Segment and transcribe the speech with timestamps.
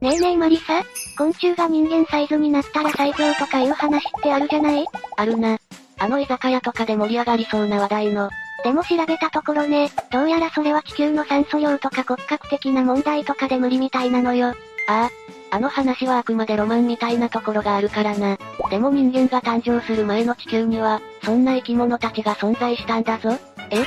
[0.00, 0.82] ねえねえマリサ、
[1.16, 4.84] 昆虫が人間サイズになったら最強とかいう話ってあるじゃない？
[5.16, 5.58] あるな。
[5.98, 8.28] あの居酒屋とかで盛り上がりそうな話題の。
[8.62, 14.48] でも調べたところね、どうやらそれは地球の酸素量とか骨格的な問題とかで無理みたいなのよ。
[14.88, 15.10] ああ、
[15.50, 18.36] あの話はあくまでロマンみたいなところがあるからな。
[18.68, 23.30] でも人間が誕生する前の地球には、そんな生き物たちが存在したんだぞ。
[23.70, 23.82] え？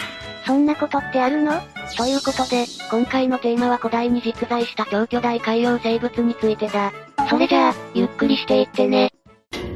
[0.45, 1.61] そんなことってあるの？
[1.97, 6.91] ということで、今回のテーマは古代に実在した超巨大海洋生物についてだ。
[7.29, 9.11] それじゃあ、ゆっくりしていってね。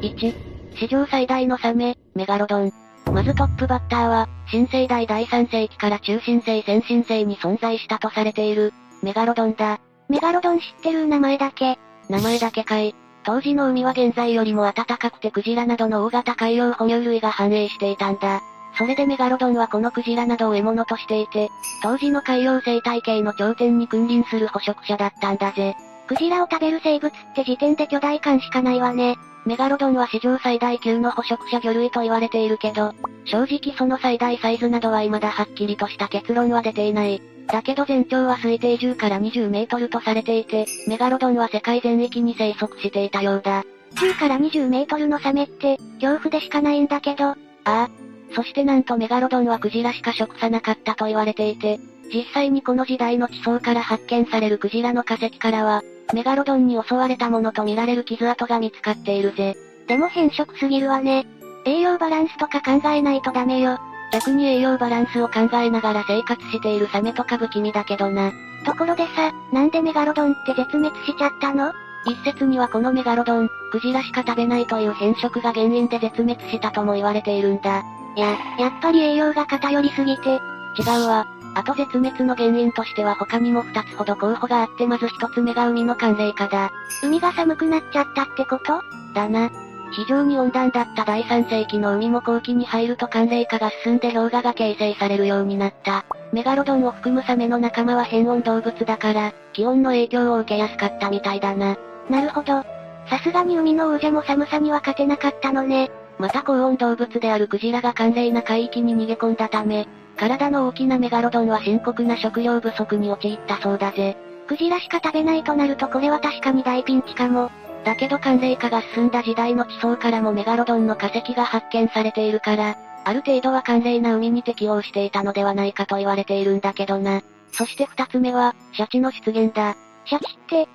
[0.00, 0.34] 1、
[0.76, 2.72] 史上最大のサメ、メガロドン。
[3.12, 9.80] まずトップバッターは、新生代第3世紀から中新世先進世に存在したとされている、メガロドンだ。
[10.08, 11.78] メガロドン知ってる名前だけ？
[12.08, 12.94] 名前だけかい。
[13.22, 18.42] 当時の海は現在よりも暖かくてクジラなどの大型海洋哺乳類が繁栄していたんだ。
[18.76, 21.50] それでメガロドンはこのクジラなどを獲物としていて、
[21.82, 25.74] 当時の海洋生態系の頂点に君臨する捕食者だったんだぜ。
[26.06, 29.16] クジラを食べる生物って時点で巨大感しかないわね。
[29.46, 32.92] メガロドンは史上最大級の捕食者魚類と言われているけど、
[33.24, 37.22] 正直その最大サイズなどは未だはっきりとした結論は出ていない。
[37.46, 43.64] だけど全長は推定10から20メートルとされていて、メガロドンは世界全域に生息していたようだ。
[43.96, 47.88] 10から20メートルのサメって、恐怖でしかないんだけど、ああ。
[48.32, 51.78] そしてなんとメガロドンはクジラしか食さなかったと言われていて、
[52.12, 59.56] 実際にこの時代の地層から発見されるクジラの化石からは、メガロドンに襲われたものとみられる傷跡が見つかっているぜ。
[59.86, 61.26] でも変色すぎるわね。
[61.64, 63.78] 栄養バランスとか考えないとダメよ。
[64.12, 68.32] 逆に栄養バランスを考えながら生活しているサメとか不気味だけどな。
[68.64, 71.72] ところでさ、なんでメガロドンって絶滅しちゃったの？
[72.06, 77.82] 一説にはこのメガロドン、クジラしか食べないという変色が原因で絶滅したとも言われているんだ。
[78.16, 80.40] や、やっぱり栄養が偏りすぎて。
[80.76, 81.26] 違うわ。
[81.56, 86.72] あと絶滅の原因としては他にも二つほど候補があってまず一つ目が海の寒冷化だ。
[87.02, 88.80] 海が寒くなっちゃったってこと？
[89.14, 89.50] だな。
[89.92, 96.04] 非常に温暖だった第3世紀の海も後期に入ると寒冷化が進んで氷河が形成されるようになった。
[96.32, 101.76] メガロドンを含むサメの仲間は変温動物だから、気温の影響を受けやすかったみたいだな。
[102.10, 102.64] なるほど。
[103.08, 105.92] さすがに海の王者も寒さには勝てなかったのね。
[106.18, 114.16] また高温動物であるクジラが寒冷な海域に逃げ込んだため、体の大きなメガロドンは深刻な食料不足に陥ったそうだぜ。
[114.46, 117.50] クジラしか食べないとなるとこれは確かに大ピンチかも。
[117.84, 127.22] だけど寒冷化が進んだ時代の地層からもメガロドンの化石が発見されているから、ある程度は寒冷な海に適応していたのではないかと言われているんだけどな。
[127.52, 129.76] そして二つ目は、シャチの出現だ。
[130.06, 130.68] シャチって、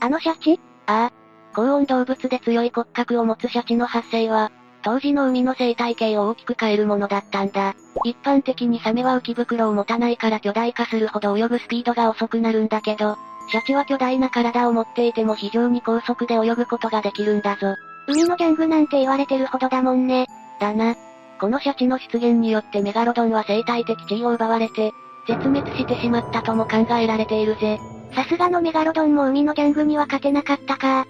[0.00, 0.60] あのシャチ？
[0.86, 1.12] ああ。
[1.54, 4.50] 高温動物で強い骨格を持つシャチの発生は、
[4.86, 7.74] 当時の海の生態系を大きく変えるものだったんだ。
[8.04, 13.16] 一般的にサメは浮き袋を持たないから巨大化するほど泳ぐスピードが遅くなるんだけど、
[13.50, 17.74] シャチは巨大な体を持っていても非常に高速で泳ぐことができるんだぞ。
[18.06, 20.28] 海のギャングなんて言われてるほどだもんね。
[20.60, 20.94] だな。
[21.40, 24.92] このシャチの出現によってメガロドンは生態的地位を奪われて、
[25.26, 27.80] 絶滅してしまったとも考えられているぜ。
[28.14, 31.08] さすがのメガロドンも海のギャングには勝てなかったか。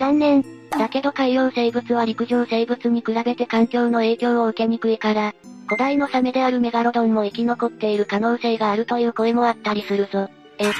[0.00, 0.53] 残念。
[0.70, 5.32] だけど海洋生物は陸上生物に比べて環境の影響を受けにくいから、
[5.66, 10.28] 古代のサメであるメガロドンも生き残っている可能性があるという声もあったりするぞ。
[10.58, 10.72] え、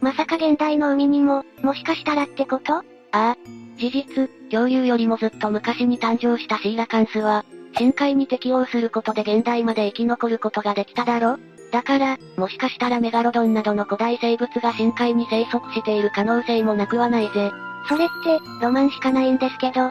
[0.00, 2.74] まさか現代の海にも、もしかしたらってこと？
[2.74, 3.36] ああ。
[3.78, 7.44] 事実、恐竜よりもずっと昔に誕生したシーラカンスは、
[7.76, 11.38] 深海に適応することで現代まで生き残ることができただろ？
[11.70, 17.50] だから、もしかしたらメガロドンなどの古代生物が深海に生息している可能性もなくはないぜ。
[17.88, 19.90] それって、ロマンしかないんですけど。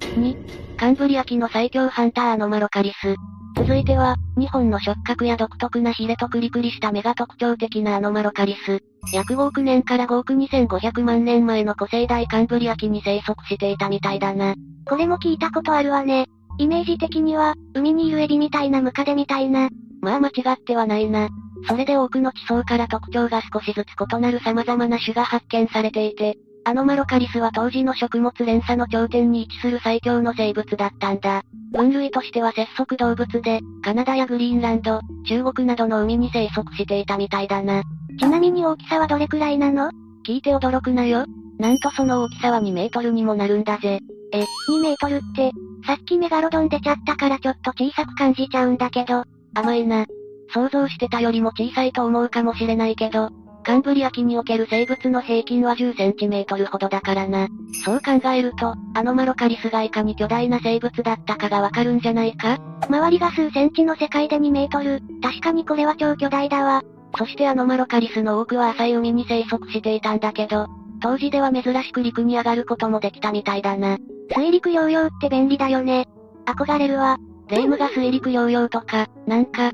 [0.00, 3.16] 2、カンブリア紀の最強ハンターアノマロカリス。
[3.56, 8.80] 続いては、日本の触覚や独特なヒレとクリクリした目が特徴的なアノマロカリス。
[9.12, 14.54] 約5億年から5億2500万年前の古生代カンブリア紀に生息していたみたいだな。
[14.86, 16.26] これも聞いたことあるわね。
[16.58, 19.68] イメージ的には、海にいるエビみたいなムカデみたいな。
[20.00, 21.28] まあ間違ってはないな。
[21.68, 31.42] それで多くの地層から特徴が少しずつ異なる様々な種が発見されていて、アノマロカリスは当時の食物連鎖の頂点に位置する最強の生物だったんだ。
[31.72, 37.82] 分類としては節足動物で、カナダやグリーンランド、中国などの海に生息していたみたいだな。
[38.18, 39.90] ちなみに大きさはどれくらいなの？
[40.26, 41.26] 聞いて驚くなよ。
[41.58, 44.00] なんとその大きさは2メートルにもなるんだぜ。
[44.32, 45.52] え、2メートルって、
[45.86, 49.24] さっきメガロドン出ちゃったからちょっと小さく感じちゃうんだけど。
[49.54, 50.06] 甘いな。
[50.52, 53.30] 想像してたよりも小さいと思うかもしれないけど、
[53.64, 57.48] カンブリア紀における生物の平均は10センチメートルほどだからな。
[57.84, 62.58] そう考えると、アノマロカリスがいかに巨大な生物だったかがわかるんじゃないか？
[62.88, 65.02] 周りが数センチの世界で2メートル。
[65.22, 66.82] 確かにこれは超巨大だわ。
[67.16, 70.66] そしてアノマロカリスの多くは浅い海に生息していたんだけど、
[71.00, 73.98] 当時では珍しく陸に上がることもできたみたいだな。
[74.36, 76.06] 水陸両用って便利だよね。
[76.46, 77.18] 憧れるわ。
[77.48, 79.72] 霊夢が水陸両用とか、なんか、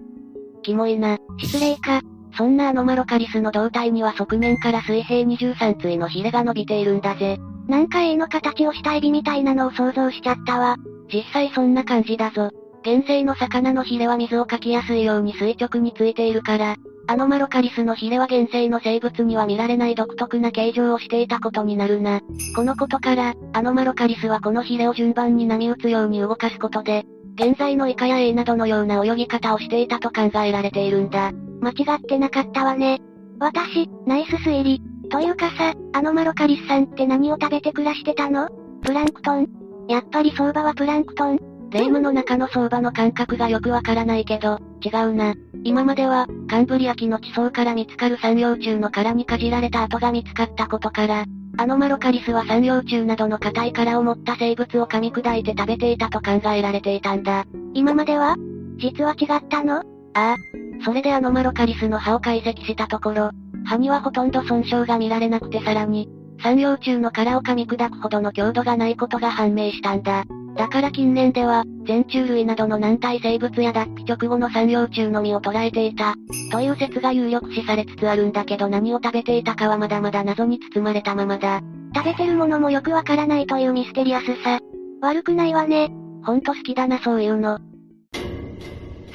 [0.62, 1.18] キモいな。
[1.38, 2.02] 失礼か。
[2.40, 7.38] そんなアノマロカリスの胴体には側面から水平23対のヒレが伸びているんだぜ。
[7.68, 10.78] なんか A の形をしたエビみたいなのを想像しちゃったわ。
[11.12, 12.48] 実際そんな感じだぞ。
[12.82, 16.76] 原生の魚のヒレは水をかきやすいように垂直についているから、
[17.08, 22.22] アノマロカリスのヒレは原生の生物には見られない独特な形状をしていたことになるな。
[22.56, 27.04] このことから、アノマロカリスはこのヒレを順番に波打つように動かすことで、
[27.34, 31.32] 現在のイカやエイなどのような泳ぎ方をしていたと考えられているんだ。
[31.60, 33.00] 間違ってなかったわね。
[33.38, 34.82] 私、ナイス推理。
[35.10, 38.48] というかさ、あのマロカリスさんって何を食べて暮らしてたの？
[38.82, 39.48] プランクトン
[39.88, 45.34] やっぱり相場はプランクトン霊夢の中の相場の感覚がよくわからないけど、違うな。
[45.62, 51.24] 今までは、カンブリア紀の地層から見つかる産葉虫の殻にかじられた跡が見つかったことから、
[51.58, 57.44] アノマロカリスは産葉虫などの硬い殻を持った生物を噛み砕いて食べていたと考えられていたんだ。
[57.74, 58.36] 今までは
[58.78, 59.76] 実は違ったの？
[59.76, 59.82] あ
[60.14, 60.36] あ。
[60.84, 63.30] それでアノマロカリスの歯を解析したところ、
[63.66, 66.08] 歯にはほとんど損傷が見られなくてさらに、
[66.42, 70.24] 産葉虫の殻を噛み砕くほどの強度がないことが判明したんだ。
[70.56, 76.14] だから近年では、全虫類などの軟体生物や脱皮直後の産葉虫の実を捉えていた、
[76.52, 81.60] という説が有力視されつつあるんだけど何を食べていたかはまだまだ謎に包まれたままだ。
[81.94, 84.60] 食べてるものもよくわからないというミステリアスさ。
[85.00, 85.90] 悪くないわね。
[86.24, 87.58] ほんと好きだなそういうの。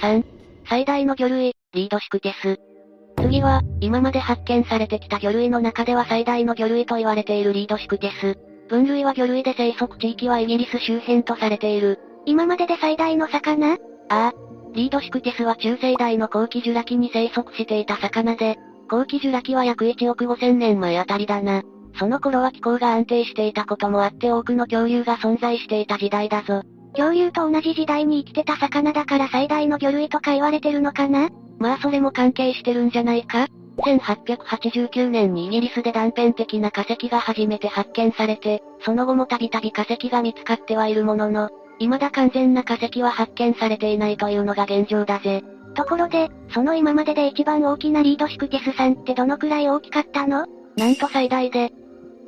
[0.02, 0.24] 3、
[0.68, 2.58] 最大の魚類、リードシクテス。
[3.22, 8.38] 次は、今まで発見されてきた魚類の中では最大の魚類と言われているリードシクテス。
[8.68, 12.00] 分類は魚類で生息地域はイギリス周辺とされている。
[12.26, 13.74] 今までで最大の魚？
[13.74, 13.78] あ
[14.10, 14.34] あ。
[14.74, 18.58] リードシクテスは中世代の後期ジュラ紀に生息していた魚で、
[18.90, 21.64] 後期ジュラ紀は約1億5000年前あたりだな。
[21.98, 26.64] その頃は気候が安定していたこともあって多くの恐竜が存在していた時代だぞ。
[26.96, 31.30] 恐竜と同じ時代に生きてた魚だから最大の魚類とか言われてるのかな
[31.60, 33.48] まあそれも関係してるんじゃないか
[33.78, 41.50] 1889年にイギリスで断片的な化石が初めて発見されて、その後もたびたび化石が見つかってはいるものの、
[41.80, 45.44] 未だ完全な化石は発見されていないというのが現状だぜ。
[45.74, 50.46] ところで、その今までで一番大きなリードシクテスさんってどのくらい大きかったの？
[50.78, 51.72] なんと最大で、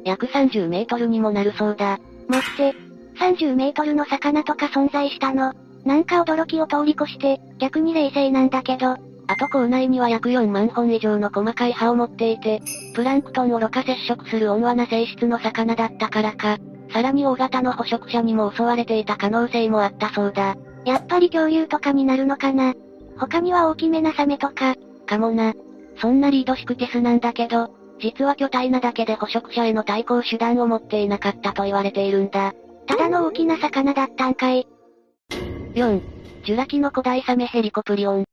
[0.04, 2.00] 約30メートルにもなるそうだ。
[2.28, 2.76] 待って、
[3.20, 5.54] 30メートルの魚とか存在したの？
[5.86, 12.62] なんか驚きを通り越して、逆に冷静なんだけど、あと口内には約4万本以上の細かい歯を持っていて、
[12.94, 16.58] プランクトンをろ過接触する温和な性質の魚だったからか、
[16.94, 20.56] さらに大型の捕食者にも襲われていた可能性もあったそうだ。
[20.86, 22.74] やっぱり恐竜とかになるのかな？
[23.18, 24.76] 他には大きめなサメとか。
[25.06, 25.54] かもな。
[26.00, 32.54] そんなリードシクテスなんだけど、実は巨体なだけで捕食者への対抗手段を持っていなかったと言われているんだ。
[32.88, 34.68] ただの大きな魚だったんかい。
[35.74, 36.02] 4.
[36.46, 38.26] ジュラ紀の古代サメヘリコプリオン。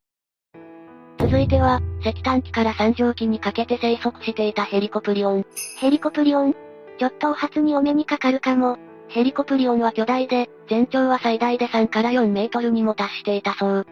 [1.18, 5.46] 続いては、石炭紀から三畳紀にかけて生息していたヘリコプリオン。
[5.78, 6.54] ヘリコプリオン？
[6.98, 8.78] ちょっとお初にお目にかかるかも。
[9.08, 13.86] ヘリコプリオンは巨大で、全長は最大で3から4メートルにも達していたそう。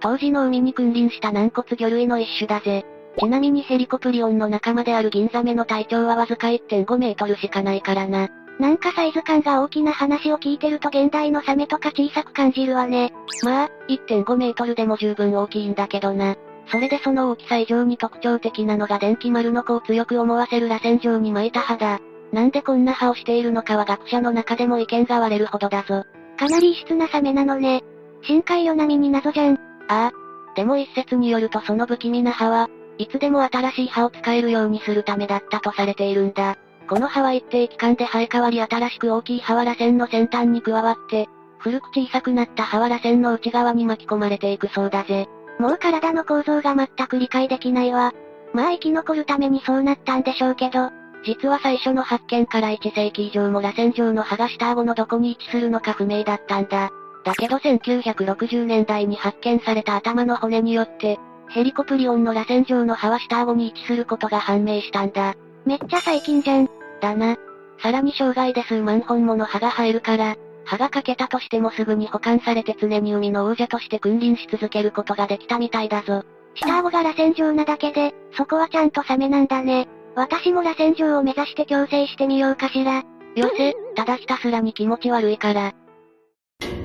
[0.00, 2.84] 当時の海に君臨した軟骨魚類の一種だぜ。
[3.18, 8.28] ちなみにヘリコプリオンの仲間である銀ザメの体長はわずか1.5メートルしかないからな。
[8.58, 13.12] なんかサイズ感が大きな話を聞いてると現代のサメとか小さく感じるわね。
[13.42, 16.36] まあ、1.5メートルでも十分大きいんだけどな。
[16.66, 22.00] それでその大きさ以上に特徴的なのが電気丸の子を強く思わせる螺旋状に巻いた歯だ。
[22.32, 26.04] なんでこんな歯をしているのかは学者の中でも意見が割れるほどだぞ。
[26.38, 27.82] かなり異質なサメなのね。
[28.22, 29.54] 深海魚並みに謎じゃん。
[29.54, 30.12] ああ。
[30.56, 32.68] でも一説によるとその不気味な歯は、
[32.98, 36.56] いつでも新しい歯を使えるようにするためだったとされているんだ。
[36.88, 41.28] この歯は一定期間で生え変わり新しく大きい歯は螺旋の先端に加わって、
[41.58, 45.28] 古く小さくなった歯は螺旋の内側に巻き込まれていくそうだぜ。
[45.58, 48.12] もう体の構造が全く理解できないわ。
[48.52, 50.90] まあ生き残るためにそうなったんでしょうけど、
[51.24, 56.90] 実は最初の発見から1世紀以上も螺旋状の歯が下顎のどこに位置するのか不明だったんだ。
[57.24, 61.18] だけど1960年代に発見された頭の骨によって、
[61.48, 65.34] ヘリコプリオンの螺旋状の歯は下顎に位置することが判明したんだ。
[65.64, 66.68] めっちゃ最近じゃん。
[67.00, 67.36] だな。
[67.82, 76.24] さらに生涯で数万本もの歯が生えるから、歯が欠けたとしてもすぐに保管されて常に海の王者として君臨し続けることができたみたいだぞ。
[76.54, 79.88] 下顎が螺旋状なだけで、そこはちゃんとサメなんだね。
[80.14, 83.02] 私も螺旋状を目指して矯正してみようかしら。
[83.36, 85.72] よせ、ただひたすらに気持ち悪いから。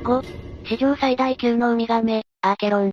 [0.04, 0.24] 5、
[0.66, 2.92] 史上最大級のウミガメ、アーケロン。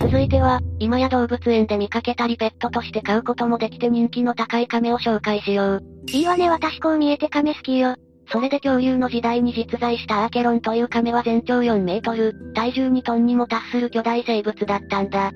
[0.00, 5.82] 続いては、今や動物園で見かけたりペットとして飼うこともできて人気の高い亀を紹介しよう。
[6.10, 7.96] いいわね私こう見えて亀好きよ。
[8.30, 15.26] それで恐竜の時代に実在したアーケロンという亀は全長4メートル、体重2トンにも達する巨大生物だったんだ。
[15.26, 15.32] よ、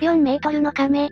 [0.00, 1.10] 4メートルの亀。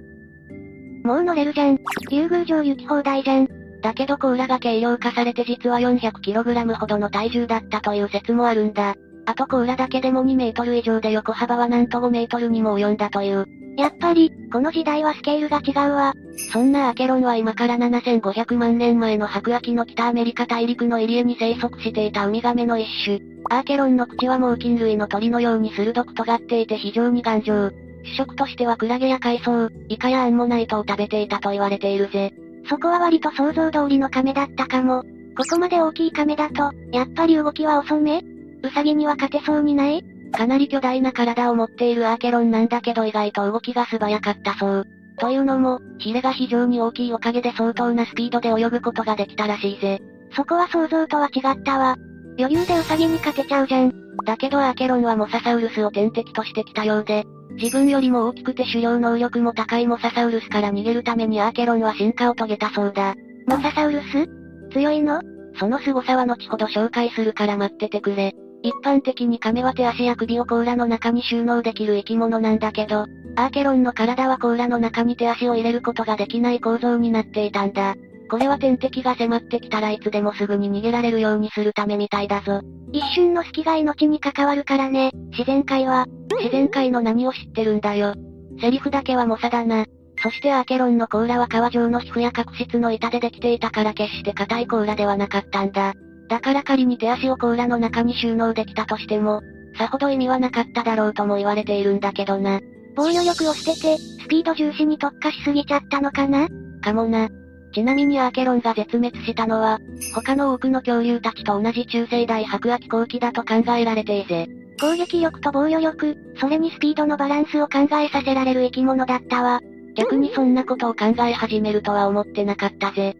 [1.04, 1.78] もう乗れるじゃん。
[2.10, 3.48] 竜宮城行き放題じゃん。
[3.82, 8.94] だけど甲羅が軽量化されて実は 400kg ほどの体重だったという説もあるんだ。
[9.26, 13.46] あと甲羅だけでも2メートル以上で横幅はなんと5メートルにも及んだという。
[13.76, 16.12] やっぱり、この時代はスケールが違うわ。
[16.52, 23.20] そんなアケロンは今から7500万年前の白亜紀の北アメリカ大陸のエリアに生息していたウミガメの一種。
[23.48, 27.70] アーケロンの口は猛禽類の鳥のように鋭く尖っていて非常に頑丈。
[28.04, 32.34] 主食としてはクラゲや海藻、イカやアンモナイトを食べていたと言われているぜ。
[32.68, 35.02] そこは割と想像通りの亀だったかも。
[35.36, 38.22] ここまで大きい亀だと、やっぱり動きは遅め？
[38.62, 40.04] ウサギには勝てそうにない？
[40.32, 44.86] かなり巨大な体を持っているアーケロンなんだけど意外と動きが素早かったそう。
[45.18, 50.00] というのも、ヒレが非常に大きいおかげで相当なスピードで泳ぐことができたらしいぜ。
[50.34, 51.96] そこは想像とは違ったわ。
[52.38, 53.92] 余裕でウサギに勝てちゃうじゃん。
[54.24, 57.24] だけどアーケロンはモササウルスを天敵としてきたようで、
[57.56, 63.14] 自分よりも大きくて狩猟能力も高いモササウルスから逃げるためにアーケロンは進化を遂げたそうだ。
[63.46, 64.28] モササウルス？
[64.72, 65.20] 強いの？
[65.58, 68.34] その凄さは後ほど紹介するから待っててくれ。
[68.62, 77.96] 一般的に亀は手足や首を甲羅の中に収納できる生き物なんだけど、アーケロンの体は甲羅の中に手足を入れることができない構造になっていたんだ。
[78.30, 82.60] これは天敵が迫ってきたらいつでもすぐに逃げられるようにするためみたいだぞ。
[82.92, 86.06] 一瞬の隙が命に関わるからね、自然界は。
[86.38, 88.14] 自然界の何を知ってるんだよ。
[88.60, 89.86] セリフだけは猛者だな。
[90.22, 95.94] そしてアーケロンの甲羅は革状の皮膚や角質の板でできていたから決して硬い甲羅ではなかったんだ。
[96.32, 99.42] だから仮に手足を甲羅の中に収納できたとしても、
[99.76, 102.58] さほど意味はなかっただろうとも言われているんだけどな。
[102.96, 106.48] 防御力を捨てて、スピード重視に特化しすぎちゃったのかな？
[106.80, 107.28] かもな。
[107.74, 109.78] ちなみにアーケロンが絶滅したのは、
[110.14, 114.48] 他の多くの恐竜たちと同じ中世代白亜紀後期だと考えられていぜ。
[114.80, 119.60] 攻撃力と防御力、それにスピードのバランスを考えさせられる生き物だったわ。
[119.96, 123.16] 逆にそんなことを考え始めるとは思ってなかったぜ。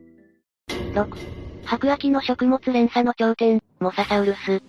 [0.95, 4.63] 6、白亜紀の食物連鎖の頂点、モササウルス。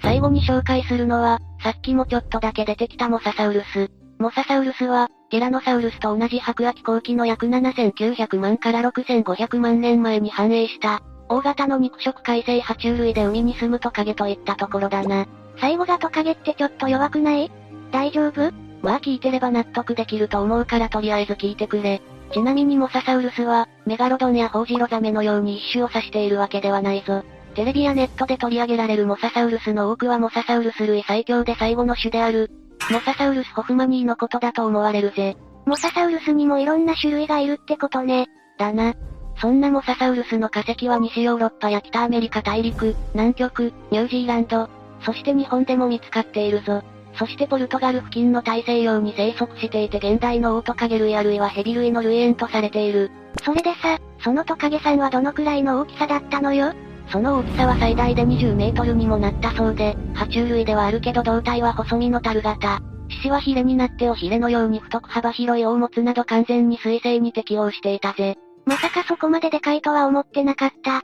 [0.00, 3.90] 最後に紹介するのは、さっきもちょっとだけ出てきたモササウルス。
[4.18, 15.26] モササウルスは、ティラノサウルスと同じ白亜紀後期の約7900万から6500万年前に繁栄した、大型の肉食海生爬虫類で海に住むトカゲといったところだな。
[15.60, 17.50] 最後がトカゲってちょっと弱くない
[17.90, 18.52] 大丈夫
[18.82, 22.00] まあ聞いてれば納得できると思うからとりあえず聞いてくれ。
[22.32, 27.24] ちなみにモササウルスは、メガロドンやホウジロザメのように一種を指しているわけではないぞ。
[27.54, 32.50] テレビやネットで取り上げられるモササウルスの多くはモササウルス類最強で最後の種である、
[32.90, 35.36] モササウルスホフマニーのことだと思われるぜ。
[35.66, 38.28] モササウルスにもいろんな種類がいるってことね。
[38.58, 38.94] だな。
[39.40, 44.68] そんなモササウルスの化石は西ヨーロッパや北アメリカ大陸、南極、ニュージーランド、
[45.02, 46.82] そして日本でも見つかっているぞ。
[47.18, 53.10] そしてポルトガル付近の大西洋に生息していて現代のオオトカゲ類あるいはヘビ類の類縁とされている。
[53.44, 56.72] それでさ、そのトカゲさんはどのくらいの大きさだったのよ？
[57.10, 62.80] その大きさは最大で20メートルにもなったそうで、爬虫類ではあるけど胴体は細身の樽型。
[63.08, 68.36] 獅子はヒレになっておヒレのように太く幅広い尾を持つなど完全に水生に適応していたぜ。
[68.66, 71.02] まさかそこまででかいとは思ってなかった。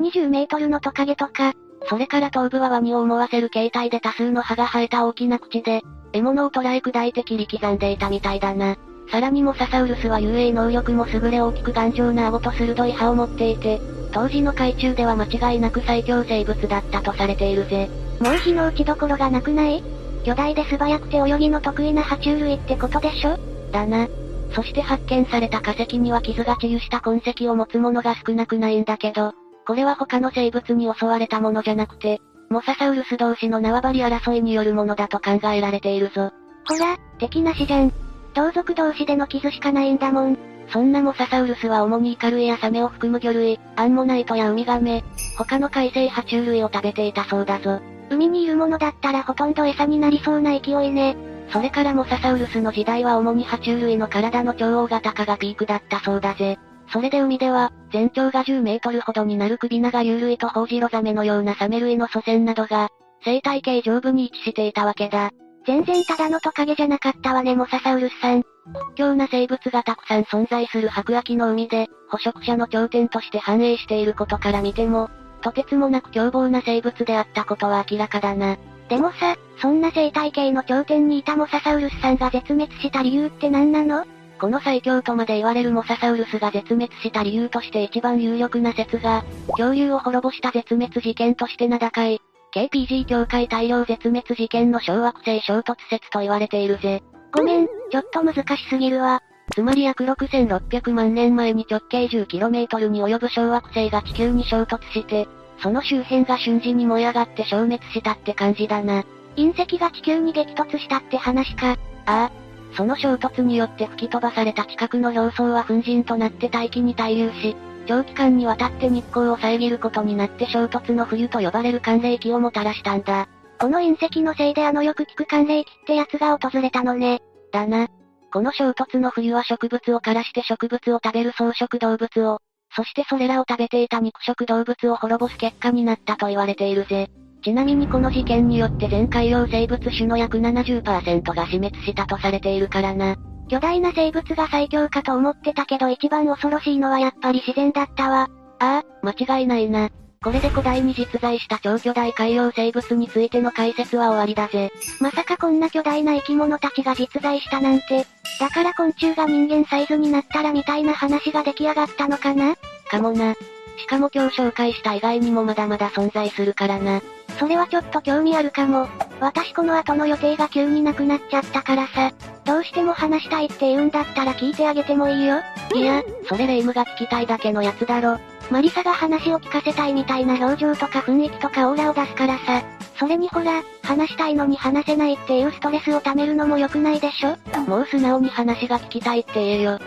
[0.00, 1.52] 20メートルのトカゲとか、
[1.88, 8.76] それから頭部はワニを思わせる形態で多数の歯が生えた大きな口で、獲物を捕らえ砕いて切り刻んでいたみたいだな。
[9.10, 13.80] さらにモササウルスは遊泳能力も優れ大きく頑丈な顎と鋭い歯を持っていて、
[14.12, 17.90] 当時の海中では間違いなく最強生物だったとされているぜ。
[18.20, 19.82] もう火の打ちどころがなくない？
[20.24, 23.36] 巨大で素早くて泳ぎの得意な爬虫類ってことでしょ？
[23.72, 24.08] だな。
[24.54, 29.32] そして発見された化石には傷が治癒した痕跡を持つものが少なくないんだけど、
[29.66, 36.30] これは他の生物に襲われたものじゃなくて、モササウルス同士の縄張り争いによるものだと考えられているぞ。
[36.68, 37.92] ほら、敵なしじゃん。
[38.34, 40.38] 同族同士での傷しかないんだもん。
[40.68, 45.04] そんなモササウルスは主にイカ類やサメを含む魚類、アンモナイトやウミガメ、
[45.36, 47.80] 他の海生爬虫類を食べていたそうだぞ。
[48.10, 51.16] 海にいるものだったらほとんど餌になりそうな勢いね。
[51.50, 56.58] それからモササウルスの時代は主に爬虫類の体の超大型化がピークだったそうだぜ。
[56.92, 62.88] それで海では、全長が10メートルほどになる首長有類とホウジロザメのようなサメ類の祖先などが、
[63.24, 65.30] 生態系上部に位置していたわけだ。
[65.66, 68.42] 全然ただのトカゲじゃなかったわねモササウルスさん。
[68.42, 68.48] 屈
[68.96, 75.08] 強な生物がたくさん存在する白亜紀の海で、捕食者の頂点として繁栄していることから見ても、
[75.40, 78.58] とてつもなく凶暴な生物であったことは明らかだな。
[78.88, 84.04] でもさ、そんな生態系の頂点にいたモササウルスさんが絶滅した理由って何なの？
[84.42, 92.20] この最強とまで言われるモササウルスが絶滅した理由として一番有力な説が、恐竜を滅ぼした絶滅事件として名高い、
[92.52, 97.04] KPG 境界大量絶滅事件の小惑星衝突説と言われているぜ。
[97.32, 99.22] ごめん、ちょっと難しすぎるわ。
[99.54, 105.28] つまり約6600万年前に直径 10km に及ぶ小惑星が地球に衝突して、
[105.62, 109.04] その周辺が瞬時に燃え上がって消滅したって感じだな。
[109.36, 111.78] 隕石が地球に激突したって話か。
[112.06, 112.41] ああ。
[112.74, 123.28] その衝突によって吹き飛ばされた近くの表層は粉塵となって大気に滞留し、長期間にわたって日光を遮ることになって衝突の冬と呼ばれる寒冷期をもたらしたんだ。
[123.60, 127.20] この隕石のせいであのよく聞く寒冷期ってやつが訪れたのね。
[127.52, 127.88] だな。
[128.32, 132.38] この衝突の冬は植物を枯らして植物を食べる草食動物を、
[132.74, 137.10] そしてそれらを食べていた肉食動物を滅ぼす結果になったと言われているぜ。
[137.42, 143.16] ちなみにこの事件によって全海洋生物種の約70%が死滅したとされているからな。
[143.48, 148.28] 巨大な生物が最強かと思ってたけど一番恐ろしいのはやっぱり自然だったわ。
[148.60, 149.90] ああ、間違いないな。
[150.22, 154.70] これで古代に実在した超巨大海洋生物についての解説は終わりだぜ。
[155.00, 158.06] まさかこんな巨大な生き物たちが実在したなんて、
[158.38, 162.54] だから昆虫が人間サイズになったらみたいな話が出来上がったのかな？
[162.88, 163.34] かもな。
[163.82, 167.02] しかも今日紹介した以外にもまだまだ存在するからな。
[167.38, 168.88] それはちょっと興味あるかも。
[169.18, 172.12] 私この後の予定が急になくなっちゃったからさ。
[172.44, 175.40] どうしても話したいって言うんだったら聞いてあげてもいいよ。
[175.74, 178.18] いや、それレイムが聞きたいだけのやつだろ。
[178.50, 182.62] マリサが話を聞かせたいみたいな表情とか雰囲気とかオーラを出すからさ。
[182.98, 187.36] それにほら、話したいのに話せないっていうストレスを溜めるのも良くないでしょ？
[187.66, 189.72] もう素直に話が聞きたいって言えよ。
[189.72, 189.78] ん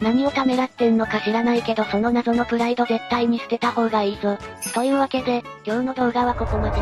[0.00, 4.36] 何をためらってんのか知らないけどその謎のプライド絶対に捨てた方がいいぞ。
[4.74, 6.78] というわけで、今日の動画はここまで。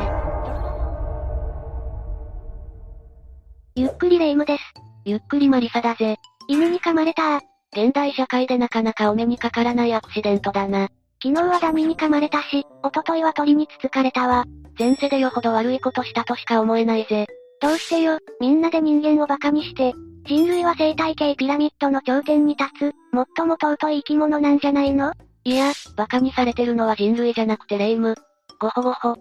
[3.76, 4.62] ゆっくりレ夢ムです。
[5.04, 6.16] ゆっくりマリサだぜ。
[6.48, 7.40] 犬に噛まれた
[7.72, 10.90] 現代社会でなかなかお目にかからないアクシデントだな。
[11.24, 14.44] 昨日はダミに噛まれたし、一昨日は鳥につつかれたわ。
[14.78, 17.26] 前世でよほど悪いことしたとしか思えないぜ。
[17.62, 19.94] どうしてよ、みんなで人間を馬鹿にして。
[20.26, 22.94] 人類は生態系ピラミッドの頂点に立つ、
[23.38, 25.14] 最も尊い生き物なんじゃないの？
[25.44, 28.14] いや、馬鹿にされてるのは人類じゃなくてレイム。
[28.60, 29.16] ごほごほ。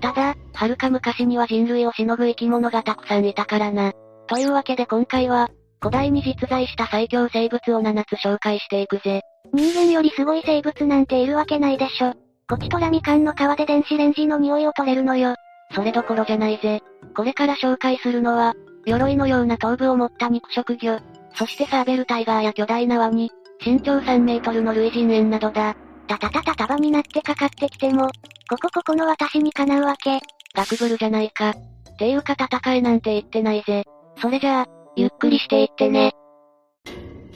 [0.00, 3.92] ただ、はるか昔には人類をしのぐ生き物がたくさんいたからな。
[4.26, 5.48] というわけで今回は、
[5.80, 9.22] 古代に実在した最強生物を7つ紹介していくぜ。
[9.52, 12.14] 人間よりすごい生物なんているわけないでしょ。
[12.48, 15.34] ゴチトラミカンの皮で電子レンジの匂いを取れるのよ。
[15.74, 16.80] それどころじゃないぜ。
[17.14, 18.54] これから紹介するのは、
[18.86, 21.00] 鎧のような頭部を持った肉食魚、
[21.34, 23.30] そしてサーベルタイガーや巨大なワニ、
[23.64, 25.76] 身長3メートルの類人猿などだ。
[26.06, 28.08] たたたた束になってかかってきても、
[28.48, 30.20] ここここの私にかなうわけ。
[30.54, 31.54] ガクブルじゃないか。
[31.98, 33.84] ていうか戦えなんて言ってないぜ。
[34.20, 36.10] それじゃあ、ゆっくりしていってね。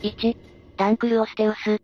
[0.02, 0.36] 1、
[0.76, 1.80] ダンクルオステウス。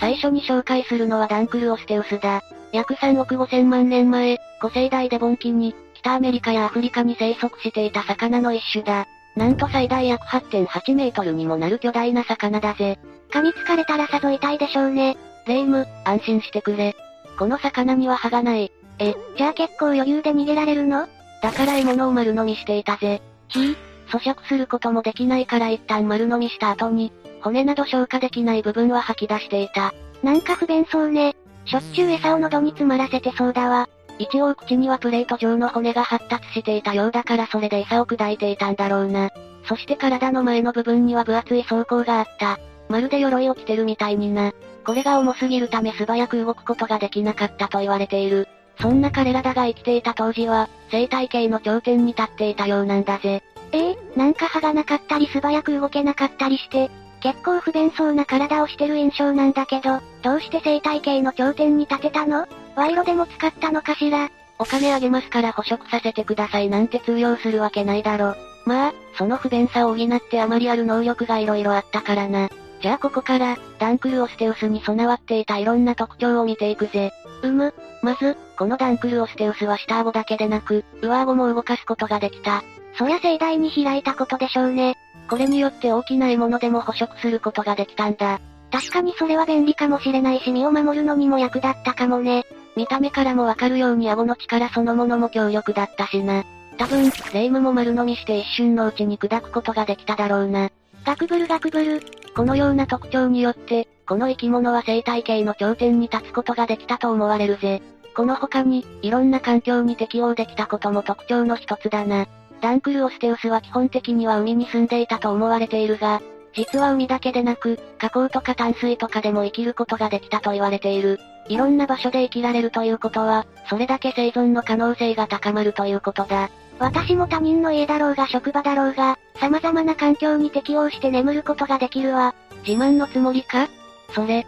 [0.00, 2.42] 最初に紹介するのはダンクルオステウスだ。
[2.72, 9.06] 約3億5千万年前、古生代デボン期に、北アメリカやアフリカに生息していた魚の一種だ。
[9.36, 12.98] なんと最大約8.8メートルにもなる巨大な魚だぜ。
[13.30, 15.16] 噛みつかれたらさぞ痛いでしょうね。
[15.46, 16.96] レイム、安心してくれ。
[17.38, 18.72] この魚には歯がない。
[18.98, 21.06] え、じゃあ結構余裕で逃げられるの？
[21.40, 23.22] だから獲物を丸飲みしていたぜ。
[23.46, 23.76] ひぃ、
[24.08, 29.94] 咀嚼することもできないから一旦丸飲みした後に、骨など消化できない部分は吐き出していた。
[30.22, 31.36] なんか不便そうね。
[31.64, 33.88] しょっちゅう餌を喉に詰まらせてそうだわ。
[34.18, 39.30] 一応口にはプレート状の骨が発達していたようだからそれで餌を砕いていたんだろうな。
[39.64, 42.58] そして体の前の部分には分厚い装甲があった。
[42.88, 44.52] まるで鎧を着てるみたいにな。
[44.84, 48.48] これが重すぎるため素早く動くことができなかったと言われている。
[48.80, 53.42] そんな彼らだが生きていた当時は、生態系の頂点に立っていたようなんだぜ。
[53.72, 62.46] ええー、なんか歯がなかったり素早く動けなかったりして、結構不便そうな体をしてる印象なんだけど、どうして生態系の頂点に立てたの？
[62.76, 64.30] 賄賂でも使ったのかしら？
[64.58, 68.34] お金あげますから捕食させてくださいなんて通用するわけないだろ。
[68.66, 72.48] まあ、その不便さを補ってあまりある能力が色々あったからな。
[72.80, 77.10] じゃあここから、ダンクルオステウスに備わっていたいろんな特徴を見ていくぜ。
[77.42, 77.74] うむ。
[78.02, 82.62] まず、このダンクルオステウスは下顎だけでなく、上顎も動かすことができた。
[82.98, 84.96] そりゃ盛大に開いたことでしょうね。
[85.30, 88.40] これによって大きな獲物でも捕食することができたんだ。
[88.72, 92.44] 確かにそれは便利かもしれないし身を守るのにも役立ったかもね。
[92.76, 96.44] 見た目からもわかるように顎の力そのものも強力だったしな。
[96.76, 100.70] 多分、霊夢も丸飲みして一瞬のうちに砕くことができただろうな。
[101.04, 102.02] ガクブルガクブル。
[102.36, 107.82] このような特徴によって、この生き物は生態系の頂点に立つことができたと思われるぜ。
[108.16, 112.26] この他に、いろんな環境に適応できたことも特徴の一つだな。
[112.60, 116.20] ダンクルオステウスは基本的には海に住んでいたと思われているが、
[116.54, 121.20] 実は海だけでなく、河口とか淡水とかでも生きることができたと言われている。
[121.48, 126.50] いろんな場所で生きられるということは、それだけ生存の可能性が高まるということだ。
[126.78, 132.34] 私も他人の家だろうが職場だろうが、様々な環境に適応して眠ることができるわ。
[132.66, 133.68] 自慢のつもりか？
[134.14, 134.46] それ。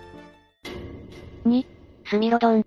[1.46, 1.66] 2、
[2.06, 2.66] スミロドン。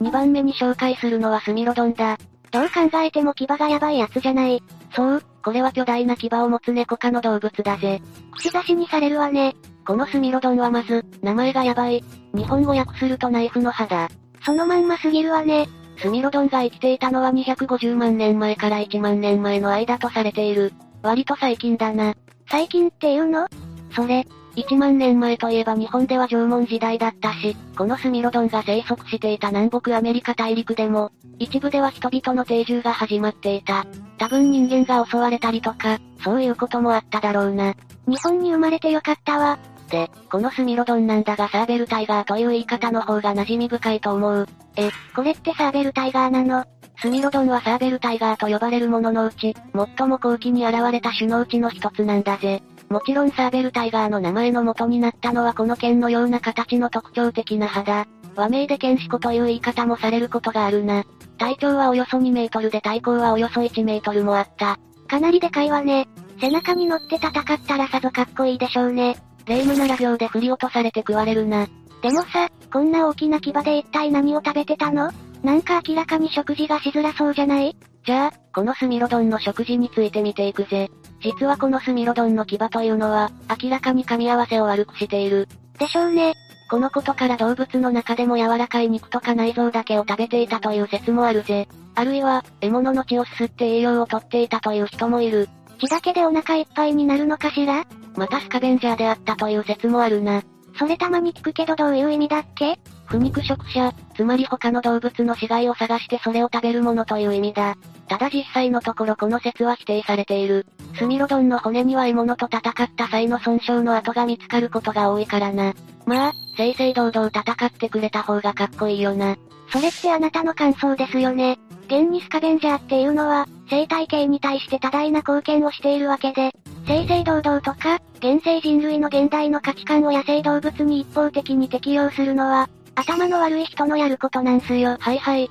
[0.00, 2.18] 2番目に紹介するのはスミロドンだ。
[2.52, 4.62] どう考えても牙がやばいやつじゃない。
[4.94, 8.00] そう、これは巨大な牙を持つ猫科の動物だぜ。
[8.32, 9.56] 口出しにされるわね。
[9.86, 12.04] このスミロドンはまず、名前がやばい。
[12.34, 14.08] 日本語訳するとナイフの歯だ。
[14.44, 15.66] そのまんますぎるわね。
[15.98, 20.72] スミロドンが生きていたのは250万年前から1万年前の間とされている。
[21.02, 22.14] 割と最近だな。
[22.50, 23.48] 最近っていうの？
[23.94, 33.86] それ、1万年前といえば日本では縄文時代だったし、このスミロドンが生息していた南北アメリカ大陸でも、一部では人々の定住が始まっていた。
[34.18, 37.74] 多分人間が襲われたりとか、そういうこともあっただろうな。
[38.06, 39.58] 日本に生まれてよかったわ。
[39.88, 44.48] で、このスミロドンなんだがサーベルタイガーという言い方の方が馴染み深いと思う。
[44.76, 46.64] え、これってサーベルタイガーなの？
[46.98, 49.54] スミロドンはサーベルタイガーと呼ばれるもののうち、
[49.98, 52.62] 最も後期に現れた種のうちの一つなんだぜ。
[52.92, 58.06] もちろんサーベルタイガーの名前の元になったのはこの剣のような形の特徴的な歯だ。
[58.36, 61.04] 和名で剣士子という言い方もされることがあるな。
[61.38, 64.78] 体長はおよそ2メートルで体高はおよそ1メートルもあった。
[65.08, 66.06] かなりでかいわね。
[66.38, 67.32] 背中に乗って戦っ
[67.66, 69.16] たらさぞかっこいいでしょうね。
[69.46, 71.66] 霊夢なら秒で振り落とされて食われるな。
[72.02, 75.10] でもさ、こんな大きな牙で一体何を食べてたの？
[75.42, 77.74] なんか明らかに食事がしづらそうじゃない？
[78.04, 80.90] じゃあ、このスミロドンの食事について見ていくぜ。
[81.20, 83.30] 実はこのスミロドンの牙というのは、
[83.62, 85.46] 明らかに噛み合わせを悪くしている。
[85.78, 86.34] でしょうね。
[86.68, 91.68] このことから動物の中でも柔らかい肉とか内臓だけを食べていたという説もあるぜ。
[91.94, 95.48] あるいは、獲物の血をすすって栄養をとっていたという人もいる。
[95.78, 97.84] 血だけでお腹いっぱいになるのかしら？
[98.16, 100.42] またスカベンジャーであったという説もあるな。
[100.78, 102.78] それたまに聞くけどどういう意味だっけ？
[103.12, 107.76] 不肉食者、つまり他の動物の死骸を探してそれを食べるものという意味だ。
[108.08, 110.64] ただ実際のところこの説は否定されている。
[110.96, 115.74] スミロドンの骨には獲物と戦った際の損傷の跡が見つかることが多いからな。
[116.06, 119.36] まあ、正々堂々戦ってくれた方がかっこいいよな。
[119.70, 121.58] それってあなたの感想ですよね。
[121.88, 126.50] 現にスカベンジャーっていうのは、生態系に対して多大な貢献をしているわけで、
[126.86, 134.96] 正々堂々とか、現世人類の現代の価値観を野生動物に一方的に適用するのは、頭の悪い人のやることなんすよ。
[135.00, 135.50] はいはい。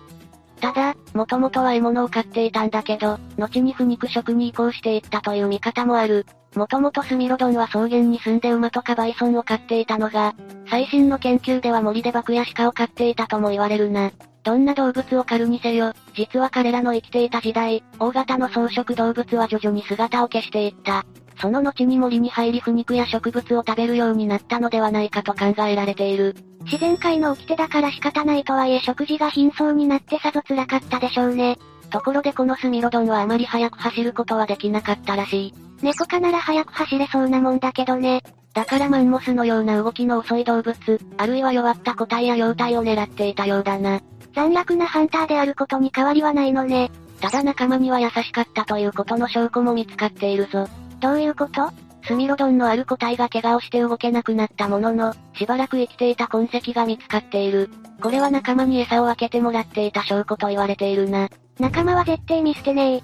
[0.60, 6.26] ただ、もともとは獲物を飼っていたんだけど、後に不肉食に移行していったという見方もある。
[6.56, 10.36] もともとスミロドンは草原に住んで馬とかバイソンを飼っていたのが、
[10.70, 14.12] 最新の研究では森でバクや鹿を飼っていたとも言われるな。
[14.44, 21.06] どんな動物を狩るにせよ、実は彼らの生きていた時代、大型の草食動物は徐々に姿を消していった。
[21.42, 26.36] その後に森に入り腐肉や植物を食べるようになったのではないかと考えられている。
[26.66, 31.58] 自然界の掟だから仕方ないとはいえ食事が貧相になってさぞ辛かったでしょうね。
[31.90, 35.54] ところでこのスミロドンはあまり速く走ることはできなかったらしい。
[35.82, 38.22] 猫科なら速く走れそうなもんだけどね。
[38.54, 40.76] だからマンモスのような動きの遅い動物、
[41.18, 44.00] あるいは弱った個体や幼体を狙っていたようだな。
[44.36, 46.92] 残虐なハンターであることに変わりはないのね。
[47.20, 50.68] ただ仲間には優しかったということの証拠も見つかっているぞ。
[51.02, 51.72] どういうこと？
[52.04, 57.70] スミロドンのある個体が怪我をして動けなくなったものの、しばらく生きていた痕跡が見つかっている。
[58.02, 61.30] これは仲間に餌を分けてもらっていた証拠と言われているな。
[61.60, 63.02] 仲間は絶対見捨てねえ。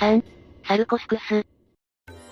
[0.00, 0.24] 3、
[0.66, 1.46] サルコスクス。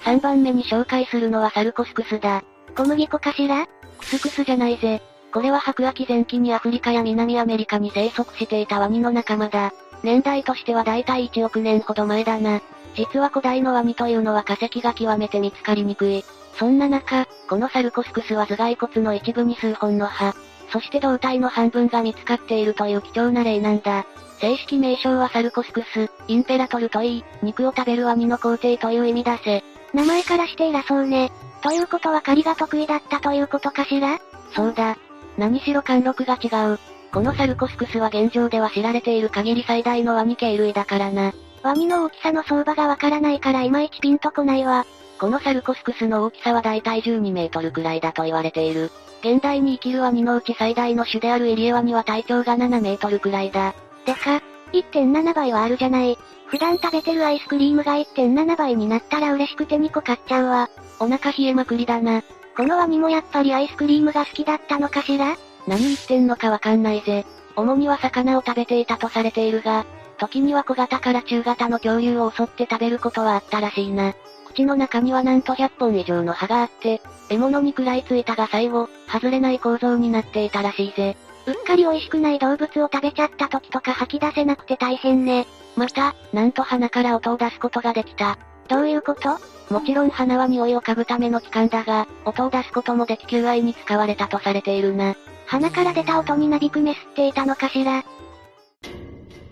[0.05, 2.43] 3番目に紹介するのはサルコスクスだ。
[2.77, 3.67] 小麦粉かしら？
[3.99, 5.01] クスクスじゃないぜ。
[5.33, 9.73] これは白亜紀前期にアフリカや南アメリカに生息していたワニの仲間だ。
[10.03, 12.61] 年代としてはだいたい1億年ほど前だな。
[12.95, 16.25] 実は古代のワニというのは化石が極めて見つかりにくい。
[16.59, 20.35] そんな中、このサルコスクスは頭蓋骨の一部に数本の歯、
[20.71, 24.07] そして胴体の半分が見つかっているという貴重な例なんだ。
[24.41, 29.63] 正式名称はサルコスクス、インペラトルといい、肉を食べるワニの皇帝という意味だぜ。
[29.95, 31.31] 名前からして偉そうね。
[31.63, 34.19] ということは狩りが得意だったということかしら？
[34.55, 34.99] そうだ。
[35.39, 36.79] 何しろ貫禄が違う。
[37.13, 41.33] このサルコスクスは現状では知られている限り最大のワニ系類だからな。
[41.62, 44.85] ワニの大きさの相場がわからないからいまいちピンとこないわ。
[45.20, 48.90] このサルコスクスの大きさはだいたい12メートルくらいだと言われている。
[49.20, 53.75] 現代に生きるワニのうち最大の種であるイリエワニは体長が7メートルくらいだ。
[54.05, 56.18] でか、1.7倍はあるじゃない。
[56.46, 60.68] 普段食べてるアイスクリームが1.7倍になったら嬉しくて2個買っちゃうわ。
[60.98, 62.22] お腹冷えまくりだな。
[62.57, 65.37] このワニもやっぱりアイスクリームが好きだったのかしら？
[65.68, 67.25] 何言ってんのかわかんないぜ。
[67.55, 69.87] 主には魚を食べていたとされているが、
[70.23, 74.15] 時には小型から中型の恐竜を襲って食べることはあったらしいな。
[74.47, 81.17] 口の中にはなんと100本以上の歯があって、獲物に食らいついたが最後、外れない構造になっていたらしいぜ。
[81.47, 85.45] うっかり美味しくない動物を食べちゃった時とか吐き出せなくて大変ね。
[85.75, 88.39] また、なんと鼻から音を出すことができた。
[88.69, 89.41] どういうこと？
[89.75, 95.17] もちろん鼻は匂いを嗅ぐための器官だが、音を出すこともでき求愛に使われたとされているな。
[95.47, 98.05] 鼻から出た音になびくメスっていたのかしら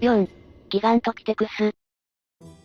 [0.00, 0.28] ？4.
[0.70, 1.72] ギガントピテクス。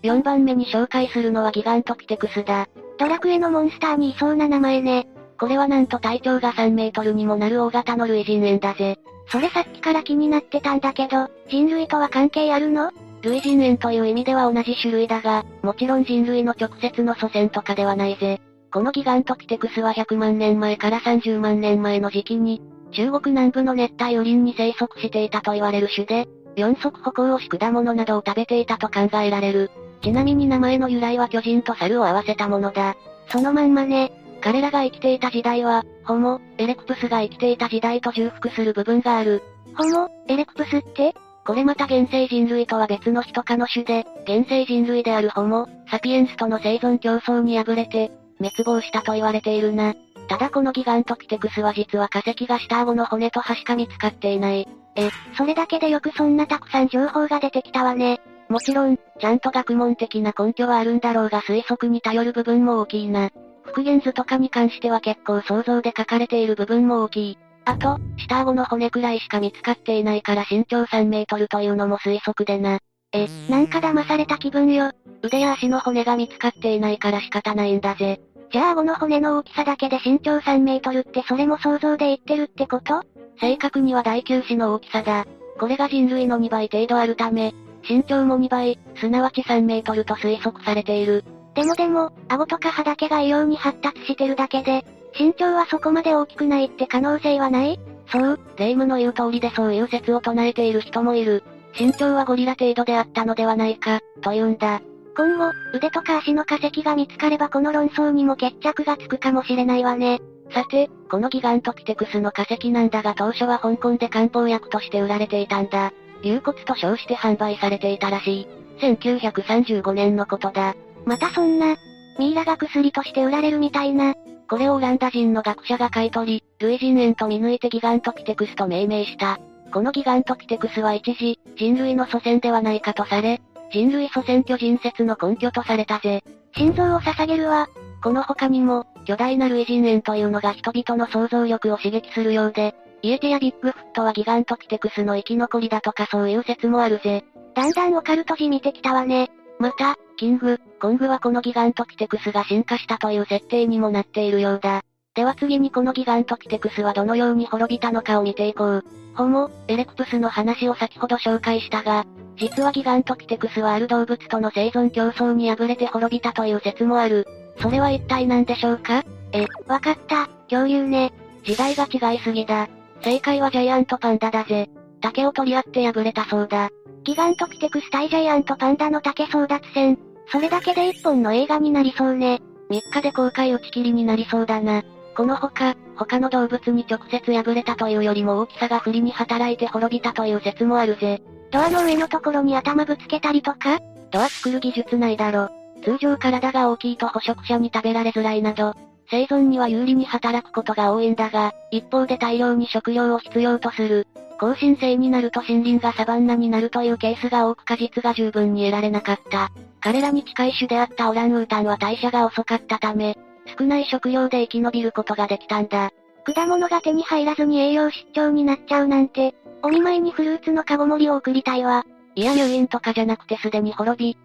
[0.04, 2.68] 4番目に紹介するのはギガントピテクスだ。
[3.00, 5.08] ドラクエのモンスターにいそうな名前ね。
[5.40, 9.00] これはなんと体長が3メートルにもなる大型の類人猿だぜ。
[9.28, 12.92] それさっきから気になってたんだけど、人類とは関係あるの？
[13.24, 18.40] 類人猿という意味では同じ種類だが、もちろん人類の直接の祖先とかではないぜ。
[18.72, 29.72] このギガントピテクスは100万年前から30万年前の時期に、中国南部の熱帯雨林に生息していたと言われる種で、四足歩行をし果物などを食べていたと考えられる。
[30.02, 32.96] ちなみに名前の由来は巨人と猿を合わせたものだ。
[33.30, 34.12] そのまんまね。
[34.42, 39.42] 彼らが生きていた時代は、ホモ、エレクプスが生きていた時代と重複する部分がある。
[39.76, 41.16] ホモ、エレクプスって？
[41.46, 49.94] これまた現世人類とは別の人科の種で、現世人類であるホモ、サピエンスとの生存競争に敗れて、滅亡したと言われているな。
[50.28, 54.68] ただこのギガントピテクスは実は化石が下顎の骨と歯しか見つかっていない。
[54.96, 58.22] え、それだけでよくそんなたくさん情報が出てきたわね。
[58.50, 63.30] もちろん、ちゃんと学問的な根拠はあるんだろうが推測に頼る部分も大きいな。
[63.64, 67.38] 復元図とかに関しては結構想像で書かれている部分も大きい。
[67.66, 72.80] あと、下顎の骨くらいしか見つかっていないから身長3メートルというのも推測でな。
[73.12, 74.92] え、なんか騙された気分よ。
[75.24, 78.20] 腕や足の骨が見つかっていないから仕方ないんだぜ。
[78.52, 83.04] じゃあ顎の骨の大きさだけで身長3メートルってそれも想像で言ってるってこと？
[83.40, 85.26] 正確には大球子の大きさだ。
[85.60, 87.54] これが人類の2倍程度あるため、
[87.88, 91.24] 身長も2倍、すなわち3メートルと推測されている。
[91.54, 94.86] でもでも、顎とか歯だけが異様に発達してるだけで、
[95.18, 97.80] 身長はそこまで大きくないって可能性はない？
[98.08, 101.44] そう、霊夢の言う通りでそういう説を唱えている人もいる。
[101.78, 104.82] 身長はゴリラ程度であったのではないか、というんだ。
[105.16, 110.20] 今後、腕とか足の化石が見つかればこの論争にも決着がつくかもしれないわね。
[110.52, 115.94] さて、このギガントピテクスの化石なんだが当初は香港で漢方薬として売られていたんだ。
[116.22, 118.48] 流骨と称して販売されていたらしい。
[118.82, 120.76] 1935年のことだ。
[121.06, 121.76] またそんな、
[122.20, 124.16] ミイラが薬として売られるみたいな。
[124.50, 129.40] これをオランダ人の学者が買い取り、類人猿と見抜いてギガントピテクスと命名した。
[129.72, 136.24] このギガントピテクスは一時、人類の祖先ではないかとされ、人類祖先巨人説の根拠とされたぜ。
[136.56, 137.68] 心臓を捧げるわ。
[138.04, 147.24] この他にも、巨大な類人猿というのが人々の想像力を刺激するようで、イエテやビッグフットはギガントピテクスの生き残りだとかそういう説もあるぜ。
[147.54, 149.30] だんだんオカルトじみてきたわね。
[149.60, 154.82] また、キング、コングはこのギガントピテクスが進化したという設定にもなっているようだ。
[155.16, 158.86] では次にこのギガントピテクスはどのように滅びたのかを見ていこう。
[159.16, 167.26] ホモ、エレクプスの話を先ほど紹介したが、実はギガントピテクスはある動物との生存競争に敗れて滅びたという説もある。
[167.62, 169.06] それは一体何でしょうか？
[169.32, 171.14] え、わかった、恐竜ね。
[171.46, 172.68] 時代が違いすぎだ。
[173.02, 174.70] 正解はジャイアントパンダだぜ。
[175.00, 176.72] 竹を取り合って敗れたそうだ。
[177.06, 179.98] ギガントピテクス対ジャイアントパンダの竹争奪戦。
[180.30, 182.42] それだけで一本の映画になりそうね。
[182.70, 184.84] 3日で公開打ち切りになりそうだな。
[185.16, 191.22] このほか、他の動物に直接敗れたというよりも大きさが不利に働いて滅びたという説もあるぜ。
[191.52, 193.80] ドアの上のところに頭ぶつけたりとか？
[194.12, 195.50] ドア作る技術ないだろ。
[195.84, 198.74] 通常体が大きいと捕食者に食べられづらいなど、
[199.10, 204.08] 生存には有利に働くことが多いんだが、一方で大量に食料を必要とする。
[204.38, 209.50] 更新性になると森林がサバンナになるというケースが多く果実が十分に得られなかった。
[209.80, 213.16] 彼らに近い種であったオランウータンは代謝が遅かったため、
[213.58, 215.92] 少ない食料で生き延びることができたんだ。
[216.26, 221.86] 果物が手に入らずに栄養失調になっちゃうなんて、お見舞いにフルーツのカゴ盛りを送りたいわ。
[222.16, 224.18] いや入院とかじゃなくてすでに滅び。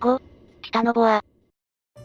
[0.00, 0.20] 5、
[0.62, 1.24] ティタノボア。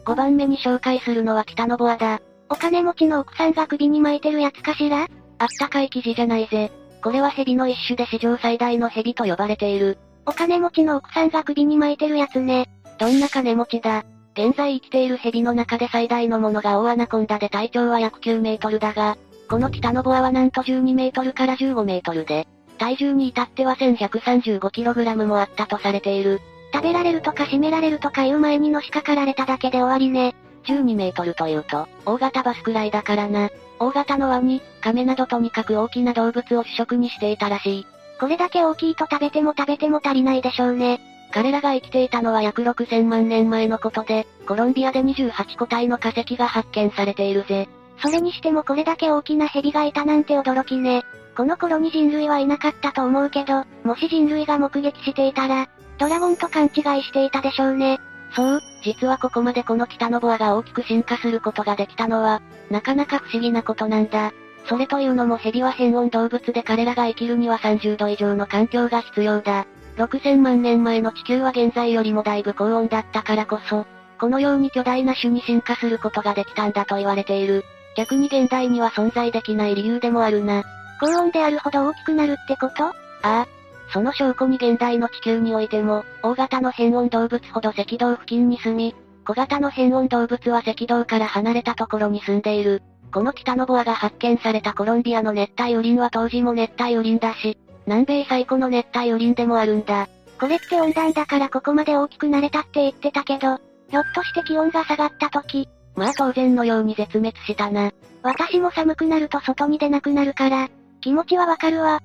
[0.04, 2.20] 5番目に紹介するのはティタノボアだ。
[2.48, 5.08] お金持ちの奥さんが首に巻いてるやつかしら？
[5.38, 6.70] あったかい生地じゃないぜ。
[7.02, 9.98] これは蛇の一種で史上最大の蛇と呼ばれている。
[10.24, 12.68] お金持ちの奥さんが首に巻いてるやつね。
[12.98, 14.04] どんな金持ちだ？
[14.34, 19.16] 現在生きている蛇の中で最大のものが大アナコンダで体長は約9メートルだが、
[19.48, 22.46] このティタノボアはなんと12メートルから15メートルで、
[22.78, 26.40] 体重に至っては 1135kg もあったとされている。
[26.72, 30.34] 食べられるとか締められるとかいう前にのしかかられただけで終わりね。
[30.64, 33.50] 12メートルというと、大型バスくらいだからな。
[33.78, 37.86] 大型のワニ、亀などとにかく大きな動物を主食にしていたらしい。
[38.18, 41.00] これだけ大きいと食べても食べても足りないでしょうね。
[41.32, 47.68] 彼らが生きていたのは約6000万年前のことで、コロンビアで28個体の化石が発見されているぜ。
[48.02, 51.02] それにしてもこれだけ大きな蛇がいたなんて驚きね。
[51.36, 55.68] この頃に人類はいなかったと思うけど、もし人類が目撃していたら、
[55.98, 57.98] ドラゴンと勘違いしていたでしょうね。
[58.34, 64.32] そう、実はここまでこの北のボアが大きく進化することができたのは、なかなか不思議なことなんだ。
[64.66, 69.66] それというのも蛇は変温動物で彼らが生きるには30度以上の環境が必要だ。
[69.96, 73.86] 6000万年前の地球は現在よりもだいぶ高温だったからこそ、
[74.18, 77.64] このように巨大な種に進化することができたんだと言われている。
[77.96, 80.62] 逆に現代には存在できない理由でもあるな。
[81.00, 82.84] 高温であるほど大きくなるってこと？
[82.86, 83.46] ああ。
[83.92, 88.94] その証拠に現代の地球においても、大型の変温動物ほど赤道付近に住み、
[89.26, 92.82] 小型の変温動物は赤道から離れたところに住んでいる。
[93.12, 100.08] この北のボアが発見されたコロンビアの熱帯雨林は当時も熱帯雨林だし、南米最古の熱帯雨林でもあるんだ。
[100.40, 103.58] これって温暖だからここまで大きくなれたって言ってたけど、
[103.90, 105.68] ひょっとして気温が下がった時。
[105.94, 107.92] まあ当然のように絶滅したな。
[108.22, 110.68] 私も寒くなると外に出なくなるから、
[111.00, 112.00] 気持ちはわかるわ。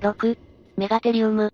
[0.00, 0.38] 6、
[0.76, 1.52] メガテリウム。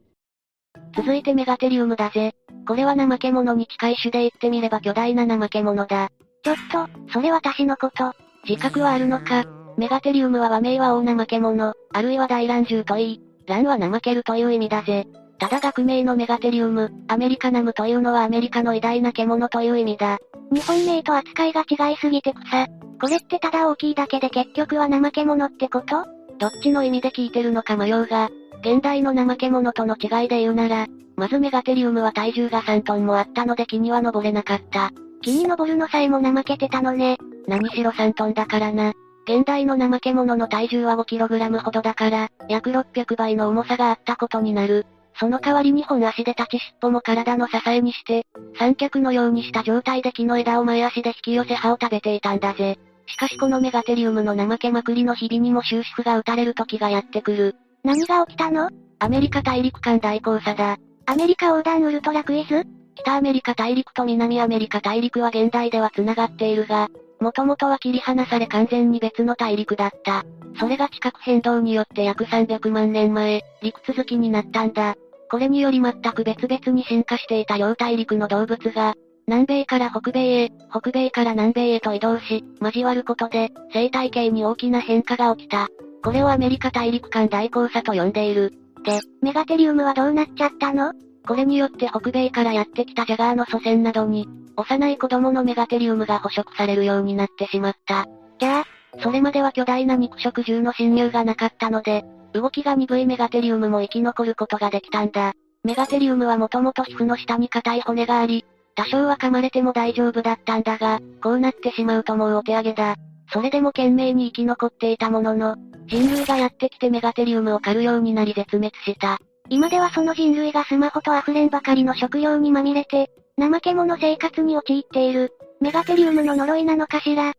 [0.97, 2.35] 続いてメガテリウムだぜ。
[2.67, 6.11] これは怠け者に近い種で言ってみれば巨大な怠け者だ。
[6.43, 8.13] ちょっと、それ私のこと。
[8.49, 9.45] 自覚はあるのか？
[9.77, 15.07] メガテリウムは和名は大怠け者、あるいは大乱獣といい、乱は怠けるという意味だぜ。
[15.39, 20.19] ただ学名のメガテリウム、アメリカナムというのはアメリカの偉大な獣という意味だ。
[20.51, 22.67] 日本名と扱いが違いすぎて草。
[22.99, 26.07] これってただ大きいだけで結局は怠け者ってこと？
[26.39, 30.87] どっちの意味で聞いてるのか迷うが、現代の怠け者との違いで言うなら、
[31.17, 34.91] まずメガテリウムは体重が3トンもあったので木には登れなかった。
[35.23, 37.19] 木に登るのさえも怠けてたのね。
[37.47, 38.93] 何しろ3トンだからな。
[39.29, 44.87] 現代の怠け者の体重は 5kg ほどだから、約600倍の重さがあったことになる。
[45.19, 48.25] その代わりに本足で立ち尻尾も体の支えにして、
[48.57, 52.79] 三脚のようにした状態で木の枝を前足で引き寄せ葉を食べていたんだぜ。
[53.09, 57.57] しかしこのメガテリウムの怠けまくりの日々にも終止符が打たれる時がやってくる。
[57.83, 58.69] 何が起きたの？
[59.01, 60.77] アメリカ大陸間大交差だ。
[61.07, 62.65] アメリカ横断ウルトラクイズ？
[62.95, 66.89] 北アメリカ大陸と南アメリカ大陸は現代では繋がっているが、
[67.21, 70.25] もともとは切り離され完全に別の大陸だった。
[70.59, 74.95] それが地殻変動によって約300万年前、陸続きになったんだ。
[75.31, 78.95] これにより全く別々に進化していた両大陸の動物が、
[79.27, 85.69] 南米から北米へ、北米から南米へと移動し、交わることで、生態系に大きな変化が起きた。
[86.05, 88.53] これをアメリカ大陸間大交差と呼んでいる。
[88.85, 90.93] で、メガテリウムはどうなっちゃったの？
[91.27, 98.07] これによって北米からやってきたジャガーの祖先などに、幼い子供のメガテリウムが捕食されるようになってしまった。
[98.39, 98.65] じゃあ、
[99.03, 105.33] それまでは巨大な肉食獣の侵入がなかったので、動きが鈍いメガテリウムも生き残ることができたんだ。
[105.65, 108.45] メガテリウムはもともと皮膚の下に硬い骨があり、
[108.77, 112.95] 多少は噛まれても大丈夫だったんだが、こうなってしまうともうお手上げだ。
[113.33, 115.57] それでも懸命に生き残っていたものの、
[115.89, 119.19] 人類がやってきてメガテリウムを狩るようになり絶滅した。
[119.49, 127.33] 今ではその人類がスマホと溢れんばかりの食料にまみれて、怠け者生活に陥っている、メガテリウムの呪いなのかしら。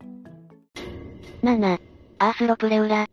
[1.42, 1.78] 7、
[2.18, 3.06] アースロプレウラ。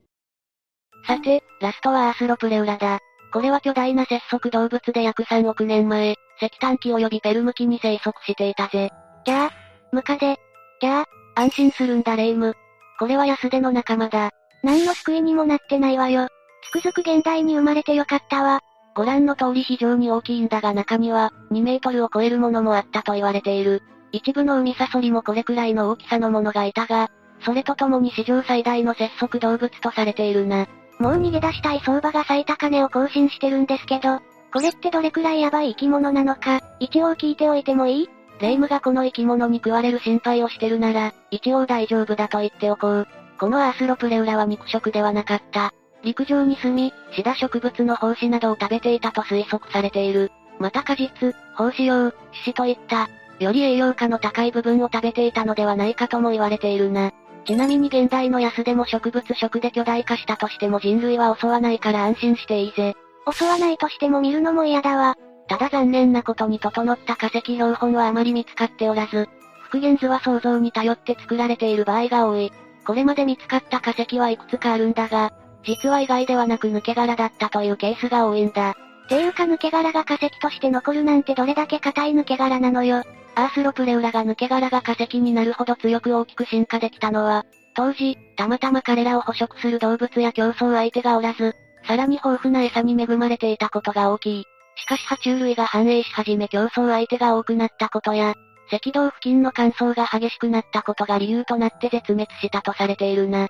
[1.07, 2.99] さて、ラストはアースロプレウラだ。
[3.31, 8.91] これは巨大な節足動物で約3億年前、石炭紀及びペルム紀に生息していたぜ。
[9.25, 9.51] じゃあ、
[9.91, 10.37] ムカデ。
[10.81, 11.05] じゃあ、
[11.35, 12.55] 安心するんだレイム。
[12.97, 14.31] これは安手の仲間だ。
[14.63, 16.27] 何の救いにもなってないわよ。
[16.63, 18.61] つくづく現代に生まれてよかったわ。
[18.95, 23.83] ご覧の通り非常に大きいんだが中には、2メートルを超えるものもあったと言われている。
[24.13, 30.67] 一部の海サソリもこれくらいの大きさのものがいたが、それとともに史上最大の節足動物とされているな。
[30.99, 34.21] もう逃げ出したい相場が最高値を更新してるんですけど、
[34.53, 38.09] これってどれくらいヤバい生き物なのか、一応聞いておいてもいい？
[38.39, 43.07] レイムがこの生き物に食われる心配をしてるなら、一応大丈夫だと言っておこう。
[43.37, 45.73] このアースロプレウラは肉食ではなかった。
[46.05, 50.31] 陸上に住み、シダ植物の胞子などを食べていたと推測されている。
[50.59, 57.11] また果実、胞子用、獅子といった、より栄養価の高い部分を食べていたのではないかとも言われているな。
[57.45, 62.95] ちなみに現代の安でも植物食で巨大化したとしても人類は襲わないから安心していいぜ。
[63.31, 65.17] 襲わないとしても見るのも嫌だわ。
[65.47, 69.27] ただ残念なことに整った化石標本はあまり見つかっておらず、
[69.63, 72.51] 復元図は想像に頼って作られている場合が多い。
[72.85, 75.31] これまで見つかった化石はいくつかあるんだが、
[75.65, 78.75] 実は意外ではなく抜け殻だったというケースが多いんだ。
[79.07, 83.03] ていうか抜け殻が化石として残るなんてどれだけ硬い抜け殻なのよ。
[83.35, 87.45] アースロプレウラが抜け殻が化石になるほど強く大きく進化できたのは、
[87.75, 91.53] 当時、たまたま彼らを捕食する動物や競争相手がおらず、
[91.85, 94.43] さらに豊富な餌に恵まれていたことが大きい。
[94.77, 98.33] しかし爬虫類が繁栄し始め競争相手が多くなったことや、
[98.71, 103.47] 赤道付近の乾燥が激しくなったことが理由となって絶滅したとされているな。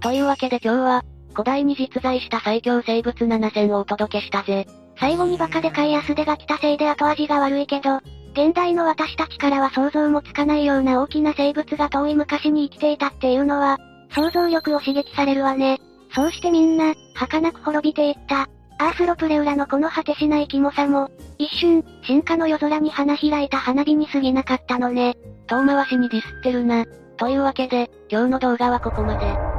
[0.00, 4.66] というわけで今日は、古代に実在した最強生物7選をお届けしたぜ。
[4.98, 8.00] 最後にバカでかい安手が来たせいで後味が悪いけど、
[8.32, 13.78] 現代の私たちからは想像もつかないような大きな生物が遠い昔に生きていたっていうのは、
[14.14, 15.78] 想像力を刺激されるわね。
[16.14, 18.48] そうしてみんな、儚く滅びていった。
[18.80, 25.16] アースロプレウラのこの果てしないキモさも、一瞬、進化の夜空に花開いた花火に過ぎなかったのね。
[25.48, 26.84] 遠回しにディスってるな。
[27.16, 29.57] というわけで、今日の動画はここまで。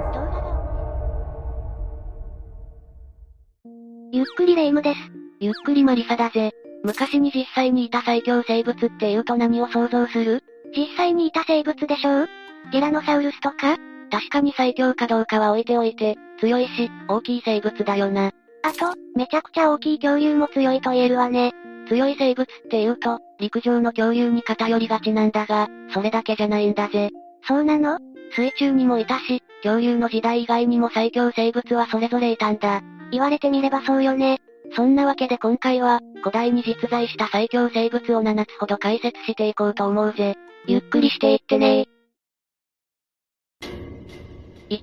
[4.11, 4.99] ゆっくりレ夢ムです。
[5.39, 6.51] ゆっくりマリサだぜ。
[6.83, 10.43] 昔に実際にいた最強生物って言うと何を想像する？
[10.75, 12.29] 実際にいた生物でしょう？
[12.71, 13.77] ティラノサウルスとか？
[14.09, 18.31] 確かに最強かどうかは置いておいて、強いし、大きい生物だよな。
[18.63, 21.53] あと、めちゃくちゃ大きい恐竜も強いと言えるわね。
[21.87, 27.11] 強い生物って言うと、陸上の恐竜に偏りがちなんだが、それだけじゃないんだぜ。
[27.47, 27.99] そうなの？
[28.35, 32.81] 水中にもいたし、恐竜の時代以外にも最強生物はそれぞれいたんだ。
[33.11, 34.39] 言われてみればそうよね。
[34.75, 40.35] そんなわけで今回は、古代に実在した最強生物を7つほど解説していこうと思うぜ。
[40.67, 41.87] ゆっくりしていってね
[44.69, 44.79] 1、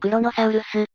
[0.00, 0.86] クロノサウルス。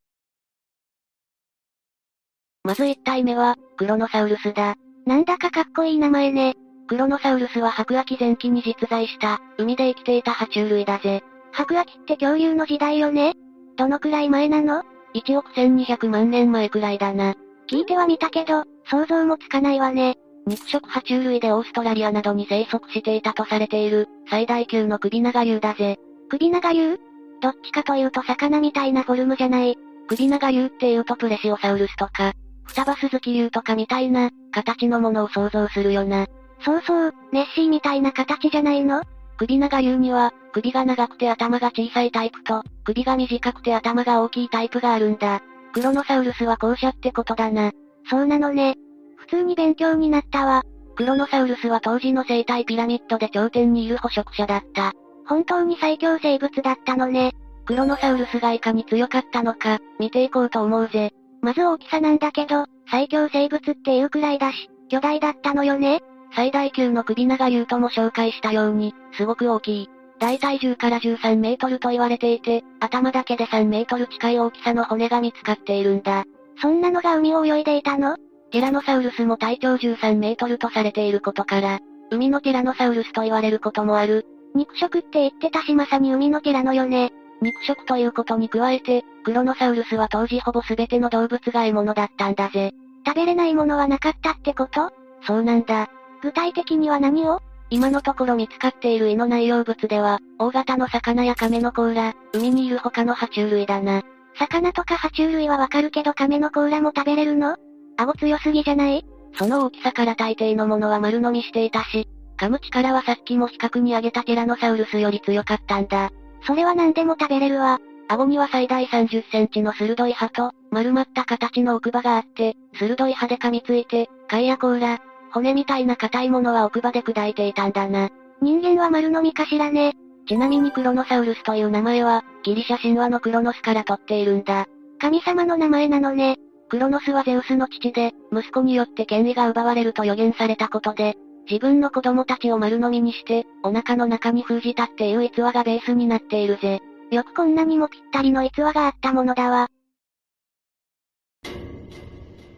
[2.63, 4.75] まず1体目は、クロノサウルスだ。
[5.05, 6.55] なんだかかっこいい名前ね。
[6.87, 11.23] クロノサウルスは白亜紀前期に実在した、海で生きていた爬虫類だぜ。
[11.51, 13.33] 白亜紀って恐竜の時代よね
[13.77, 14.83] どのくらい前なの？
[15.15, 17.35] ?1 億1200万年前くらいだな。
[17.69, 20.17] 聞いてはみたけど、想像もつかないわね。
[20.45, 25.97] 肉食爬虫類でオーストラリアなどに生息していたとされている、最大級の首長竜だぜ。
[26.29, 26.99] 首長竜？
[27.41, 29.77] どっちかというと魚みたいなフォルムじゃない。
[30.07, 32.33] 首長竜って言うとプレシオサウルスとか、
[32.65, 36.27] 双葉鈴木竜とかみたいな、形のものを想像するよな。
[36.65, 39.01] そうそう、ネッシーみたいな形じゃないの？
[39.43, 45.41] 首長竜には、首が長くて頭が小さいタイプと、首が短くて頭が大きいタイプがあるんだ。
[45.73, 47.71] クロノサウルスは後者ってことだな。
[48.09, 48.75] そうなのね。
[49.17, 50.63] 普通に勉強になったわ。
[50.95, 54.93] クロノサウルスは当時の生態ピラミッドで頂点にいる捕食者だった。
[55.27, 57.33] 本当に最強生物だったのね。
[57.65, 61.11] クロノサウルスがいかに強かったのか、見ていこうと思うぜ。
[61.41, 66.01] まず大きさなんだけど、最強生物っていうくらいだし、巨大だったのよね。
[66.35, 69.89] 最大級の首長竜とも紹介したように、すごく大きい。
[70.19, 76.23] 大体10から13メートルと言われていて、頭だけで3メートル近い大きさの骨が見つかっているんだ。
[76.61, 78.15] そんなのが海を泳いでいたの？
[78.51, 81.79] ティラノサウルスも体長13メートルとされていることから、
[82.11, 84.25] 海のティラノサウルスと言われることもある。
[84.55, 87.11] 肉食って言ってたしまさに海のティラノよね。
[87.41, 92.71] 肉食ということに加えて、クロノサウルスは当時ほぼ全ての動物が獲物だったんだぜ。
[93.05, 94.91] 食べれないものはなかったってこと？
[95.25, 95.89] そうなんだ。
[96.23, 97.41] 具体的には何を？
[97.69, 104.03] 今のところ見つかっている胃の内容物では、大型の魚や亀の甲羅、海にいる他の爬虫類だな。
[104.39, 107.57] 魚とか爬虫類はわかるけど亀の甲羅も食べれるの？
[107.97, 109.05] 顎強すぎじゃない？
[109.37, 112.07] その大きさから大抵のものは丸飲みしていたし、
[112.37, 116.11] 噛む力はさっきも比較に挙げたティラノサウルスより強かったんだ。
[116.47, 117.79] それは何でも食べれるわ。
[118.07, 124.99] 顎には最大30センチの鋭い歯と、丸まった形の奥歯があって、鋭い歯で噛みついて、貝や甲羅、
[125.33, 128.09] 骨みたいな硬いものは奥歯で砕いていたんだな。
[128.41, 129.93] 人間は丸飲みかしらね。
[130.27, 134.67] ちなみにクロノサウルスという名前は、ギリシャ神話のクロノスから取っているんだ。
[134.99, 136.37] 神様の名前なのね。
[136.69, 141.15] クロノスはゼウスの父で、息子によって権威が奪われると予言されたことで、
[141.49, 146.81] 自分の子供たちを丸飲みにして、お腹の中に封じたっていう逸話がベースになっているぜ。
[147.11, 149.67] よくこんなにもぴったりの逸話があったものだわ。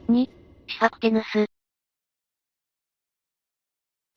[0.10, 0.30] 2、
[0.68, 1.55] シファクテヌス。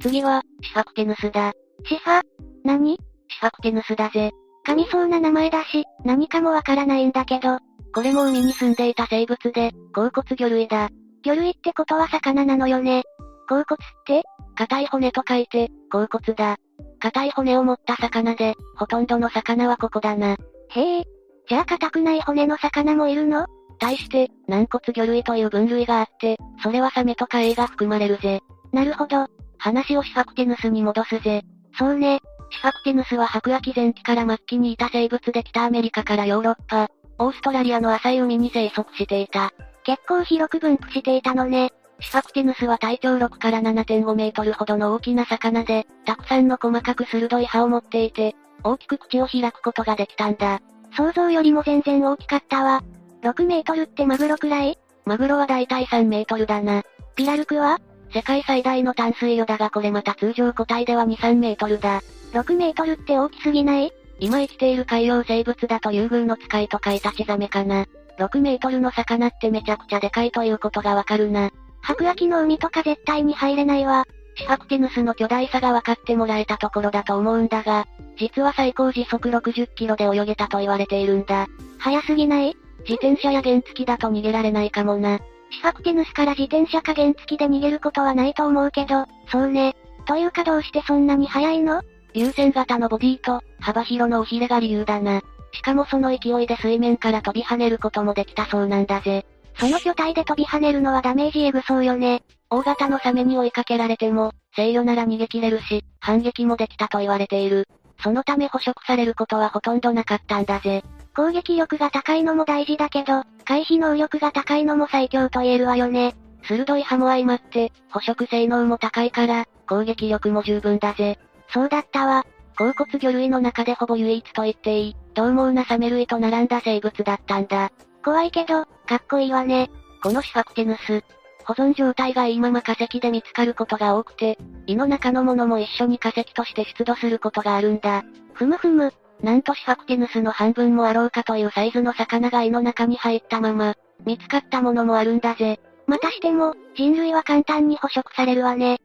[0.00, 1.52] 次は、シファクテヌスだ。
[1.84, 2.22] シファ？
[2.64, 2.96] 何？
[3.28, 4.30] シファクテヌスだぜ。
[4.64, 7.58] 噛みそうな名前だし、何かもわからないんだけど。
[7.92, 10.88] これも海に住んでいた生物で、甲骨魚類だ。
[11.24, 13.02] 魚類ってことは魚なのよね。
[13.48, 13.64] 甲骨っ
[14.06, 14.22] て？
[14.54, 16.58] 硬い骨と書いて、甲骨だ。
[17.00, 20.36] 硬い骨を持った魚で、ほとんどの魚はここだな。
[20.70, 21.04] へえ。
[21.48, 23.46] じゃあ硬くない骨の魚もいるの？
[23.80, 28.40] 対して、軟骨魚類という分類があって、それはサメとかエイが含まれるぜ。
[28.72, 29.26] なるほど。
[29.58, 31.42] 話をシファクティヌスに戻すぜ。
[31.78, 32.20] そうね。
[32.50, 36.88] シファクティヌスは白亜紀前期から末期にいた生物で北アメリカからヨーロッパ、
[37.18, 39.52] オーストラリアの浅い海に生息していた。
[39.84, 41.72] 結構広く分布していたのね。
[42.00, 50.60] シファクティヌスは体長6から7.5メートルほどの大きな魚で、たくさんの細かく鋭い歯を持っていて、大きく口を開くことができたんだ。
[50.96, 52.82] 想像よりも全然大きかったわ。
[53.22, 54.78] 6メートルってマグロくらい？
[55.04, 56.82] マグロはだいたい3メートルだな。
[57.16, 57.80] ピラルクは？
[58.12, 62.00] 世界最大の淡水魚だがこれまた通常個体では2、3メートルだ。
[62.32, 63.92] 6メートルって大きすぎない？
[64.20, 67.86] 今生きている海洋生物だと優遇の使いとかイタチザメかな。
[68.18, 71.50] 6メートルの魚ってめちゃくちゃでかいということがわかるな。
[71.80, 74.04] 白亜紀の海とか絶対に入れないわ。
[74.36, 77.86] シファクティヌスの巨大さが分かってもらえたところだと思うんだが、
[78.18, 81.46] 実は最高時速60キロで泳げたと言われているんだ。
[81.78, 82.56] 速すぎない？
[82.80, 85.20] 自転車や原付だと逃げられないかもな。
[85.50, 89.76] シファクティヌスから自転車か原付で逃げることはないと思うけど、そうね。
[90.06, 91.82] というかどうしてそんなに速いの？
[92.14, 95.20] 優先型のボディと、幅広の尾ひれが理由だな。
[95.52, 99.24] しかもその勢いで水面から飛び跳ねることもできたそうなんだぜ。
[99.56, 102.22] その巨体で飛び跳ねるのはダメージエグそうよね。
[102.50, 107.66] 大型のサメに追いかけられても、制御なら逃げ切れるし、反撃もできたと言われている。
[108.02, 110.84] そのため捕食されることはほとんどなかったんだぜ。
[111.18, 116.14] 攻撃力が高いのも大事だけど、回避能力が高いのも最強と言えるわよね。
[116.44, 121.18] 鋭い歯も相まって、捕食性能も高いから、攻撃力も十分だぜ。
[121.52, 122.24] そうだったわ。
[122.56, 127.72] 甲骨魚類の中でほぼ唯一と言っていい、獰猛なサメ類と並んだ生物だったんだ。
[128.04, 129.72] 怖いけど、かっこいいわね。
[130.04, 131.02] このシファクティヌス。
[131.46, 134.38] 保存状態がいいまま化石で見つかることが多くて、
[134.68, 138.04] 胃の中のものも一緒に化石として出土することがあるんだ。
[138.34, 138.94] ふむふむ。
[139.22, 143.74] なんとシファクティヌスの半分もあろうかというサイズの魚が胃の中に入ったまま、
[144.06, 145.58] 見つかったものもあるんだぜ。
[145.86, 148.78] またしても、人類は簡単に捕食されるわね。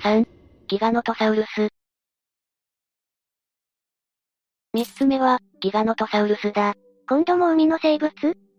[0.00, 0.26] 3、
[0.68, 1.68] ギガノトサウルス。
[4.72, 6.74] 三つ目は、ギガノトサウルスだ。
[7.08, 8.12] 今度も海の生物？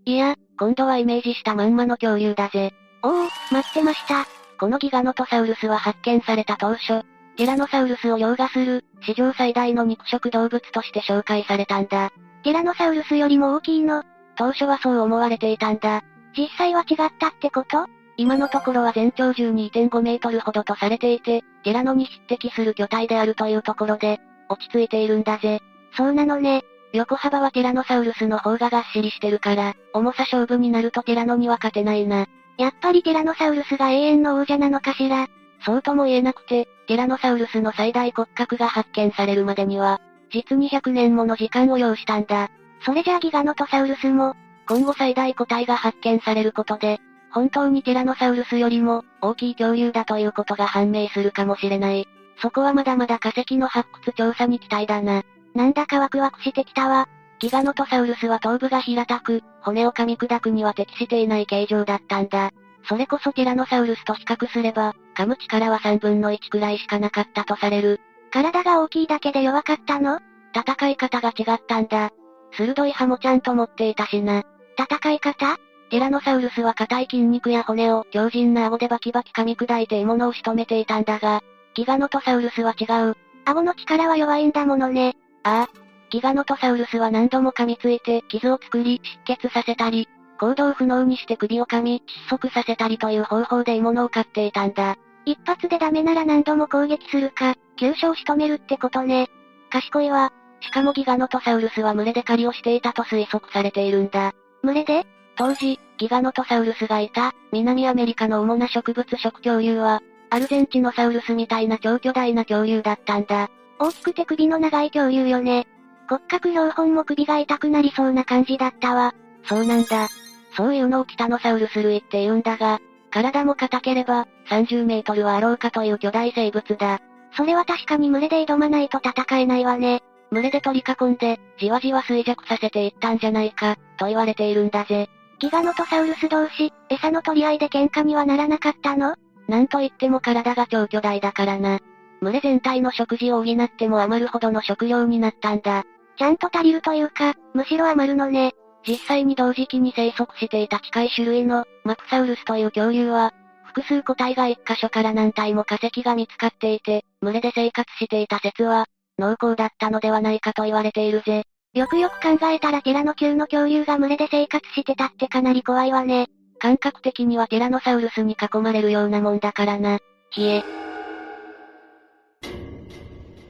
[0.06, 2.74] いや、今度はイメージしたまんまの恐竜だぜ。
[3.02, 4.26] おお、待ってました。
[4.60, 7.04] このギガノトサウルスは発見された当初、
[7.38, 12.12] ティラノサウルスを凌駕する、史上最大の肉食動物として紹介されたんだ。
[12.44, 14.04] ティラノサウルスよりも大きいの
[14.38, 16.04] 当初はそう思われていたんだ。
[16.38, 17.88] 実際は違ったってこと？
[18.18, 25.62] 今のところは全長12.5メートルほどとされていて、ティラノに匹敵する巨体であるというところで、落ち着いているんだぜ。
[25.98, 26.64] そうなのね。
[26.94, 32.28] 横幅はティラノサウルスの方ががっしりしてるから、重さ勝負になるとティラノには勝てないな。
[32.58, 35.28] やっぱりティラノサウルスが永遠の王者なのかしら？
[35.66, 40.00] そうとも言えなくて、ティラノサウルスの最大骨格が発見されるまでには、
[40.32, 42.50] 実に100年もの時間を要したんだ。
[42.86, 44.36] それじゃあギガノトサウルスも、
[44.68, 47.00] 今後最大個体が発見されることで、
[47.32, 52.08] 本当にティラノサウルスよりも大きい恐竜だということが判明するかもしれない。
[52.42, 55.24] そこはまだまだ化石の発掘調査に期待だな。
[55.54, 57.08] なんだかワクワクしてきたわ。
[57.40, 62.52] ギガノトサウルスは頭部が平たく、骨を噛み砕くには適していない形状だったんだ。
[62.88, 68.00] それこそティラノサウルスと比較すれば、噛む力は3分の1くらいしかなかったとされる。
[68.32, 70.20] 体が大きいだけで弱かったの？
[70.54, 72.12] 戦い方が違ったんだ。
[72.52, 74.44] 鋭い歯もちゃんと持っていたしな。
[74.78, 75.58] 戦い方？
[75.90, 81.42] ティラノサウルスは硬い筋肉や骨を強靭な顎でバキバキ噛み砕いて獲物を仕留めていたんだが、
[81.76, 83.16] ギガノトサウルスは違う。
[83.46, 85.16] 顎の力は弱いんだものね。
[85.44, 85.80] ああ。
[86.10, 90.08] ギガノトサウルスは何度も噛みついて傷を作り失血させたり、
[90.40, 94.98] 行動不能にして首を噛み、窒息させたりという方法で獲物を飼っていたんだ。
[95.26, 99.28] 一発でダメなら何度も攻撃するか、急所を仕留めるってことね。
[99.72, 100.32] 賢いわ。
[100.62, 104.34] しかもギガノトサウルスは群れで狩りをしていたと推測されているんだ。
[104.64, 105.06] 群れで？
[105.38, 113.50] 当時、ギガノトサウルスがいた、南アメリカの主な植物食恐竜は、アルゼンチノサウルスみたいな超巨大な恐竜だったんだ。
[113.80, 115.68] 大きくて首の長い恐竜よね。
[116.08, 119.14] 骨格標本も首が痛くなりそうな感じだったわ。
[119.44, 120.08] そうなんだ。
[120.56, 122.80] そういうのをキタノサウルス類って言うんだが、
[123.16, 127.00] 体も硬ければ、30メートルはあろうかという巨大生物だ。
[127.38, 130.04] それは確かに群れで挑まないと戦えないわね。
[130.32, 135.10] 群れで取り囲んで、じわじわ衰弱させていったんじゃないか、と言われているんだぜ。
[135.40, 139.16] ギガノトサウルス同士、餌の取り合いで喧嘩にはならなかったの？
[139.48, 141.80] なんと言っても体が超巨大だからな。
[142.22, 145.86] 群れ全体の食事を補っても余るほどの食料になったんだ。
[146.18, 148.56] ちゃんと足りるというか、むしろ余るのね。
[148.88, 153.34] 実際に同時期に生息していた近い種類の、マクサウルスという恐竜は、
[153.66, 158.86] 複数個体が一箇所から何体も化石が見つかっていて、群れで生活していた説は、
[159.18, 161.44] 濃厚だったのではないかと言われているぜ。
[161.74, 166.28] よくよく考えたらティラノ級の恐竜が群れで生活してたってかなり怖いわね。
[166.60, 170.00] 感覚的にはティラノサウルスに囲まれるようなもんだからな。
[170.38, 170.64] 冷え。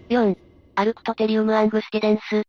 [0.09, 0.37] 4.
[0.75, 2.43] アルクトテリウムアングスティデンス。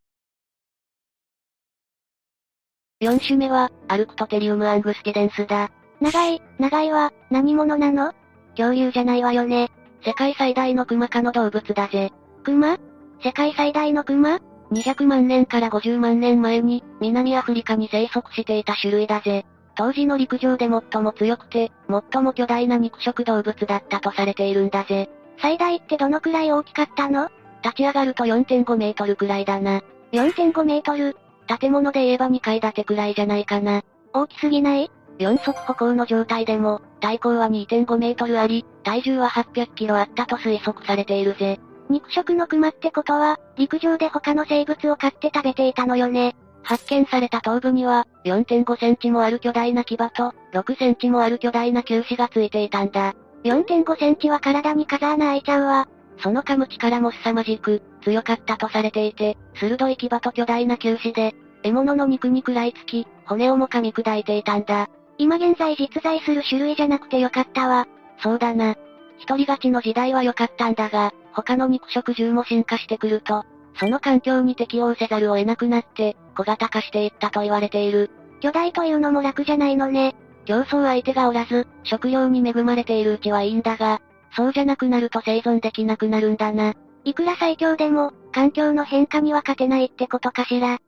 [3.03, 5.71] 4種目は、アルクトテリウムアングスティデンスだ。
[6.01, 8.15] 長い、長いは、何者なの？
[8.57, 9.69] 恐竜じゃないわよね。
[10.03, 12.11] 世界最大のクマ科の動物だぜ。
[12.43, 12.79] クマ
[13.23, 14.41] 世界最大のクマ
[14.73, 19.45] ?200 万年から50万年前に、南アフリカに生息していた種類だぜ。
[19.75, 21.71] 当時の陸上で最も強くて、
[22.13, 25.11] 最も巨大な肉食動物だったとされているんだぜ。
[25.43, 27.29] 最大ってどのくらい大きかったの？
[27.63, 29.83] 立ち上がると4.5メートルくらいだな。
[30.13, 31.15] 4.5メートル？
[31.47, 33.83] 建物で言えば2階建てくらいじゃないかな。
[34.13, 34.91] 大きすぎない？
[35.19, 41.59] 四足歩行の状態でも、体高は2.5メートルあり、体重は800キロあったと推測されているぜ。
[41.89, 46.37] 肉食の熊ってことは、陸上で他の生物を飼って食べていたのよね。
[46.63, 53.15] 発見された頭部には、4.5センチもある巨大な牙と、6センチもある巨大な球歯がついていたんだ。
[53.45, 55.89] 4.5センチは体に風穴開いちゃうわ。
[56.19, 64.89] その噛む力も凄まじく、強かったとされていて、鋭い牙と巨大な球歯で、獲物の肉に食らいつき、骨をも噛み砕いていたんだ。
[65.19, 67.87] 今現在実在する種類じゃなくてよかったわ。
[68.23, 68.77] そうだな。
[69.19, 73.45] 一人勝ちの時代は良かったんだが、他の肉食獣も進化してくると、
[73.79, 78.11] その環境に適応せざるを得なくなって、小型化していったと言われている。
[78.41, 80.15] 巨大というのも楽じゃないのね。
[80.45, 84.01] 競争相手がおらず、食料に恵まれているうちはいいんだが、
[84.37, 86.75] そうじゃなくなると生存できなくなるんだな。
[87.05, 90.79] いくら最強でも、環境の変化には勝てないってことかしら。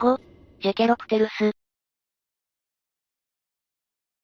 [0.00, 0.18] 5、
[0.60, 1.52] ジェケロプテルス。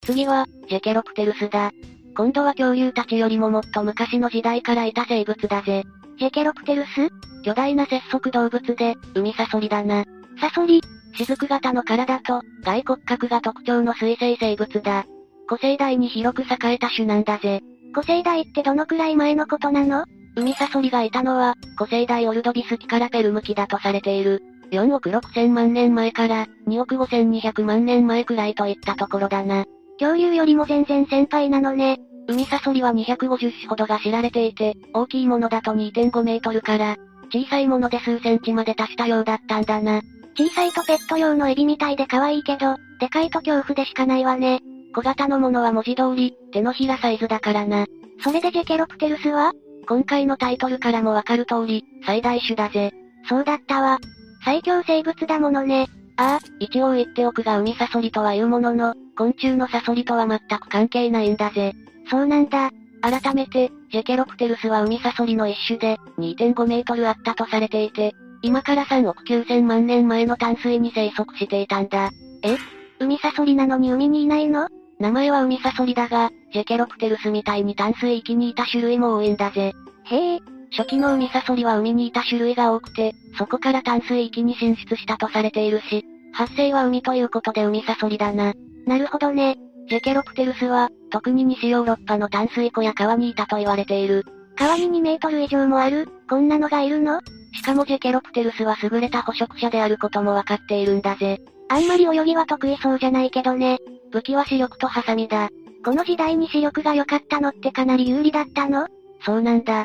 [0.05, 1.71] 次は、ジェケロプテルスだ。
[2.17, 5.83] 今度は恐竜たちよりももっと昔の時代からいた生物だぜ。
[6.19, 7.09] ジェケロプテルス？
[7.43, 10.03] 巨大な節足動物で、海サソリだな。
[10.41, 10.81] サソリ
[11.13, 15.05] 雫型の体と、外骨格が特徴の水生生物だ。
[15.47, 17.61] 古生代に広く栄えた種なんだぜ。
[17.93, 20.05] 古生代ってどのくらい前のことなの？
[20.35, 24.43] 海サソリがいたのは、古生代オルドビス期からペルム期だとされている。
[24.71, 29.65] 4億6千万年前から、2億5千200万年前くらいといったところだな。
[29.99, 31.99] 恐竜よりも全然先輩なのね。
[32.27, 36.97] 海サソリは250種ほどが知られていて、大きいものだと2.5メートルから、
[37.31, 40.01] 小さいもので数センチまで達したようだったんだな。
[40.37, 44.59] 小さいとペット用のエビみたいで可愛いけど、でかいと恐怖でしかないわね。
[44.95, 47.85] 小型のものは文字通り、手のひらサイズだからな。
[48.23, 49.51] それでジェケロプテルスは？
[49.89, 52.93] 今回のタイトルからもわかる通り、最大種だぜ。
[53.27, 53.99] そうだったわ。
[54.45, 55.87] 最強生物だものね。
[56.15, 61.73] ああ、一応言っておくが海サソリとは言うものの、昆虫のサソリとは全く関係ないんだぜ。
[62.09, 62.71] そうなんだ。
[63.01, 72.11] 改めて、ジェケロプテルスは海サソリの一種で、2.5メートルあったとされていて、今から3億9千万年前の淡水に生息していたんだ。
[72.43, 72.55] え？
[72.97, 74.69] 海サソリなのに海にいないの？
[74.99, 79.73] 名前は海サソリだが、ジェケロプテルスみたいに淡水域にいた種類も多いんだぜ。
[80.05, 80.39] へえ、
[80.71, 88.53] 初期の海サソリは海にいた種類が多くて、そこから淡水域に進出したとされているし、発生は海ということで海サソリだな。
[88.85, 89.57] なるほどね。
[89.89, 94.25] ジェケロプテルスは、特に西ヨーロッパの淡水湖や川にいたと言われている。
[94.57, 97.19] 川に2メートル以上もあるこんなのがいるの？
[97.53, 101.39] しかもジェケロプテルスは優れた捕食者であることもわかっているんだぜ。
[101.69, 103.79] あんまり泳ぎは得意そうじゃないけどね。
[104.15, 105.49] 武器は視力とハサミだ。
[105.83, 108.87] この時代に視力が良かったのってかなり有利だったの？
[109.25, 109.83] そうなんだ。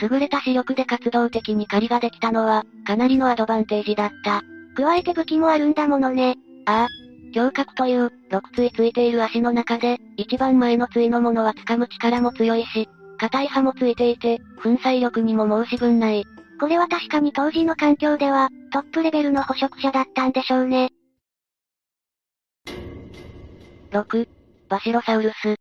[0.00, 4.42] 優れた視力で活動的に狩りができたのは、かなりのアドバンテージだった。
[4.76, 6.36] 加えて武器もあるんだものね。
[6.64, 6.88] ああ。
[7.34, 16.24] 胸郭という、6対ついている足の中で、一番前の対のものは掴む力も強いし、硬い刃もついていて、粉砕力にも申し分ない。
[16.60, 20.92] これは確かに当時の環境では、トップレベルの捕食者だったんでしょうね。
[23.92, 24.26] 6、
[24.70, 25.56] バシロサウルス。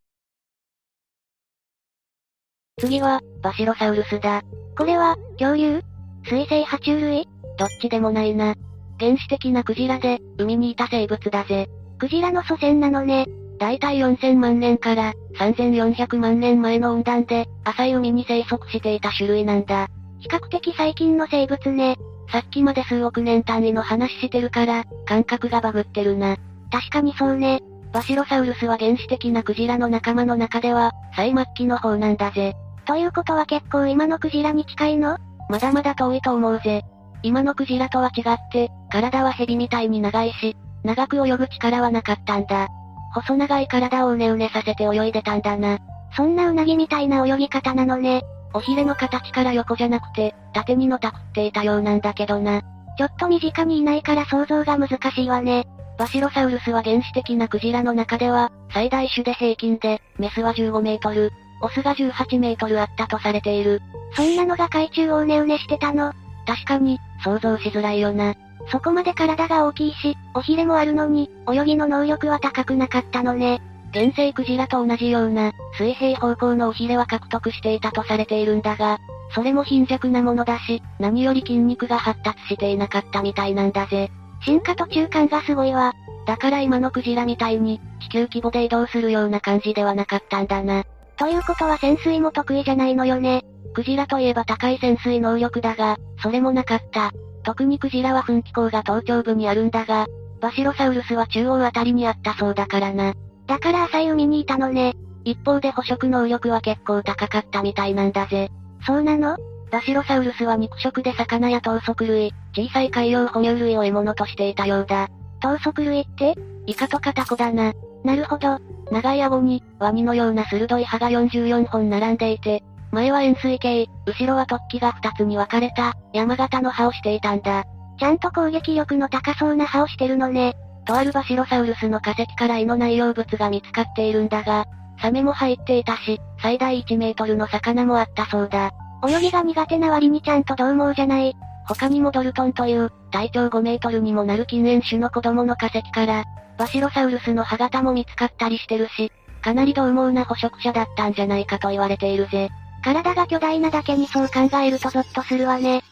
[2.79, 4.41] 次は、バシロサウルスだ。
[4.77, 5.81] これは、恐竜？
[6.23, 7.27] 水生爬虫類？
[7.57, 8.55] どっちでもないな。
[9.01, 11.67] 原始的なクジラで、海にいた生物だぜ。
[11.99, 13.27] クジラの祖先なのね。
[13.59, 19.89] だいたい4000万年から3400万年前の温暖で、浅い海に生息していた種類なんだ。
[20.19, 21.97] 比較的最近の生物ね。
[22.31, 26.37] さっきまで数億年単位の話してるから、感覚がバグってるな。
[26.71, 27.61] 確かにそうね。
[27.91, 32.55] バシロサウルスは原始的なクジラの仲間の中では、最末期の方なんだぜ。
[32.85, 35.17] ということは結構今のクジラに近いの？
[35.49, 36.83] まだまだ遠いと思うぜ。
[37.21, 42.69] 今のクジラとは違って、体はヘビみたいに長いし、長く泳ぐ力はなかったんだ。
[43.13, 45.77] 細長い体をうねうねさせて泳いでたんだな。
[46.15, 48.23] そんなウナギみたいな泳ぎ方なのね。
[48.53, 52.61] おひれの形から横じゃなくて、縦にのたくっていたようなんだけどな。
[52.97, 55.67] ちょっと身近にいないから想像が難しいわね。
[56.01, 61.31] バシロサウルスは原始的なクジラの中では、最大種で平均で、メスは15メートル、
[61.61, 63.83] オスが18メートルあったとされている。
[64.15, 66.11] そんなのが海中をうねうねしてたの
[66.47, 68.33] 確かに、想像しづらいよな。
[68.71, 73.61] そこまで体が大きいし、おひれもあるのに、泳ぎの能力は高くなかったのね。
[73.93, 78.97] 原生クジラと同じような、水平方向のおひれは獲得していたとされているんだが、
[79.35, 84.09] それも貧弱なものだし、何より筋肉が発達していなかったみたいなんだぜ。
[84.45, 85.93] 進化途中感がすごいわ。
[86.25, 90.83] だから今のクジラみたいに、地球規模で移動するような感じではなかったんだな。
[91.17, 93.43] ということは潜水も得意じゃないのよね。
[93.73, 97.11] クジラといえば高い潜水能力だが、それもなかった。
[97.43, 100.07] 特にクジラは噴気口が頭頂部にあるんだが、
[100.39, 103.13] バシロサウルスは中央あたりにあったそうだからな。
[103.47, 104.95] だから浅い海にいたのね。
[105.23, 108.49] 一方で捕食能力は結構高かったみたいなんだぜ。
[108.85, 109.37] そうなの？
[109.71, 115.07] バシロサウルスは肉食で魚や頭足類、小さい海洋哺乳類を獲物としていたようだ。
[115.39, 116.35] 頭足類って
[116.67, 117.73] イカとカタコだな。
[118.03, 118.59] なるほど。
[118.91, 127.63] 長い顎に、ワニのような鋭い歯が44本並んでいて、前は円錐形、後ろは突起が2つに分かれた、山形の歯をしていたんだ。
[127.97, 130.55] ちゃんと攻撃力の高そうな歯をしてるのね。
[130.85, 134.65] とあるバシロサウルスの化石から胃の内容物が見つかっているんだが、
[135.01, 138.71] サメも入っていたし、最大1メートルの魚もあったそうだ。
[139.07, 141.35] 泳ぎが苦手な割にちゃんと獰猛じゃない。
[141.67, 146.25] 他にもドルトンという、体長5メートルにもなる禁煙種の子供の化石から、
[146.57, 152.49] バシロサウルスの歯型も見つかったりしてるし、かなり獰猛な捕食者だったんじゃないかと言われているぜ。
[152.83, 155.83] 体が巨大なだけにそう考えるとゾッとするわね。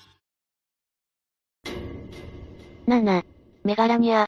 [2.88, 3.24] 7.
[3.64, 4.26] メガラニア。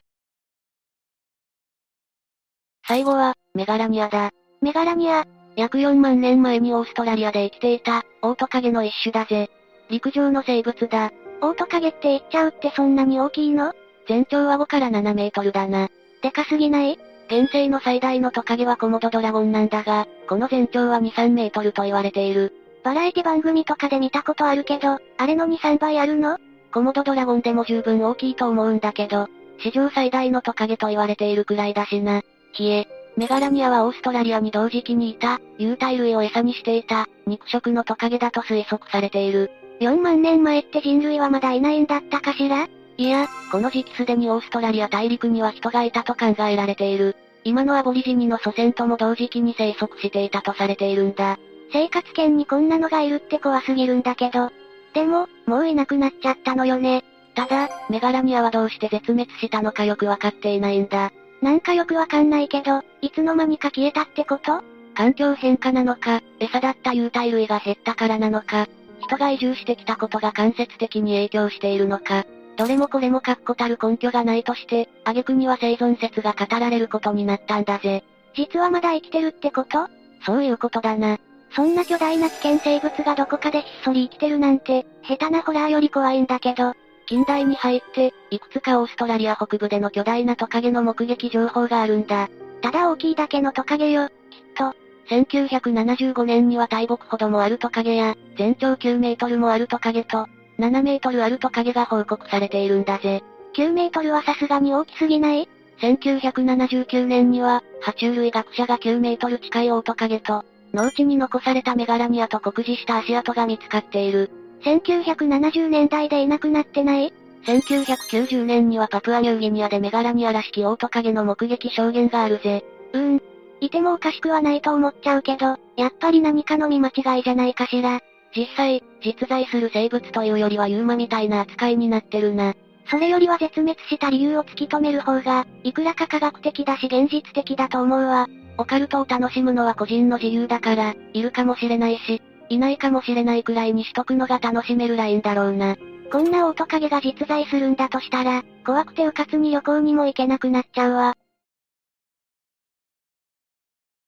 [2.86, 4.30] 最後は、メガラニアだ。
[4.60, 5.24] メガラニア。
[5.56, 9.50] 約4万年前にオーストラリアで生きていた、オオトカゲの一種だぜ。
[9.90, 11.12] 陸上の生物だ。
[11.42, 13.74] オオトカゲって言っちゃうってそんなに大きいの？
[14.08, 15.88] 全長は5から7メートルだな。
[16.22, 16.98] でかすぎない？
[17.26, 22.54] 現世の最大のトカゲはコモドドラゴンなんだが、この全長は2、3メートルと言われている。
[22.84, 26.38] バラエティ番組とかで見たことあるけど、あれの2、3倍あるの？
[26.72, 29.28] コモドドラゴンでも十分大きいと思うんだけど、
[29.62, 32.22] 史上最大のトカゲと言われているくらいだしな。
[32.52, 32.86] ひえ、
[33.16, 39.50] メガラニアはオーストラリアに同時期にいた、有袋類を餌にしていた、肉食のトカゲだと推測されている。
[39.80, 42.68] 4万年前って人類はまだいないんだったかしら？
[42.96, 47.16] いや、この時期すでにオーストラリア大陸には人がいたと考えられている。
[47.44, 51.38] 今のアボリジニの祖先とも同時期に生息していたとされているんだ。
[51.72, 54.50] 生活圏にこんなのがいるって怖すぎるんだけど。
[54.94, 57.02] でも、もういなくなっちゃったのよね。
[57.34, 61.12] ただ、メガラニアはどうして絶滅したのかよくわかっていないんだ。
[61.42, 64.62] なんかよくわかんないけど、いつの間にか消えたってこと？
[64.94, 68.68] 環境変化なのか、餌だった有袋類が減ったからなのか、
[69.00, 72.24] 人が移住してきたことが間接的に影響しているのか、
[72.56, 78.04] どれもこれも確固たる根拠がないとして、挙句には生存説が語られることになったんだぜ。
[78.34, 79.88] 実はまだ生きてるってこと？
[80.24, 81.18] そういうことだな。
[81.56, 86.74] そんな巨大な危険生物がどこかでひっそり生きてるなんて、下手なホラーより怖いんだけど。
[87.06, 92.28] 近代に入って、いくつかオーストラリア北部での巨大なトカゲの目撃情報があるんだ。
[92.60, 94.14] ただ大きいだけのトカゲよ、きっ
[94.56, 94.74] と。
[95.08, 100.26] 1975年には大木ほどもあるトカゲや、全長9メートルもあるトカゲと、
[100.58, 103.22] 7メートルあるトカゲが報告されているんだぜ。
[103.54, 105.48] 9メートルはさすがに大きすぎない
[105.80, 114.30] ?1979 年には、爬虫類学者が9メートル近いオオトカゲと、農地に残されたメガラニアと酷似した足跡が見つかっている。
[114.64, 117.12] 1970年代でいなくなってない
[117.46, 122.64] ？1990年にはパプアニューギニアでメガラニアらしきオオトカゲの目撃証言があるぜ。
[122.92, 123.22] うーん。
[123.60, 128.00] いてもおかしくはないと思っちゃうけど、やっぱり何かの見間違いじゃないかしら。
[128.34, 132.54] 実際、実在する生物というよりはユーマみたいな扱いになってるな。
[132.90, 138.28] それよりは絶滅した理由を突き止める方が、いくらか科学的だし現実的だと思うわ。
[138.58, 142.22] オカルトを楽しむのは個人の自由だから、いるかもしれないし、
[142.52, 145.76] いないかもしれないくらいにしとくのが楽しめるラインだろうな。
[146.10, 151.14] こんなオオトカゲが実在するんだとしたら、怖くてうかつに旅行にも行けなくなっちゃうわ。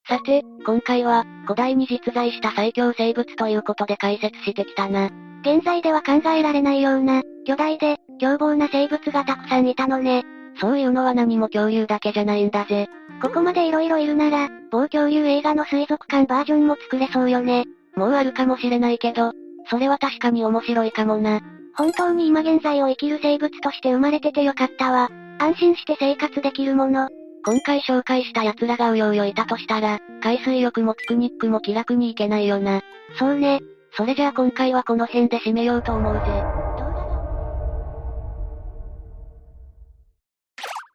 [0.07, 5.09] さて、今回は、古代に実在した最強生物ということで解説してきたな。
[5.41, 10.23] 現在では考えられないような、巨大で、凶暴な生物がたくさんいたのね。
[10.61, 12.87] そういうのは何も恐竜だけじゃないんだぜ。
[13.21, 17.65] ここまで色々いるなら、某恐竜映画の水族館バージョンも作れそうよね。
[17.95, 19.31] もうあるかもしれないけど、
[19.69, 21.41] それは確かに面白いかもな。
[21.75, 25.09] 本当に今現在を生きる生物として生まれててよかったわ。
[25.39, 27.09] 安心して生活できるもの。
[27.45, 32.81] 今回紹介した奴らがうようよいたとしたら、海水浴もピクニックも気楽に行けないよな。
[33.19, 33.61] そうね。
[33.97, 36.64] それじゃあ今回はこの辺で締めようと思うぜ。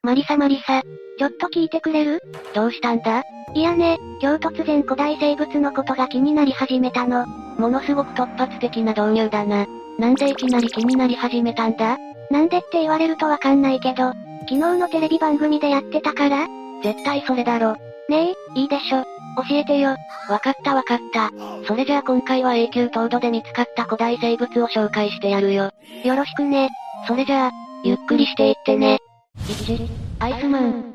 [0.02, 0.80] マリサマリサ、
[1.18, 2.22] ちょっと聞いてくれる？
[2.54, 3.22] どうしたんだ？
[3.54, 7.26] いやね、今日突然古代生物のことが気になり始めたの。
[7.26, 9.66] ものすごく突発的な導入だな。
[9.98, 11.98] なんでいきなり気になり始めたんだ？
[12.30, 14.14] なんでって言われるとわかんないけど、
[14.48, 16.46] 昨日のテレビ番組でやってたから？
[16.82, 17.76] 絶対それだろ。
[18.08, 19.04] ねえ、いいでしょ。
[19.48, 19.96] 教えてよ。
[20.30, 21.30] わかったわかった。
[21.66, 25.70] それじゃあ今回は永久凍土で見つかった古代生物を紹介してやるよ。
[26.04, 26.70] よろしくね。
[27.06, 27.50] それじゃあ、
[27.84, 28.98] ゆっくりしていってね。
[29.46, 29.88] 1、
[30.18, 30.94] アイスマン。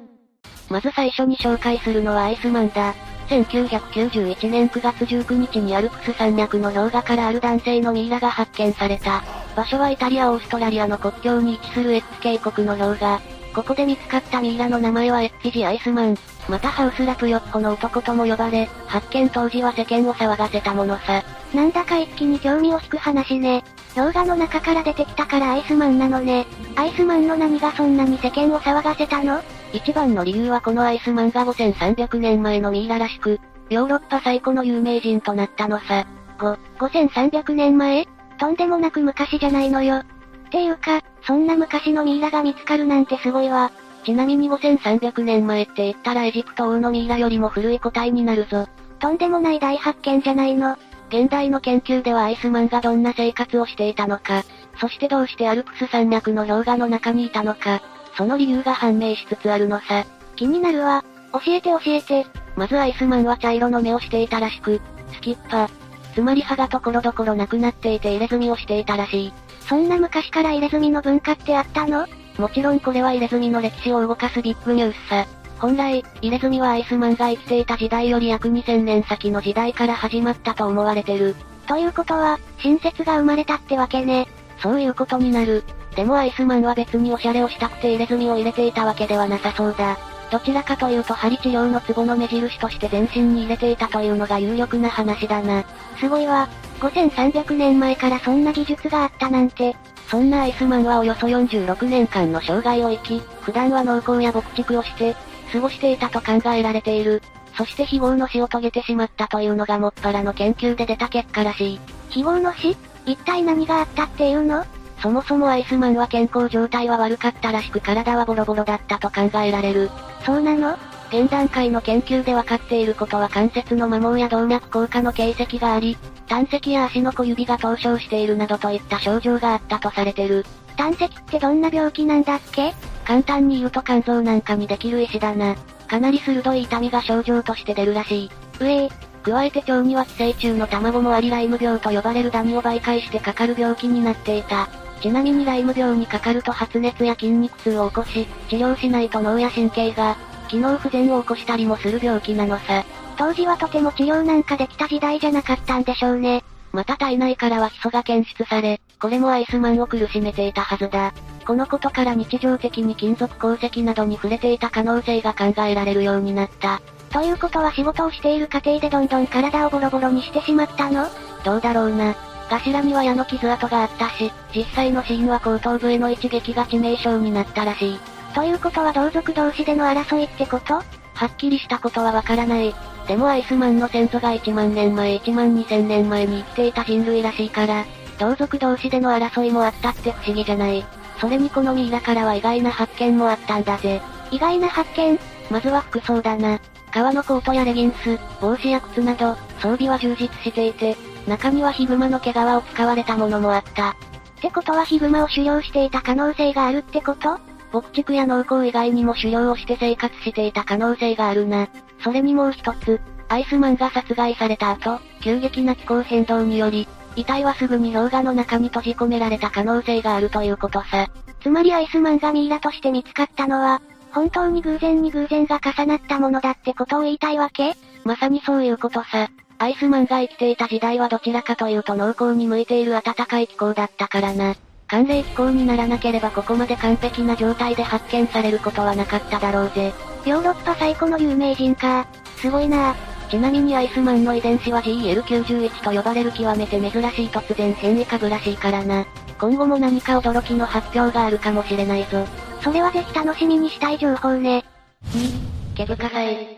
[0.70, 2.94] まず最初に紹介するのはアイスマンだ。
[3.30, 9.24] 1991年9月19日にアルプス山脈の氷河からある男性のミイラが発見された。
[9.56, 13.22] 場所はイタリア・オーストラリアの国境に位置するエッツ渓谷の氷河。
[13.56, 16.18] ここで見つかったミイラの名前はエッツジ・アイスマン。
[16.48, 21.24] またハウスラプヨッホの男とも呼ばれ、発見当時は世間を騒がせたものさ。
[21.54, 23.64] なんだか一気に興味を引く話ね。
[23.96, 26.46] 氷河の中から出てきたからアイスマンなのね。
[26.76, 29.42] アイスマンの何がそんなに世間を騒がせたの？
[29.74, 33.40] 一番の理由はこのアイスマンが5300年前のミイラらしく、
[33.70, 36.06] ヨーロッパ最古の有名人となったのさ。
[36.38, 38.08] 5、5300年前？
[38.38, 39.98] とんでもなく昔じゃないのよ。
[39.98, 40.04] っ
[40.52, 43.72] ていうか、そんな昔のミイラが見つかるなんてすごいわ。
[44.06, 48.68] ちなみに5300年前って言ったらエジプト王のミイラよりも古い個体になるぞ。
[49.00, 50.78] とんでもない大発見じゃないの。
[51.10, 54.44] 現代の研究ではアイスマンがどんな生活をしていたのか、
[54.80, 57.82] そしてどうしてアルプス山脈の氷河の中にいたのか、
[58.16, 60.06] その理由が判明しつつあるのさ。
[60.36, 61.04] 気になるわ。
[61.34, 62.28] 教えて教えて。
[62.56, 64.82] まずアイスマンは茶色の目をしていたらしく、
[65.14, 65.70] スキッパ。
[66.14, 69.34] つまり歯がところどころなくなっていて入れ墨をしていたらしい。
[69.62, 72.08] そんな昔から入れ墨の文化ってあったの？
[72.38, 75.26] もちろんこれは入れ墨の歴史を動かすビッグニュースさ。
[75.60, 81.36] 本来、入れ墨はアイスマンが生きていた時代より約2000年先の時代から始まったと思われてる。
[81.68, 84.28] ということは、新説が生まれたってわけね。
[84.62, 85.64] そういうことになる。
[85.96, 89.98] でもアイスマンは別におしゃれをしたくて入れ墨を入れていたわけではなさそうだ。
[90.32, 95.64] どちらかというと針治療のツボの目印として全身に入れていたというのが有力な話だな。
[96.00, 96.50] すごいわ。
[96.80, 99.76] 5300年前からそんな技術があったなんて。
[100.08, 105.16] そんなアイスマンはおよそ46年間の生涯を生き、普段は農耕や牧畜をして、
[105.52, 107.22] 過ごしていたと考えられている。
[107.58, 111.80] そして非業の死を遂げてしまったというのがもっぱらの研究で出た結果らしい。
[112.10, 112.76] 非業の死？
[113.06, 114.66] 一体何があったっていうの？
[115.02, 119.90] そもそもアイスマンは健康状態は悪かったらしく体はボロボロだったと考えられる。
[120.26, 120.78] そうなの？
[121.10, 125.98] 現段階の研究で分かっていることは関節の摩耗や動脈硬化の形跡があり、
[126.28, 130.46] 胆石や足の小指が凍傷しているなどといった症状があったとされてる。
[130.76, 132.74] 胆石ってどんな病気なんだっけ？
[133.06, 135.56] 簡単に言うと肝臓なんかにできる石だな。
[135.88, 138.32] かなり鋭い痛みが症状として出るらしい。
[138.60, 138.90] うえ
[139.24, 144.68] 加えて腸には寄生虫の卵もありライム病と呼ばれるダニを媒介してかかる病気になっていた。
[145.02, 152.84] ちなみにライム病にかかると発熱や筋肉痛を起こし、治療しないと脳や神経が、機能不全を起こしたりもする病気なのさ。
[153.18, 156.44] 当時はとても治療なんかできた時代じゃなかったんでしょうね。
[156.74, 161.14] また体内からはヒ素が検出され、これもアイスマンを苦しめていたはずだ。
[161.48, 166.82] このことから日常的に金属鉱石などに触れていた可能性が考えられるようになった。
[167.12, 171.08] ということは仕事をしている過程でどんどん体をボロボロにしてしまったの？
[171.46, 172.16] どうだろうな。
[172.50, 178.00] 頭には矢の傷跡があったし、実際の死因は後頭部への一撃が致命傷になったらしい。
[178.36, 180.74] ということは同族同士での争いってこと？
[180.74, 180.84] は
[181.28, 182.76] っきりしたことはわからない。
[183.08, 187.86] でもアイスマンの先祖が1万年前1万2000年前に生きていた人類らしいから、
[188.20, 190.86] 同族同士での争いもあったって不思議じゃない。
[191.22, 194.02] それにこのミイラからは意外な発見もあったんだぜ。
[194.32, 195.18] 意外な発見？
[195.50, 196.60] まずは服装だな。
[196.92, 203.92] 革のコートやレギンス、帽子や靴など、装備は充実していて、中にはヒグマの毛皮を使われたものもあった。
[203.92, 203.96] っ
[204.42, 207.40] てことはヒグマを狩猟していた可能性があるってこと？
[207.76, 211.68] 牧畜や農耕以外にも狩猟をして生活していた可能性があるな。
[212.02, 221.08] それにもう一つ、アイスマンが殺害された後、急激な気候変動により、遺体はすぐに氷河の中に閉じ込められた可能性があるということさ。
[221.42, 227.76] つまりアイスマンがミイラとして見つかったのは、本当に偶然に偶然が重なったものだってことを言いたいわけ？
[228.06, 229.30] まさにそういうことさ。
[229.58, 234.56] アイスマンが生きていた時代はどちらかというと農耕に向いている暖かい気候だったからな。
[234.88, 239.94] 寒冷気候にならなければここまで完璧な状態で発見されることはなかっただろうぜ。
[240.26, 242.08] ヨーロッパ最古の有名人か。
[242.38, 242.96] すごいな
[243.30, 249.06] ちなみにアイスマンの遺伝子は GL91 と呼ばれる極めて珍しい突然変異株らしいからな。
[249.40, 252.26] 今後も何か驚きの発表があるかもしれないぞ。
[252.62, 254.64] それはぜひ楽しみにしたい情報ね。
[255.12, 256.58] 2、毛深祭。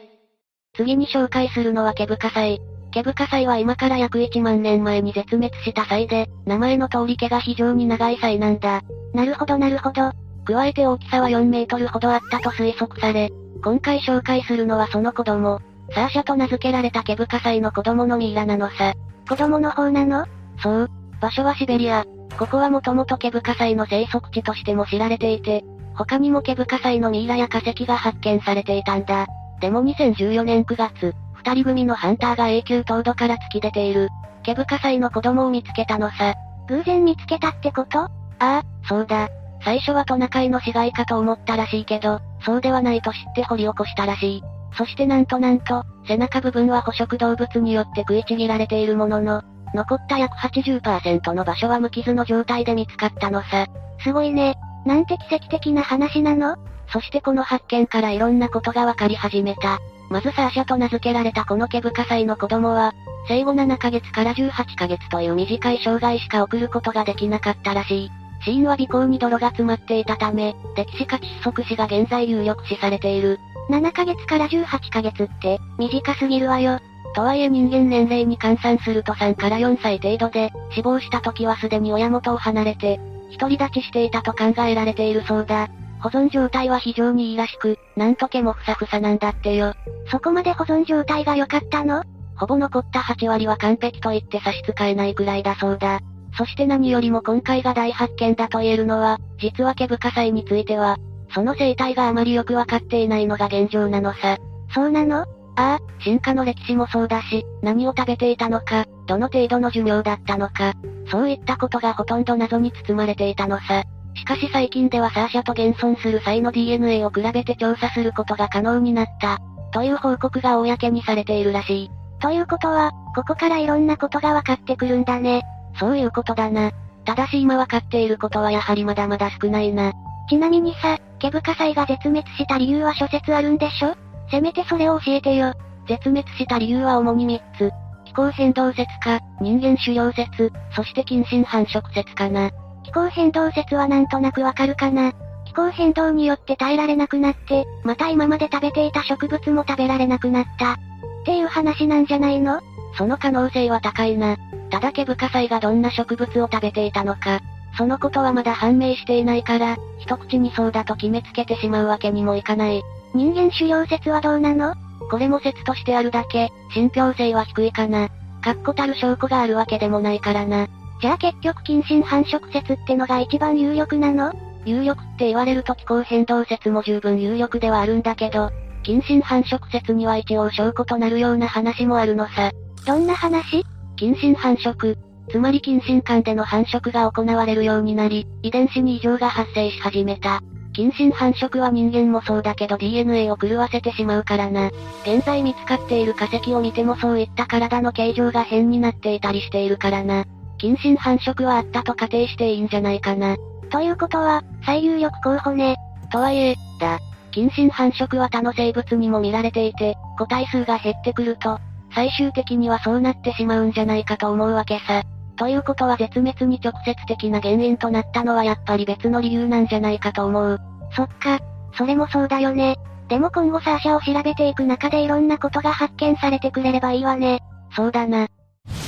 [0.75, 2.61] 次に紹介するのは毛深祭。
[2.97, 8.81] ケブカサイは今から約1万年前に絶滅した際で、名前の通り毛が非常に長い際なんだ。
[9.13, 10.13] なるほどなるほど。
[10.45, 13.29] 加えて大きさは4メートルほどあったと推測され、
[13.61, 15.59] 今回紹介するのはその子供、
[15.93, 18.95] サーシャと名付けられたケブカサイの子供のミイラなのさ。
[19.29, 20.25] 子供の方なの？
[20.63, 20.89] そう。
[21.21, 22.03] 場所はシベリア。
[22.39, 29.27] ここはもともとケブカサイの生息地としても知られていて、他にもケブカサイのミイラや化石が発見されていたんだ。
[29.61, 34.09] でも2014年9月、二人組のハンターが永久凍土から突き出ている。
[34.43, 36.35] ケブカサイの子供を見つけたのさ。
[36.67, 37.99] 偶然見つけたってこと？
[37.99, 38.09] あ
[38.39, 39.29] あ、そうだ。
[39.63, 44.43] 最初はトナカイの死骸かと思ったらしいけど、そうではないと知って掘り起こしたらしい。
[44.77, 49.41] そしてなんとなんと、背中部分は捕食動物によって食いちぎられているものの、
[49.73, 53.65] 残った約80%の場所は無傷の状態で見つかったのさ。
[54.03, 54.55] すごいね。
[54.85, 56.55] なんて奇跡的な話なの？
[56.93, 59.79] そしてこの発見からいろんなことがわかり始めた。
[60.09, 62.93] まずサーシャと名付けられたこの毛深サイの子供は、
[63.27, 68.11] 生後7ヶ月から18ヶ月という短い障害しか送ることができなかったらしい。
[68.43, 73.39] 死因は尾行に泥が詰まっていたため、歴史か窒息死が現在有力視されている。
[73.69, 76.79] 7ヶ月から18ヶ月って、短すぎるわよ。
[77.13, 82.99] とはいえ人間年齢に換算すると3から4歳程度で、死亡した時はすでに親元を離れて、
[83.37, 85.67] 独り立ちしていたと考えられているそうだ。
[86.01, 89.73] 保存状態は非常にいいらしく、なんと毛もふさふさなんだってよ。
[90.11, 92.03] そこまで保存状態が良かったの？
[92.35, 95.99] ほぼ残った8割は完璧と言って差し支えないくらいだそうだ。
[96.37, 100.97] そして何よりも今回が大発見だと言えるのは、実は毛深祭については、
[101.33, 104.37] その生態があまりよくわかっていないのが現状なのさ。
[104.73, 105.25] そうなの？
[105.59, 110.73] ああ、進化の歴史もそうだし、何を食べていたのか、どの程度の寿命だったのか、
[111.09, 113.83] そういったことがほとんど謎に包まれていたのさ。
[114.17, 119.37] しかし最近ではサーシャと現存する際の DNA を比べて調査することが可能になった、
[119.71, 121.91] という報告が公にされているらしい。
[122.19, 125.43] ということは、ここからいろんなことが分かってくるんだね。
[125.79, 126.71] そういうことだな。
[127.05, 129.93] ただし今分かっていることはやはりまだまだ少ないな。
[130.29, 133.95] ちなみにさ、毛深祭が絶滅した理由は諸説あるんでしょ？
[134.29, 135.53] せめてそれを教えてよ。
[135.87, 137.71] 絶滅した理由は主に3つ。
[138.05, 142.49] 気候変動説か、人間狩猟説、そして近親繁殖説かな。
[142.87, 145.11] 気候変動説はなんとなくわかるかな。
[145.45, 150.73] 気候変動によって耐えられなくなって、また今まで食べていた植物も食べられなくなった。
[150.73, 150.77] っ
[151.25, 152.61] ていう話なんじゃないの？
[152.97, 154.37] その可能性は高いな。
[154.69, 157.41] ただ毛深祭がどんな植物を食べていたのか、
[157.77, 162.81] そのことはまだ判明していないから、一口にそうだと決めつけてしまうわけにもいかない。
[163.13, 164.75] 人間狩猟説はどうなの？
[165.11, 168.07] これも説としてあるだけ、信憑性は低いかな。
[168.41, 170.67] 確固たる証拠があるわけでもないからな。
[170.99, 174.33] じゃあ結局近親繁殖説ってのが一番有力なの？
[174.65, 178.51] 有力って言われると気候変動説も十分有力ではあるんだけど、
[178.83, 182.51] 近親繁殖説には一応証拠となるような話もあるのさ。
[182.85, 183.63] どんな話？
[183.95, 184.95] 近親繁殖。
[185.29, 190.41] つまり近親間での繁殖が行われるようになり、遺伝子に異常が発生し始めた。
[190.73, 194.69] 近親繁殖は人間もそうだけど DNA を狂わせてしまうからな。
[195.03, 200.25] 現在見つかっている化石を見てもそういった体の形状が変になっていたりしているからな。
[200.57, 203.35] 近親繁殖はあったと仮定していいんじゃないかな。
[203.69, 205.75] ということは、最有力候補ね。
[206.11, 206.99] とはいえ、だ。
[207.31, 211.59] 近親繁殖は他の生物にも見られていて、個体数が減ってくると、
[211.93, 215.03] 最終的にはそうなってしまうんじゃないかと思うわけさ。
[215.35, 220.59] ということは絶滅に直接的な原因となったのはやっぱり別の理由なんじゃないかと思う。
[220.95, 221.39] そっか、
[221.77, 222.77] それもそうだよね。
[223.07, 227.39] でも今後サーシャを調べていく中でいろんなことが発見されてくれればいいわね。
[227.75, 228.27] そうだな。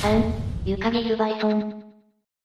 [0.02, 1.84] 3、ユカギルバイソン。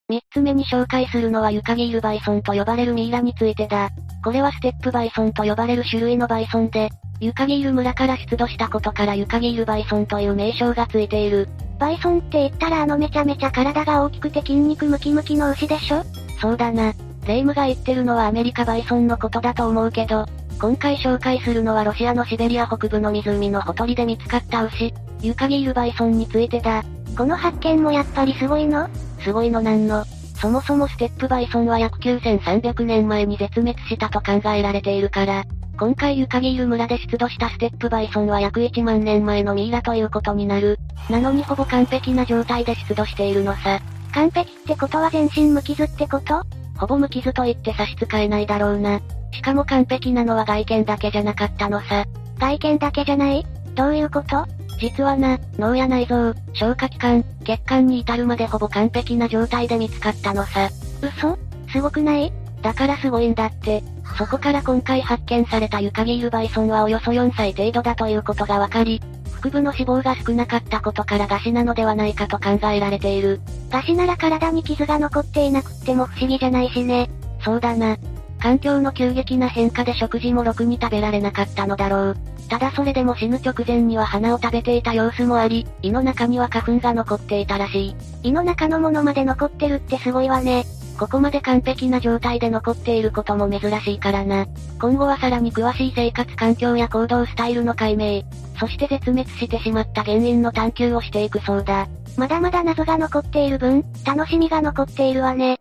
[0.09, 3.91] 三つ目に紹介するのはユカギールバイソンと呼ばれるミイラについてだ。
[4.25, 6.89] これはステップバイソンと呼ばれる種類のバイソンで、
[7.21, 11.51] ユカギール村から出土したことからユカギールバイソンという名称がついている。
[11.79, 16.03] バイソンって言ったらあのめちゃめちゃ体が大きくて筋肉ムキムキの牛でしょ？
[16.41, 16.95] そうだな。
[17.27, 20.25] レイムが言ってるのはアメリカバイソンのことだと思うけど、
[20.59, 26.83] 今回紹介するのはロシアのシベリア北部の湖のほとりで見つかった牛、ユカギールバイソンについてだ。
[27.17, 28.89] この発見もやっぱりすごいの？
[29.23, 30.05] すごいのなんの？
[30.37, 35.45] そもそもステップバイソンは約9300年前に絶滅したと考えられているから、
[35.79, 40.79] 今回ユカギール村で出土したステップバイソンは約1万年前のミイラということになる。
[41.09, 43.81] なのにほぼ完璧な状態で出土しているのさ。
[44.13, 46.43] 完璧ってことは全身無傷ってこと？
[46.79, 49.01] ほぼ無傷と言って差し支えないだろうな。
[49.33, 52.05] しかも完璧なのは外見だけじゃなかったのさ。
[52.39, 53.47] 外見だけじゃない？
[53.75, 54.45] どういうこと？
[54.79, 60.69] 実はな、脳や内臓、消化器官、血管に至るまでほぼ完璧な状態で見つかったのさ。
[61.01, 61.39] 嘘？
[61.73, 62.33] すごくない？
[62.63, 63.83] だからすごいんだって。
[64.19, 69.01] そこから今回発見されたユカギールバイソンはおよそ4歳程度だということがわかり、
[69.41, 73.41] 腹部の脂肪が少なかったことから餓死なのではないかと考えられている。
[73.71, 77.11] 餓死なら体に傷が残っていなくっても不思議じゃないしね。
[77.45, 77.97] そうだな。
[78.45, 82.17] 環境の急激な変化で食事もろくに食べられなかったのだろう。
[82.51, 87.97] ただそれでも死ぬ直前には花を食べていた様子もあり、胃の中には花粉が残っていたらしい。
[88.23, 90.67] 胃の中のものまで残ってるってすごいわね。
[90.99, 94.45] ここまで完璧な状態で残っていることも珍しいからな。
[94.79, 98.25] 今後はさらに詳しい生活環境や行動スタイルの解明、
[98.61, 101.89] そして絶滅してしまった原因の探求をしていくそうだ。
[102.19, 105.61] まだまだ謎が残っている分、楽しみが残っているわね。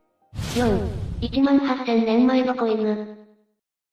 [0.56, 3.18] 4、1万8000年前の子犬。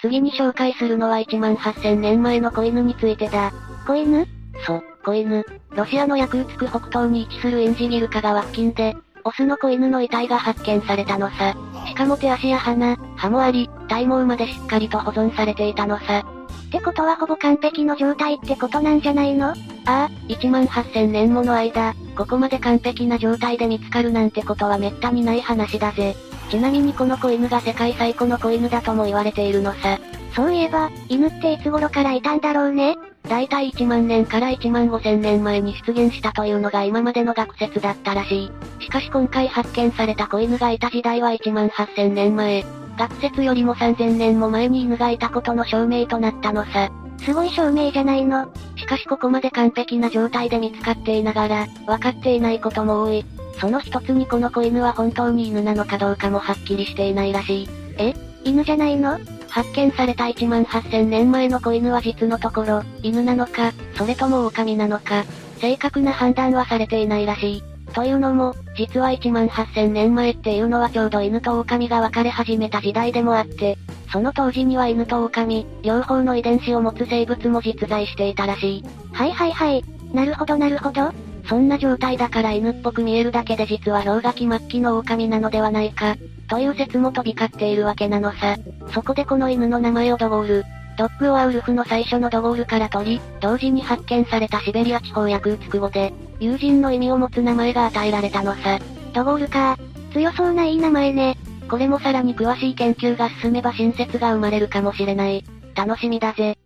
[0.00, 3.52] 次に紹介するのは1万8000年前の子犬についてだ。
[3.86, 4.26] 子犬？
[4.66, 5.44] そう、子犬。
[5.70, 11.54] ロシアのヤクーツク北東に位置するインジギルカ川付近で、オスの子犬の遺体が発見されたのさ。
[11.86, 16.24] しかも手足や鼻、歯もあり、体毛までしっかりと保存されていたのさ。
[16.66, 19.50] ってことはほぼ完璧の状態ってことなんじゃないの？
[19.50, 19.54] あ
[19.86, 26.16] あ、1万8000年もの間、ここまで完璧な状態で見つかるなんてことは滅多にない話だぜ。
[26.50, 29.98] ちなみにこの子犬が世界最古の子犬だとも言われているのさ。
[30.34, 32.96] そういえば、犬っていつ頃からいたんだろうね？
[33.28, 38.82] だいたい1万年から1万5千年前に出現したというのが今までの学説だったらしい。
[38.82, 42.64] しかし今回発見された子犬がいた時代は1万8千年前。
[42.98, 46.90] 学説よりも3000年も前に犬がいたことの証明となったのさ。
[47.18, 48.52] すごい証明じゃないの。
[48.76, 53.24] しかしここまで完璧な状態で見つかっていながら、分かっていないことも多い。
[53.60, 57.68] その一つにこの子犬は本当に犬なのかどうかもはっきりしていないらしい。
[57.98, 58.14] え？
[58.44, 59.18] 犬じゃないの？
[59.48, 65.24] 発見された1万8000年前の子犬は実のところ、犬なのか、それとも狼なのか、
[65.60, 67.64] 正確な判断はされていないらしい。
[67.92, 73.76] というのも、実は1万8000年前っていうのはちょうど犬と狼が分かれ始めた時代でもあって、
[74.12, 78.84] その当時には犬と狼、両方の遺伝子を持つ生物も実在していたらしい。
[79.12, 79.84] はいはいはい。
[80.14, 81.12] なるほどなるほど。
[81.50, 86.14] そんな状態だから犬っぽく見えるだけで実は氷河期末期の狼なのではないか、
[86.48, 88.56] という説も飛び交っているわけなのさ。
[88.94, 90.64] そこでこの犬の名前をドゴール。
[90.96, 98.78] ドッグオアウルフの最初のドゴールから取り、同時に発見されたシベリア地方や空ツク語で、友人の意味を持つ名前が与えられたのさ。
[99.12, 99.76] ドゴールか。
[100.12, 101.36] 強そうないい名前ね。
[101.68, 105.44] これもさらに詳しい研究が進めば新説が生まれるかもしれない。
[105.74, 106.56] 楽しみだぜ。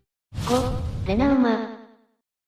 [0.47, 1.74] 5、レナウマ。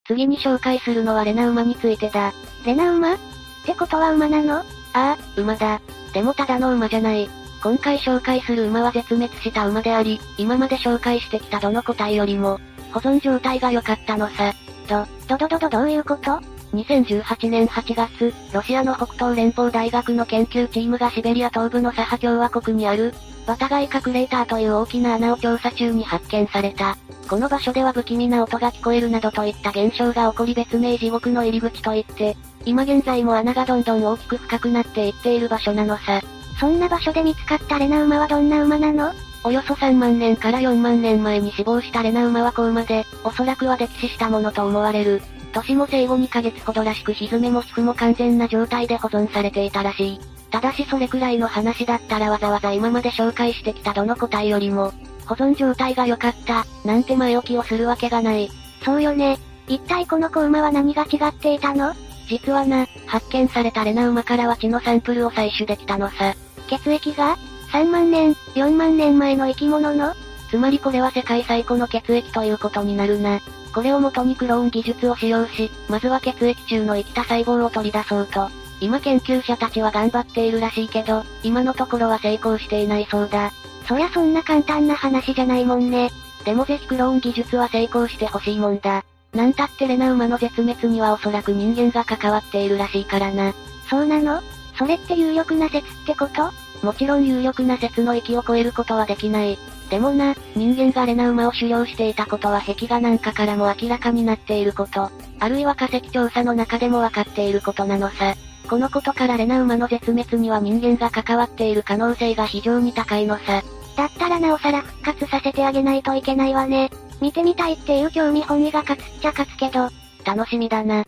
[0.07, 2.33] 次に紹介するのはレナウマについてだ。
[2.65, 3.15] レナウマ？
[3.15, 3.19] っ
[3.65, 4.59] てことは馬なの？
[4.59, 5.81] ああ、馬だ。
[6.13, 7.29] でもただの馬じゃない。
[7.63, 12.61] 今回紹介する馬は絶滅した馬であり、今まで紹介してきたどの個体よりも、
[12.93, 14.55] 保存状態が良かったのさ。
[14.89, 16.41] ど、どどどどどういうこと
[16.73, 23.13] ?2018 年8月、ロシアの北東連邦大学の研究チームがシベリア東部のサハ共和国にある、
[23.47, 26.97] バタガイカクレーターという大きな穴を調査中に発見された。
[27.29, 36.21] この場所では不気味な音が聞こえるなどといった現象が起こり別名地獄の入り口といって、今現在も穴がどんどん大きく深くなっていっている場所なのさ。
[36.59, 39.13] そんな場所で見つかったレナ馬はどんな馬なの？
[39.45, 45.23] およそ3万年から4万年前に死亡したレナ馬は子馬で、おそらくは溺死したものと思われる。
[45.53, 50.21] 年も生後2ヶ月ほどらしくひずめも皮膚も完全な状態で保存されていたらしい。
[50.51, 54.93] ただしそれくらいの話だったらわざわざ今まで紹介してきたどの個体よりも、
[55.27, 58.51] 保存状態が良かった、なんて前置きをするわけがない。
[58.85, 59.39] そうよね。
[59.67, 61.95] 一体この子馬は何が違っていたの？
[62.29, 66.35] 実はな、発見されたレナ馬からは血のサンプルを採取できたのさ。
[66.69, 67.37] 血液が
[67.73, 70.15] ?3 万年、4万年前の生き物の？
[70.51, 73.41] つまりこれは世界最古の血液ということになるな。
[73.77, 78.49] これを元にクローン技術を使用し、まずは血液中の生きた細胞を取り出そうと。
[78.81, 83.53] 今研究者たちは頑張っているらしいけど、今のところは成功していないそうだ。
[83.87, 86.11] そりゃそんな簡単な話じゃないもんね。
[86.47, 89.05] でもぜひクローン技術は成功してほしいもんだ。
[89.35, 93.53] なんたってレナ馬の絶滅にはおそらく人間が関わっているらしいからな。
[93.91, 94.41] そうなの？
[94.79, 96.51] それって有力な説ってこと？
[96.83, 99.59] もちろん有力な説の域を超えることはできない。
[99.91, 108.35] でもな、人間がレナ馬を狩猟していたことは壁画なんかからも明らかになっていること、あるいは化石調査の中でもわかっていることなのさ。
[108.69, 113.63] このことからレナ馬の絶滅には人間が関わっている可能性が非常に高いのさ。
[113.97, 116.91] だったらなおさら復活させてあげないといけないわね。
[117.21, 119.89] 見てみたいっていう興味本位が勝つっちゃ勝つけど。
[120.25, 121.05] 楽しみだな。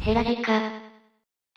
[0.00, 0.60] ヘラジカ。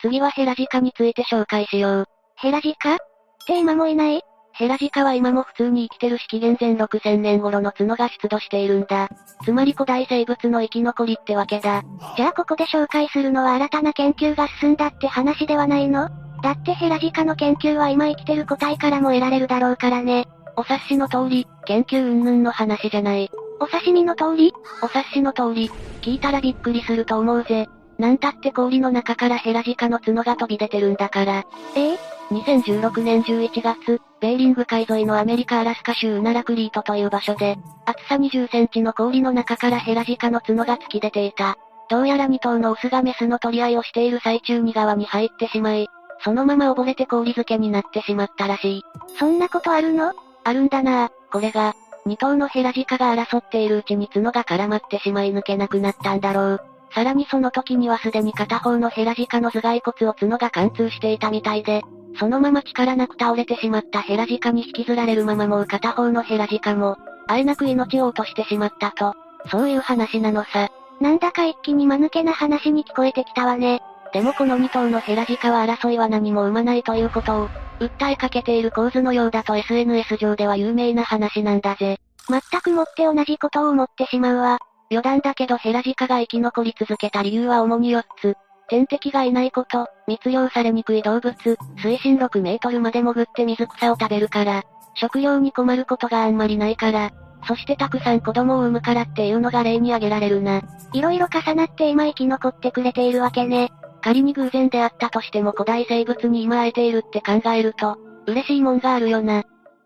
[0.00, 2.04] 次はヘラジカについて紹介しよう。
[2.34, 2.96] ヘラジカ？
[2.96, 2.98] っ
[3.46, 4.20] て今もいない？
[4.54, 9.08] ヘラジカは今も普通に生きてる式元前6000年頃の角が出土しているんだ。
[9.44, 11.82] つまり古代生物の生き残りってわけだ。
[12.16, 16.08] じゃあここで紹介するのは新たな研究が進んだって話ではないの？
[16.42, 20.26] だってヘラジカの研究は今生きてる個体からも得られるだろうからね。
[20.56, 23.30] お察しの通り、研究云々の話じゃない。
[23.58, 24.52] お刺身の通り？
[24.82, 25.70] お察しの通り、
[26.02, 27.68] 聞いたらびっくりすると思うぜ。
[27.98, 31.44] なんたって氷の中からヘラジカの角が飛び出てるんだから。
[31.76, 31.98] ええ？
[32.32, 41.58] 2016年11月、ベーリング海沿いのアメリカ・アラスカ州ウナラクリートという場所で、厚さ20センチの氷の中からヘラジカの角が突き出ていた。
[41.90, 45.88] どうやら2頭のオスがメスの取り合いをしている最中に側に入ってしまい、
[46.24, 48.82] そのまま溺れて氷漬けになってしまったらしい。
[49.18, 50.14] そんなことあるの？
[50.44, 51.74] あるんだなこれが、
[52.06, 56.60] 2頭のヘラジカが争っているうちに角が絡まってしまい抜けなくなったんだろう。
[56.94, 61.82] さらにその時にはすでに片方のヘラジカの頭蓋骨を角が貫通していたみたいで、
[62.18, 69.14] そのまま力なく倒れてしまったヘラジカに引きずられるままもう片方のヘラジカも、あえなく命を落としてしまったと、
[69.50, 70.68] そういう話なのさ。
[71.00, 73.80] なんだか一気に間抜けな話に聞こえてきたわね。
[74.12, 77.48] でもこの2頭のヘラジカは争いは何も生まないということを、
[77.80, 81.98] 訴えかけている構図のようだと SNS 上では有名な話なんだぜ。
[82.28, 84.58] 全くもって同じことを思ってしまうわ。
[84.90, 88.36] 余談だけどヘラジカが生き残り続けた理由は主に4つ。
[88.72, 91.36] 天敵がいないこと、密漁されにくい動物、
[91.76, 94.62] 水深6メートルまで潜って水草を食べるから、
[94.94, 97.10] 食料に困ることがあんまりないから、
[97.46, 100.62] そしてたくさん子供を産むからっていうのが例に挙げられるな。
[100.94, 103.70] いろいろ重なって今生き残ってくれているわけね。
[104.00, 109.44] 仮に偶然であったとしても古代生物に今会えているって考えると、嬉しいもんがあるよな。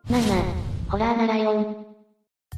[0.09, 1.96] 7、ホラーなライオン。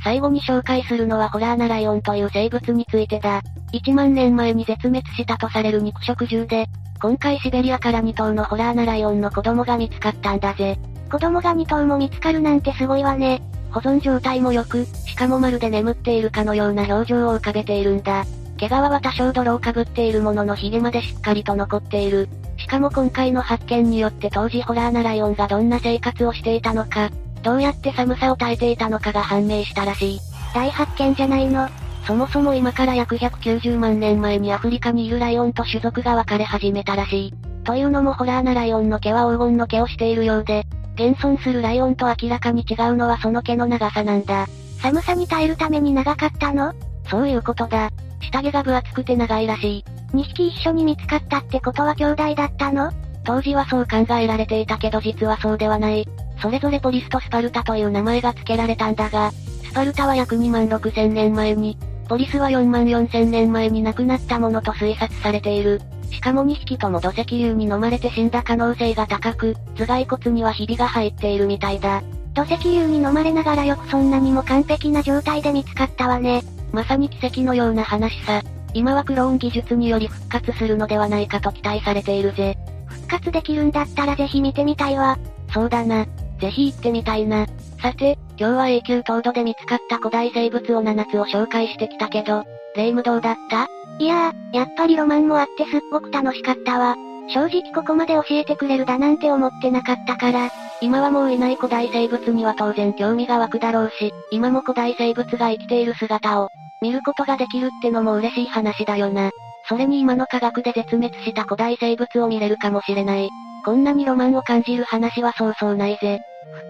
[0.03, 3.43] 最後に紹介するのはホラーなライオンという生物についてだ。
[3.73, 6.67] 1万年前に絶滅したとされる肉食獣で、
[7.01, 10.79] 今回シベリアから2頭のホラーなライオンの子供が見つかったんだぜ。
[11.11, 13.43] 子供が2頭も見つかるなんてすごいわね。
[13.71, 18.25] 保存状態も良く、しかもまるで眠っているかのような表情を浮かべているんだ。
[18.57, 22.29] 毛皮は多少泥をかぶっているものの髭までしっかりと残っている。
[22.57, 27.11] しかも今回の発見によって当時ホラーなライオンがどんな生活をしていたのか、
[27.49, 30.21] どうやって寒さを耐えていたのかが判明したらしい。
[30.55, 31.67] 大発見じゃないの。
[32.07, 37.35] そもそも今から約190万年前にアフリカにいるライオンと種族が分かれ始めたらしい。
[37.65, 40.67] というのもホラーなライオンの毛は黄金の毛をしているようで、
[40.97, 44.47] 現存するライオンと明らかに違うのはその毛の長さなんだ。
[44.83, 46.75] 寒さに耐えるために長かったの？
[47.09, 47.89] そういうことだ。
[48.21, 49.85] 下着が分厚くて長いらしい。
[50.15, 52.93] 2匹一緒に見つかったってことは兄弟だったの？
[53.25, 56.07] 当時はそう考えられていたけど実はそうではない。
[56.41, 59.33] それぞれポリスとスパルタという名前が付けられたんだが、
[59.65, 61.77] スパルタは約2万6千年前に、
[62.09, 65.81] ポリスは4万4千年前に亡くなったものと推察されている。
[66.11, 72.03] しかも2匹とも土石流に飲まれて死んだ可能性が高く、頭蓋骨にはひびが入っているみたいだ。
[72.35, 76.43] 土石流に飲まれながらよくそんなにも完璧な状態で見つかったわね。
[76.73, 78.43] まさに奇跡のような話さ。
[78.75, 82.57] 今はクローン技術により復活するのではないかと期待されているぜ。
[82.87, 85.19] 復活できるんだったらぜひ見てみたいわ。
[85.53, 86.07] そうだな。
[86.41, 87.47] ぜひ行ってみたいな。
[87.81, 92.45] さて、今日は永久凍土で見つかった古代生物を7つを紹介してきたけど、
[92.77, 93.69] 霊夢どうだった？
[93.99, 96.97] いやー、やっぱりロマンもあってすっごく楽しかったわ。
[97.29, 100.51] 正直ここまで教えてくれるだなんて思ってなかったから。
[100.81, 106.49] 今はもういない古代生物には当然興味が湧くだろうし、今も古代生物が生きている姿を、
[106.81, 109.31] 見ることができるってのも嬉しい話だよな。
[109.69, 113.29] それに今の科学で絶滅した古代生物を見れるかもしれない。
[113.65, 116.21] こんなにロマンを感じる話はそうそうないぜ。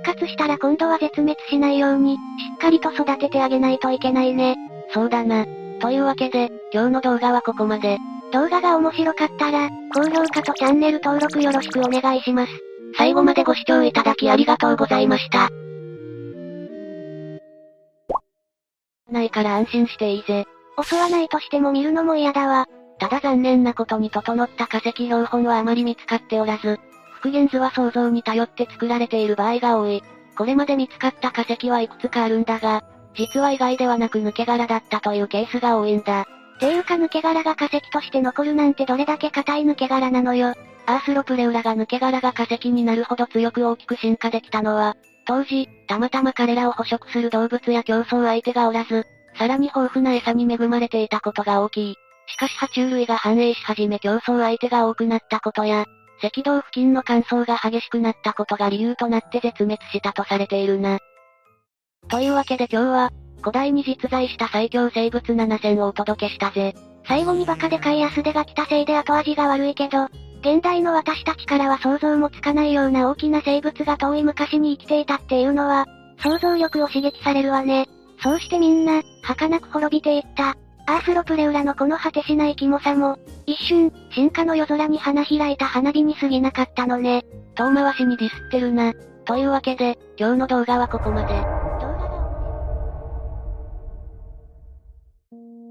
[0.02, 2.18] 復活したら今度は絶滅しないように、し
[2.54, 4.56] っかりと育ててあげないといけないね。
[4.92, 5.46] そうだな。
[5.80, 7.98] というわけで、今日の動画はここまで。
[8.32, 12.52] 動画が面白かったら、高評価とチャンネル登録よろしくお願いします。
[12.96, 15.50] 最後までご視聴いただきありがとうございました。
[19.10, 20.46] ないから安心していいぜ。
[20.82, 22.66] 襲わないとしても見るのも嫌だわ。
[22.98, 26.78] ただ残念なことに整った化石標本はあまり見つかっておらず、
[27.18, 30.02] 復元図は想像に頼って作られている場合が多い。
[30.36, 32.84] これまで見つかった化石はいくつかあるんだが、
[33.16, 36.26] 実は意外ではなく抜け殻だったというケースが多いんだ。
[36.60, 40.54] ていうか抜け殻が化石として残るなんてどれだけ硬い抜け殻なのよ。
[40.86, 44.96] アースロプレウラが抜け殻が化石になるほど強く大きく進化できたのは、
[45.26, 49.04] 当時、たまたま彼らを捕食する動物や競争相手がおらず、
[49.36, 51.94] さらに豊富な餌に恵まれていたことが大きい。
[52.26, 55.84] しかし爬虫類が繁栄し始め競争相手が多くなったことや、
[56.22, 60.98] 赤道付近の乾燥が激しくなったことが理由となって絶滅したとされているな。
[62.08, 66.74] というわけで今日は、古代に実在した最強生物7選をお届けしたぜ。
[67.06, 70.08] 最後にバカでかい安手が来たせいで後味が悪いけど、
[70.40, 75.86] 現代の私たちからは想像もつかないような大きな生物が遠い昔に生きていたっていうのは、
[76.22, 77.86] 想像力を刺激されるわね。
[78.22, 80.56] そうしてみんな、儚く滅びていった。
[80.88, 87.26] アースロプレウラのこの果てしないキモさも、一瞬、進化の夜空に花開いた花火に過ぎなかったのね。
[87.56, 88.94] 遠回しにディスってるな。
[89.26, 91.34] というわけで、今日の動画はここまで。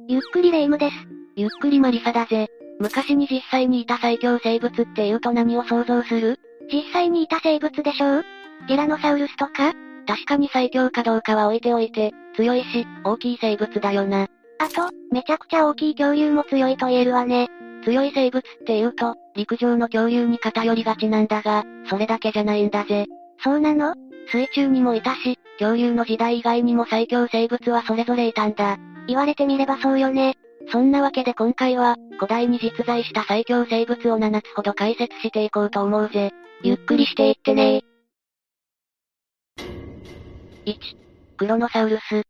[0.08, 0.96] ゆっくりレ夢ムです。
[1.36, 2.48] ゆっくりマリサだぜ。
[2.80, 6.40] 昔に実際にいた最強生物って言うと何を想像する？
[6.72, 8.26] 実際にいた生物でしょう？
[8.68, 9.74] ティラノサウルスとか？
[10.06, 14.28] 確かに最強かどうかは置いておいて、強いし、大きい生物だよな。
[14.60, 17.48] あと、めちゃくちゃ大きい恐竜も強いと言えるわね。
[17.84, 23.06] 強い生物って言うと、陸上の恐竜に偏りがちなんだが、それだけじゃないんだぜ。
[23.44, 23.94] そうなの？
[24.32, 28.78] 水中にもいたし、恐竜の時代以外にも最強生物はそれぞれいたんだ。
[29.08, 30.36] 言われてみればそうよね。
[30.70, 36.34] そんなわけで今回は、古代に実在した最強生物を7つほど解説していこうと思うぜ。
[36.64, 37.84] ゆっくりしていってね
[40.66, 40.76] 1、
[41.38, 42.24] クロノサウルス。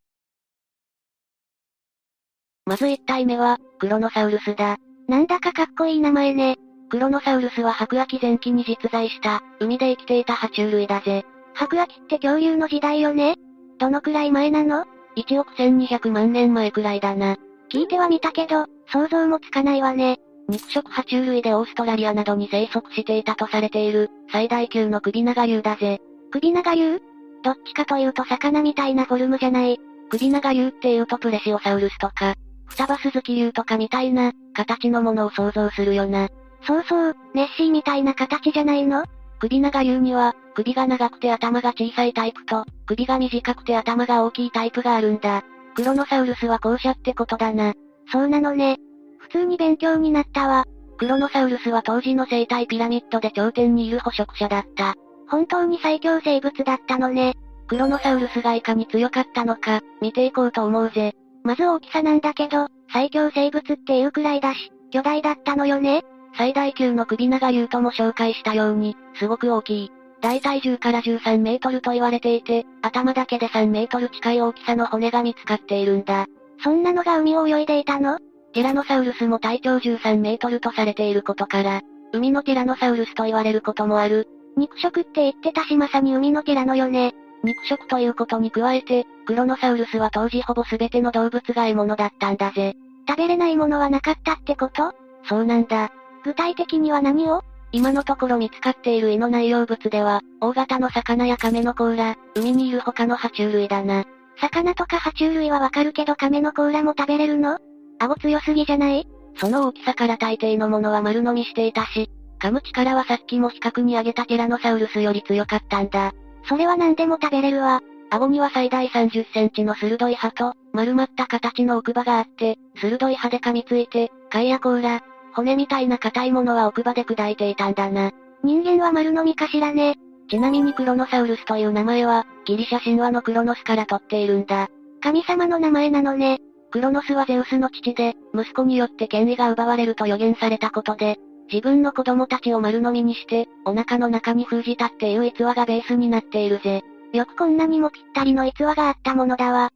[2.68, 4.78] まず1体目は、クロノサウルスだ。
[5.08, 6.58] なんだかかっこいい名前ね。
[6.90, 11.26] クロノサウルスは白亜紀前期に実在した、海で生きていた爬虫類だぜ。
[11.54, 13.36] 白亜紀って恐竜の時代よね
[13.80, 14.84] どのくらい前なの
[15.16, 17.38] ?1 億1200万年前くらいだな。
[17.72, 20.18] 聞いてはみたけど、想像もつかないわね。
[20.50, 26.02] 肉食爬虫類でオーストラリアなどに生息していたとされている、最大級の首長竜だぜ。
[26.32, 27.00] 首長竜？
[27.44, 29.80] どっちかというと魚みたいなフォルムじゃない。
[30.10, 32.36] 首長竜っていうとプレシオサウルスとか、
[32.70, 36.30] 双葉鈴木竜とかみたいな、形のものを想像するよな。
[36.64, 39.06] そうそう、ネッシーみたいな形じゃないの？
[39.40, 45.44] 首長竜には、首が長くて頭が小さいタイプと、首が短くて頭が大きいタイプがあるんだ。
[45.76, 47.74] クロノサウルスは後者ってことだな。
[48.12, 48.78] そうなのね。
[49.20, 50.66] 普通に勉強になったわ。
[50.98, 54.96] クロノサウルスは当時の生態ピラミッドで頂点にいる捕食者だった。
[55.30, 57.36] 本当に最強生物だったのね。
[57.68, 61.14] クロノサウルスがいかに強かったのか、見ていこうと思うぜ。
[61.48, 66.04] まず大きさなんだけど、最強生物っていうくらいだし、巨大だったのよね。
[66.38, 69.92] 最大級の首長竜とも紹介したように、すごく大きい。
[70.20, 76.26] 大体10から13メートルと言われていて、頭だけで3メートル近い大きさの骨が見つかっているんだ。
[76.62, 78.20] そんなのが海を泳いでいたの
[78.52, 84.28] ティラノサウルスも体長13メートルとされていることから、海のティラノサウルスと言われることもある。
[84.58, 87.14] 肉食って言ってたしまさに海のティラノよね。
[87.44, 92.76] 肉食ということに加えて、クロノサウルスは当時ほぼ全ての動物が獲物だったんだぜ。
[93.08, 94.94] 食べれないものはなかったってこと？
[95.24, 95.92] そうなんだ。
[96.24, 97.44] 具体的には何を？
[97.72, 104.06] 今のところ見つかっている胃の内容物では、大型の魚や亀の甲羅、海にいる他の爬虫類だな。
[104.40, 107.60] 魚とか爬虫類はわかるけど亀の甲羅も食べれるの？
[108.00, 109.08] 顎強すぎじゃない？
[109.36, 112.10] その大きさから大抵のものは丸飲みしていたし、
[112.40, 116.14] 噛む力はさっきも比較に挙げたティラノサウルスより強かったんだ。
[116.48, 117.82] それは何でも食べれるわ。
[118.10, 125.02] 顎には最大30センチの鋭い歯と、丸まった形の奥歯があって、鋭い歯で噛みついて、貝や甲羅、
[125.34, 128.12] 骨みたいな硬いものは奥歯で砕いていたんだな。
[128.44, 129.96] 人間は丸飲みかしらね。
[130.30, 134.70] ちなみにクロノサウルスという名前は、ギリシャ神話のクロノスから取っているんだ。
[135.02, 136.40] 神様の名前なのね。
[136.72, 141.18] クロノスはゼウスの父で、息子によって権威が奪われると予言されたことで、
[141.52, 146.84] 自分の子供たちを丸飲みにして、お腹の中に封じたっていう逸話がベースになっているぜ。
[147.14, 149.70] よくこんなにもぴったりの逸話があったものだわ。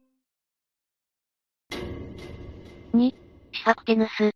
[2.94, 3.14] 2、
[3.52, 4.30] シファクテヌス。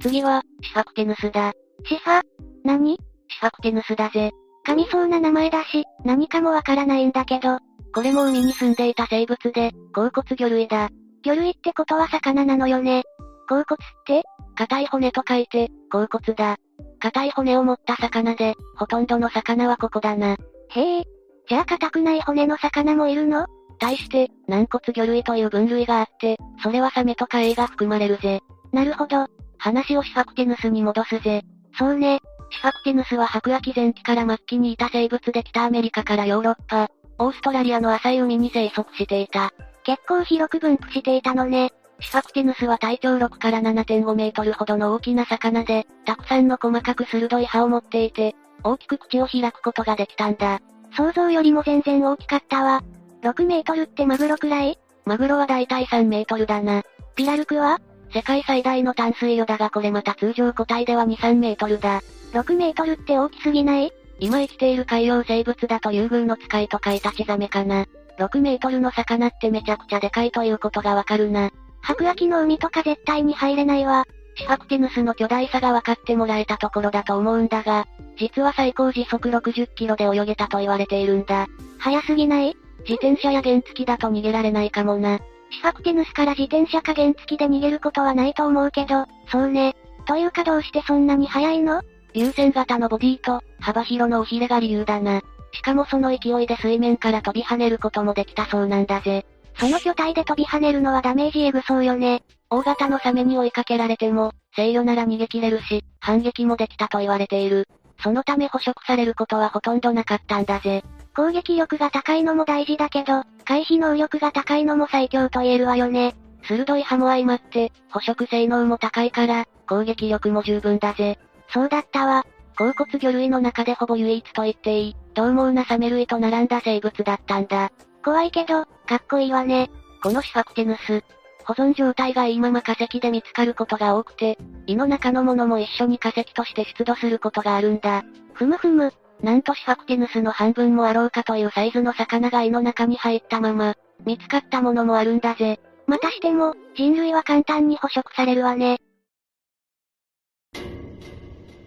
[0.00, 1.52] 次は、シファクテヌスだ。
[1.84, 2.22] シファ
[2.64, 2.96] 何？
[3.28, 4.30] シファクテヌスだぜ。
[4.66, 7.58] 噛みそうな名前だし、何かもわからないんだけど。
[7.92, 10.90] これも海に住んでいた生物で、甲骨魚類だ。
[11.24, 13.02] 魚類ってことは魚なのよね。
[13.48, 13.66] 甲骨っ
[14.06, 14.22] て？
[14.60, 16.58] 硬い骨と書いて、甲骨だ。
[16.98, 20.36] 硬い骨を持った魚で、ほとんどの魚はここだな。
[20.68, 21.04] へえ。
[21.48, 23.46] じゃあ硬くない骨の魚もいるの？
[23.78, 28.40] 対して、軟骨魚類という分類があって、それはサメとかエイが含まれるぜ。
[28.70, 29.28] なるほど。
[29.56, 31.40] 話をシファクティヌスに戻すぜ。
[31.78, 32.20] そうね。
[32.50, 36.88] シファクティヌスは白亜紀前期から末期にいた生物で北アメリカからヨーロッパ、
[37.18, 39.52] オーストラリアの浅い海に生息していた。
[39.84, 41.70] 結構広く分布していたのね。
[42.00, 50.60] シファクティヌスは体長6から7.5メートルほどの大きな魚で、たくさんの細かく鋭い歯を持っていて、大きく口を開くことができたんだ。
[50.96, 52.82] 想像よりも全然大きかったわ。
[53.22, 54.78] 6メートルってマグロくらい？
[55.04, 56.82] マグロはだいたい3メートルだな。
[57.14, 57.78] ピラルクは？
[58.12, 62.00] 世界最大の淡水魚だがこれまた通常個体では2、3メートルだ。
[62.32, 63.92] 6メートルって大きすぎない？
[64.18, 67.86] 今生きている海洋生物だと優遇の使いとかイタチザメかな。
[68.18, 71.50] 6メートルの魚ってめちゃくちゃでかいということがわかるな。
[71.82, 74.06] 白亜紀の海とか絶対に入れないわ。
[74.36, 77.86] シファクティヌスの巨大さが分かってもらえたところだと思うんだが、
[78.18, 81.46] 実は最高時速60キロで泳げたと言われているんだ。
[81.78, 82.56] 速すぎない？
[82.80, 85.18] 自転車や原付きだと逃げられないかもな。
[85.50, 89.74] シファクティヌスから自転車か原付きで逃げることはないと思うけど、そうね。
[90.06, 91.82] というかどうしてそんなに速いの？
[92.14, 95.22] 流線型のボディと、幅広の尾ひれが理由だな。
[95.52, 99.26] しかもその勢いで水面から飛び跳ねることもできたそうなんだぜ。
[99.60, 102.22] その巨体で飛び跳ねるのはダメージエグそうよね。
[102.48, 107.68] 大型のサメに追いかけられても、制御なら逃げ切れるし、反撃もできたと言われている。
[108.02, 110.82] そのため捕食されることはほとんどなかったんだぜ。
[111.14, 116.14] 攻撃力が高いのも大事だけど、回避能力が高いのも最強と言えるわよね。
[116.44, 121.18] 鋭い歯も相まって、捕食性能も高いから、攻撃力も十分だぜ。
[121.52, 122.24] そうだったわ。
[122.56, 127.70] 甲骨魚類の中でほぼ唯一と言っていい、獰猛なサメ類と並んだ生物だったんだ。
[128.02, 129.70] 怖いけど、かっこいいわね。
[130.02, 131.04] このシファクティヌス。
[131.44, 134.36] 保存状態がいいまま化石で見つかることが多くて、
[134.66, 138.02] 胃の中のものも一緒に化石として出土することがあるんだ。
[138.32, 138.92] ふむふむ。
[139.22, 145.60] なんとシファクティヌスの半分もあろうかというサイズの魚が胃の中に入ったまま、見つかったものもあるんだぜ。
[145.86, 148.80] またしても、人類は簡単に捕食されるわね。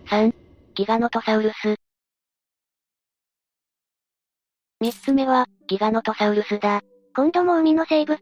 [0.07, 0.33] 3、
[0.75, 1.77] ギガノトサウルス。
[4.81, 6.81] 三つ目は、ギガノトサウルスだ。
[7.15, 8.19] 今度も海の生物？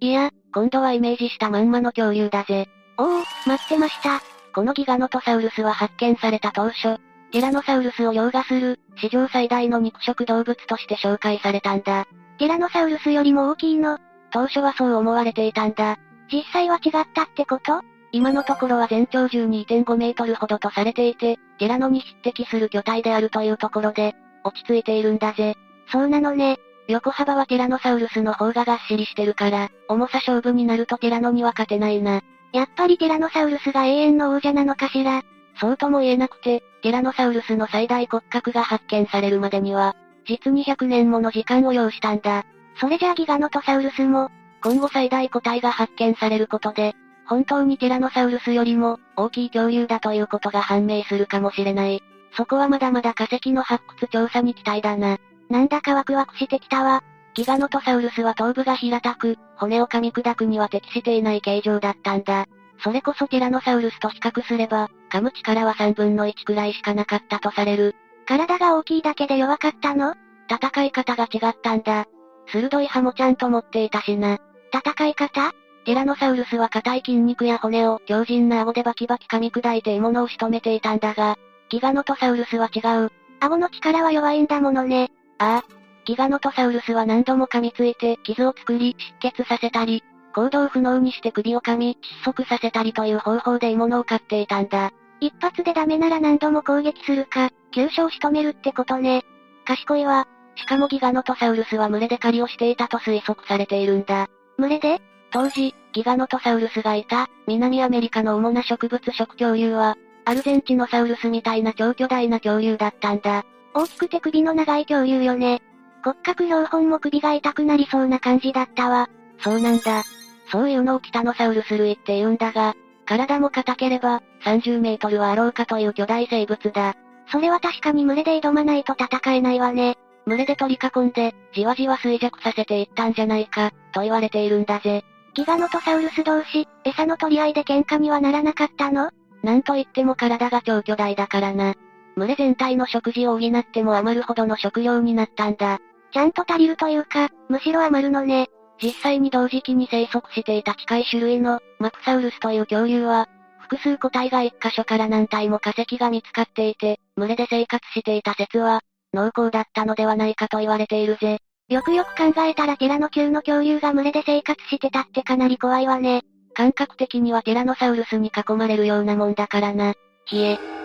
[0.00, 2.68] いや、今度はイメージしたまんまの恐竜だぜ。
[2.98, 4.20] おお、待ってました。
[4.52, 6.98] このギガノトサウルスは発見された当初、
[7.30, 12.08] ティラノサウルスを凌駕する、史上最大の肉食動物として紹介されたんだ。
[12.38, 13.98] ティラノサウルスよりも大きいの
[14.32, 15.98] 当初はそう思われていたんだ。
[16.32, 17.80] 実際は違ったってこと？
[18.10, 25.54] 今のところは全長12.5メートルほどとされていて、ティラノに匹敵する巨体であるというところで、落ち着いているんだぜ。
[25.92, 26.58] そうなのね。
[26.92, 32.20] 横幅はティラノサウルスの方ががっしりしてるから、重さ勝負になるとティラノには勝てないな。
[32.52, 35.22] やっぱりティラノサウルスが永遠の王者なのかしら。
[35.58, 39.96] そうとも言えなくて、ティラノサウルスの最大骨格が発見されるまでには、
[40.26, 42.44] 実に100年もの時間を要したんだ。
[42.78, 44.30] それじゃあギガノトサウルスも、
[44.62, 46.94] 今後最大個体が発見されることで、
[47.26, 52.02] 本当にティラノサウルスよりも大きい恐竜だということが判明するかもしれない。
[52.36, 55.18] そこはまだまだ化石の発掘調査に期待だな。
[55.52, 57.04] なんだかワクワクしてきたわ。
[57.34, 62.46] ギガノトサウルスは頭部が平たく、骨を噛み砕くには適していない形状だったんだ。
[62.82, 67.94] それこそティラノサウルスと比較すれば、噛む力は3分の1くらいしかなかったとされる。
[68.26, 70.14] 体が大きいだけで弱かったの？
[70.50, 72.06] 戦い方が違ったんだ。
[72.46, 74.38] 鋭い歯もちゃんと持っていたしな。
[74.72, 75.52] 戦い方？
[75.84, 81.36] ティラノサウルスは硬い筋肉や骨を強靭な顎でバキバキ噛み砕いて獲物を仕留めていたんだが、
[81.68, 83.12] ギガノトサウルスは違う。
[83.40, 85.10] 顎の力は弱いんだものね。
[85.42, 85.64] ああ。
[86.04, 90.04] ギガノトサウルスは何度も噛みついて傷を作り、失血させたり、
[90.34, 94.92] 行動不能にして首を噛み、窒息させたりという方法で獲物を飼っていたんだ。
[95.20, 99.22] 一発でダメなら何度も攻撃するか、急所を仕留めるってことね。
[99.64, 100.26] 賢いわ。
[100.54, 104.28] しかもギガノトサウルスは群れで狩りをしていたと推測されているんだ。
[104.58, 105.00] 群れで？
[105.30, 113.44] 当時、ギガノトサウルスがいた、南アメリカの主な植物食恐竜は、アルゼンチノサウルスみたいな超巨大な恐竜だったんだ。
[113.74, 115.62] 大きくて首の長い恐竜よね。
[116.04, 119.08] 骨格標本も首が痛くなりそうな感じだったわ。
[119.38, 120.02] そうなんだ。
[120.50, 122.74] そういうのをキタノサウルス類って言うんだが、
[123.06, 126.94] 体も硬ければ、30メートルはあろうかという巨大生物だ。
[127.30, 129.96] それは確かに群れで挑まないと戦えないわね。
[130.26, 135.04] 群れで取り囲んで、じわじわ衰弱させていったんじゃないか、と言われているんだぜ。
[135.34, 139.10] ギガノトサウルス同士、餌の取り合いで喧嘩にはならなかったの？
[139.42, 141.74] なんといっても体が超巨大だからな。
[142.16, 145.78] 群れ全体の食事を補っても余るほどの食料になったんだ。
[146.12, 148.48] ちゃんと足りるというか、むしろ余るのね。
[148.82, 153.28] 実際に同時期に生息していた近い種類の、マクサウルスという恐竜は、
[153.60, 158.80] 複数個体が一箇所から何体も化石が見つかっていて、群れで生活していた説は、
[159.14, 161.38] 濃厚だったのではないかと言われているぜ。
[161.68, 166.22] よくよく考えたらティラノ級の恐竜が群れで生活してたってかなり怖いわね。
[166.54, 169.94] 感覚的にはティラノサウルスに囲まれるようなもんだからな。
[170.30, 170.81] 冷え。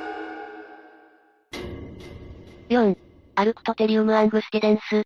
[2.69, 2.97] 4.
[3.35, 5.03] アルクトテリウムアングスティデンス。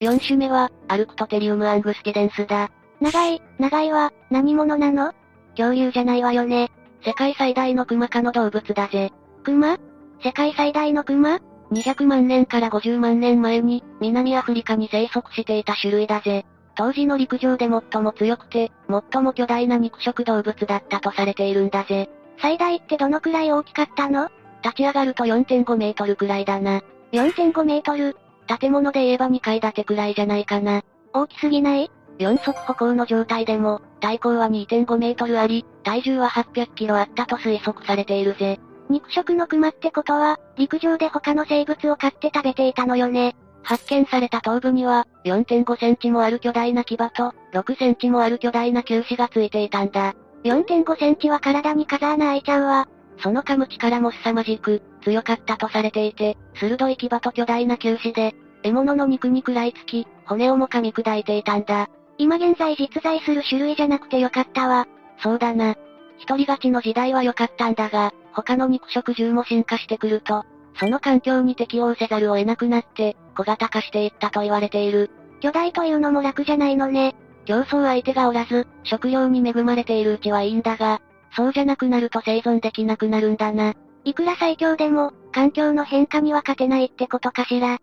[0.00, 2.72] 4種目は、アルクトテリウムアングスティデンスだ。
[3.00, 5.12] 長い、長いは、何者なの？
[5.56, 6.72] 恐竜じゃないわよね。
[7.04, 9.12] 世界最大のクマ科の動物だぜ。
[9.44, 9.78] クマ
[10.24, 11.38] 世界最大のクマ
[11.70, 16.44] ?200 万年から50万年前に、南アフリカに生息していた種類だぜ。
[16.74, 18.72] 当時の陸上で最も強くて、
[19.12, 22.10] 最も巨大な肉食動物だったとされているんだぜ。
[22.40, 24.30] 最大ってどのくらい大きかったの？
[24.62, 26.82] 立ち上がると4.5メートルくらいだな。
[27.12, 28.16] 4.5メートル？
[28.60, 30.82] 建物で言えば2階建てくらいじゃないかな。
[31.12, 31.90] 大きすぎない？
[32.18, 38.58] 四足歩行の状態でも、体高は2.5メートルあり、体重は800キロあったと推測されているぜ。
[38.90, 43.36] 肉食の熊ってことは、陸上で他の生物を飼って食べていたのよね。
[43.62, 50.14] 発見された頭部には、4.5センチもある巨大な牙と、6センチもある巨大な球歯がついていたんだ。
[50.44, 52.88] 4.5センチは体に風穴開いちゃうわ。
[53.20, 61.88] その噛む力も凄まじく、強かったとされていて、鋭い牙と巨大な球歯で、獲物の肉に食らいつき、骨をも噛み砕いていたんだ。
[62.18, 64.86] 今現在実在する種類じゃなくてよかったわ。
[65.22, 65.76] そうだな。
[66.18, 70.44] 一人勝ちの時代は良かったんだが、他の肉食獣も進化してくると、
[70.78, 75.10] その環境に適応せざるを得なくなって、小型化していったと言われている。
[75.40, 77.14] 巨大というのも楽じゃないのね。
[77.46, 81.00] 競争相手がおらず、食料に恵まれているうちはいいんだが、
[81.38, 83.74] そうじゃなくなると生存できなくなるんだな。
[84.02, 87.78] いくら最強でも、環境の変化には勝てないってことかしら。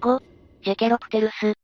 [0.00, 0.20] 5、
[0.62, 1.54] ジェケロプテルス。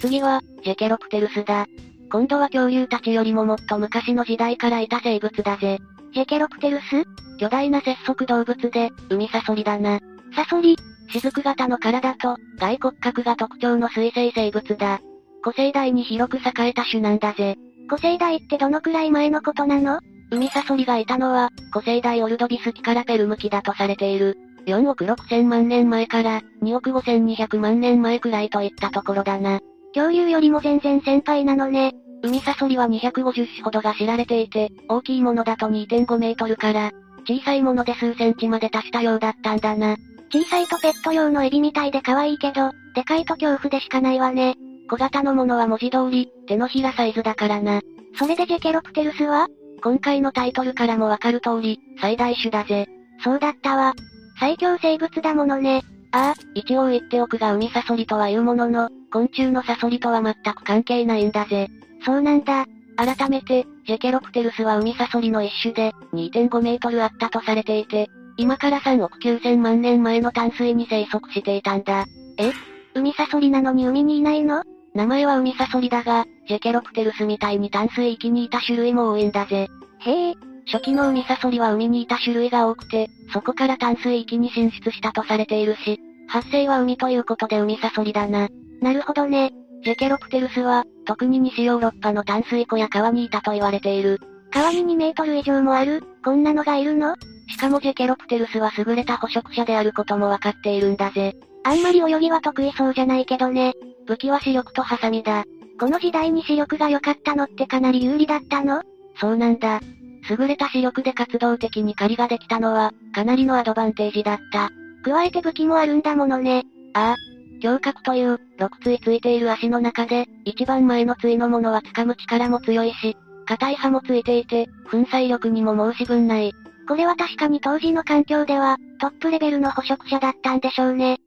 [0.00, 1.66] 次は、ジェケロプテルスだ。
[2.10, 5.80] 今度は恐竜たちよりももっと昔の時代からいた生物だぜ。
[6.14, 7.04] ジェケロプテルス？
[7.38, 10.00] 巨大な節足動物で、海サソリだな。
[10.34, 10.78] サソリ
[11.10, 15.02] 雫型の体と、外骨格が特徴の水生生物だ。
[15.42, 17.56] 古生代に広く栄えた種なんだぜ。
[17.88, 20.00] 古生代ってどのくらい前のことなの？
[20.30, 24.38] 海サソリがいたのは、古生代オルドビス期からペルム期だとされている。
[24.66, 29.60] 4億6千万年前から、2億5千200万年前くらいといったところだな。
[29.94, 31.92] 恐竜よりも全然先輩なのね。
[32.22, 36.92] 海サソリは250種ほどが知られていて、大きいものだと2.5メートルから、
[37.26, 39.96] 小さいもので数センチまで達したようだったんだな。
[40.32, 44.54] 小さいとペット用のエビみたいで可愛いけど、でかいと恐怖でしかないわね。
[44.92, 47.80] 小型のものは文字通り、手のひらサイズだからな。
[48.18, 49.48] それでジェケロプテルスは？
[49.82, 52.86] 今回のタイトルからもわかる通り、最大種だぜ。
[53.24, 53.94] そうだったわ。
[54.38, 55.80] 最強生物だものね。
[56.10, 61.68] ああ、一応言っておくが海サソリとは言うものの、昆虫のサソリとは全く関係ないんだぜ。
[62.04, 62.66] そうなんだ。
[62.96, 72.04] 改めて、ジェケロプテルスは海サソリの一種で、2.5メートルあったとされていて、今から3億9000万年前の淡水に生息していたんだ。
[72.36, 72.52] え？
[72.94, 74.62] 海サソリなのに海にいないの？
[74.94, 79.68] 名前は海サソリだが、ジェケロプテルスみたいに淡水域にいた種類も多いんだぜ。
[80.00, 80.34] へえ。
[80.66, 85.98] 初期の海サソリは海にいた種類が多くて、そこから淡水域に進出したとされているし、
[86.28, 88.48] 発生は海ということで海サソリだな。
[88.80, 89.52] なるほどね。
[89.84, 94.20] ジェケロプテルスは、特に西ヨーロッパの淡水湖や川にいたと言われている。
[94.52, 97.16] 川に2メートル以上もあるこんなのがいるの？
[97.48, 101.34] しかもジェケロプテルスは優れた捕食者であることもわかっているんだぜ。
[101.64, 103.72] あんまり泳ぎは得意そうじゃないけどね。
[104.12, 105.44] 武器は視力とハサミだ。
[105.80, 108.82] この時代に視力が良かったのってかなり有利だったの？
[109.18, 109.80] そうなんだ。
[110.28, 114.70] 優れた視力で活動的に狩りができたのは、かなりのアドバンテージだった。
[115.02, 116.64] 加えて武器もあるんだものね。
[116.92, 117.16] ああ。
[117.62, 123.16] 胸郭という、6対ついている足の中で、一番前の対のものは掴む力も強いし、
[123.46, 126.52] 硬い刃もついていて、粉砕力にも申し分ない。
[126.86, 131.18] これは確かに当時の環境では、トップレベルの捕食者だったんでしょうね。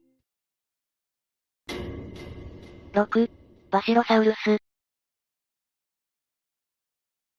[2.96, 3.30] 6、
[3.70, 4.56] バシロサウルス。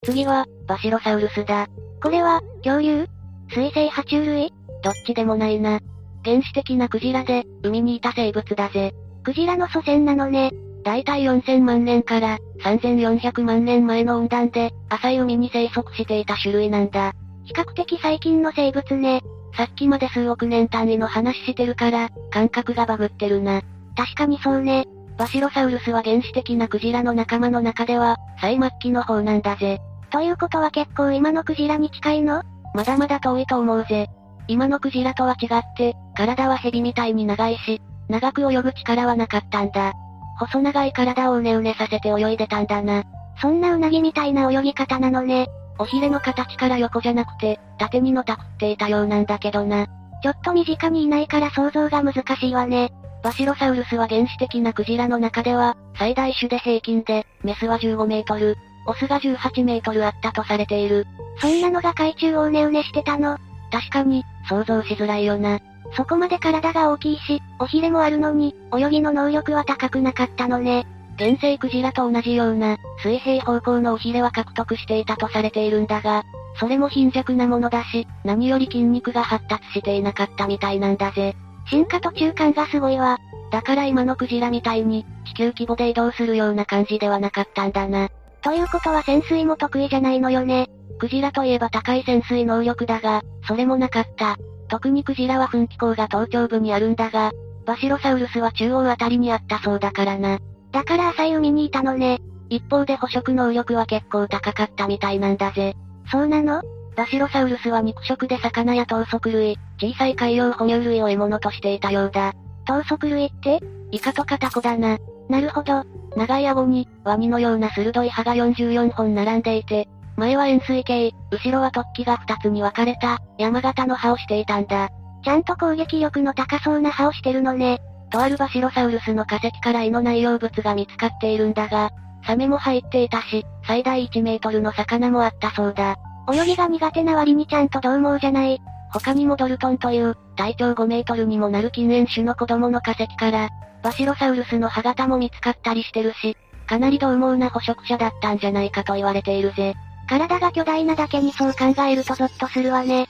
[0.04, 1.66] 次は、バシロサウルスだ。
[2.00, 3.08] これは、恐竜？
[3.48, 4.52] 水生爬虫類？
[4.84, 5.80] どっちでもないな。
[6.24, 8.94] 原始的なクジラで、海にいた生物だぜ。
[9.24, 10.52] クジラの祖先なのね。
[10.84, 17.14] だいたい4000万年から3400万年前の温暖で、浅い海に生息していた種類なんだ。
[17.46, 19.22] 比較的最近の生物ね。
[19.56, 23.62] さっきまで数億年単位の話してるから、感覚がバグってるな。
[23.96, 24.86] 確かにそうね。
[25.18, 29.80] バシロサウルスは原始的なクジラの仲間の中では、最末期の方なんだぜ。
[30.10, 32.42] ということは結構今のクジラに近いの？
[32.72, 34.06] まだまだ遠いと思うぜ。
[34.46, 39.92] 今のクジラとは違って、体は蛇みたいに長いし、長く泳ぐ力はなかったんだ。
[40.38, 43.02] 細長い体をうねうねさせて泳いでたんだな。
[43.42, 45.48] そんなうなぎみたいな泳ぎ方なのね。
[45.80, 49.86] おひれの形から横じゃなくて、縦にのたくっていたようなんだけどな。
[50.22, 52.92] ちょっと身近にいないから想像が難しいわね。
[53.22, 61.06] バシロサウルスは原始的なクジラの中では、最大種で平均で、メスは15メートル、オスが18メートルあったとされている。
[61.40, 63.38] そんなのが海中をうねうねしてたの
[63.70, 65.58] 確かに、想像しづらいよな。
[65.96, 70.86] そこまで体が大きいし、おひれもあるのに、泳ぎの能力は高くなかったのね。
[71.18, 76.22] 原生クジラと同じような、水平方向のおひれは獲得していたとされているんだが、
[76.58, 81.34] それも貧弱なものだし、何より筋肉が発達していなかったみたいなんだぜ。
[81.70, 83.18] 進化途中感がすごいわ。
[83.50, 88.08] だから今のクジラみたいに、地球規模で移動するような感じではなかったんだな。
[88.42, 90.68] ということは潜水も得意じゃないのよね。
[90.98, 94.36] クジラといえば高い潜水能力だが、それもなかった。
[94.68, 97.32] 特にクジラは噴気口が頭頂部にあるんだが、
[97.64, 100.38] バシロサウルスは中央あたりにあったそうだからな。
[100.72, 102.20] だから浅い海にいたのね。
[102.50, 105.74] 一方で捕食能力は結構高かったみたいなんだぜ。
[106.10, 106.62] そうなの？
[106.98, 112.32] バシロサウルスは肉食で魚や頭足類、小さい海洋哺乳類を獲物としていたようだ。
[112.64, 113.60] 頭足類って
[113.92, 114.98] イカとカタコだな。
[115.28, 115.84] なるほど。
[116.16, 124.88] 長い顎に、ワニのような鋭い歯が44本並んでいて、前は円錐形、後ろは突起が2つに分かれた、山形の歯をしていたんだ。
[125.22, 127.78] ちゃんと攻撃力の高そうな歯をしてるのね。
[128.10, 131.90] とあるバシロサウルスの化石から胃の内容物が見つかっているんだが、
[132.26, 135.96] サメも入っていたし、最大1メートルの魚もあったそうだ。
[136.30, 138.60] 泳ぎが苦手な割にちゃんと獰猛じゃない。
[138.92, 143.50] 他にもドルトンという、体長5メートルにもなる禁煙種の子供の化石から、
[143.82, 146.36] バシロサウルスの歯型も見つかったりしてるし、
[146.66, 149.74] かなり獰猛な捕食者だったんじゃないかと言われているぜ。
[150.08, 153.08] 体が巨大なだけにそう考えるとゾッとするわね。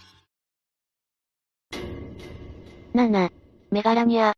[2.94, 3.30] 7.
[3.70, 4.34] メガラニア。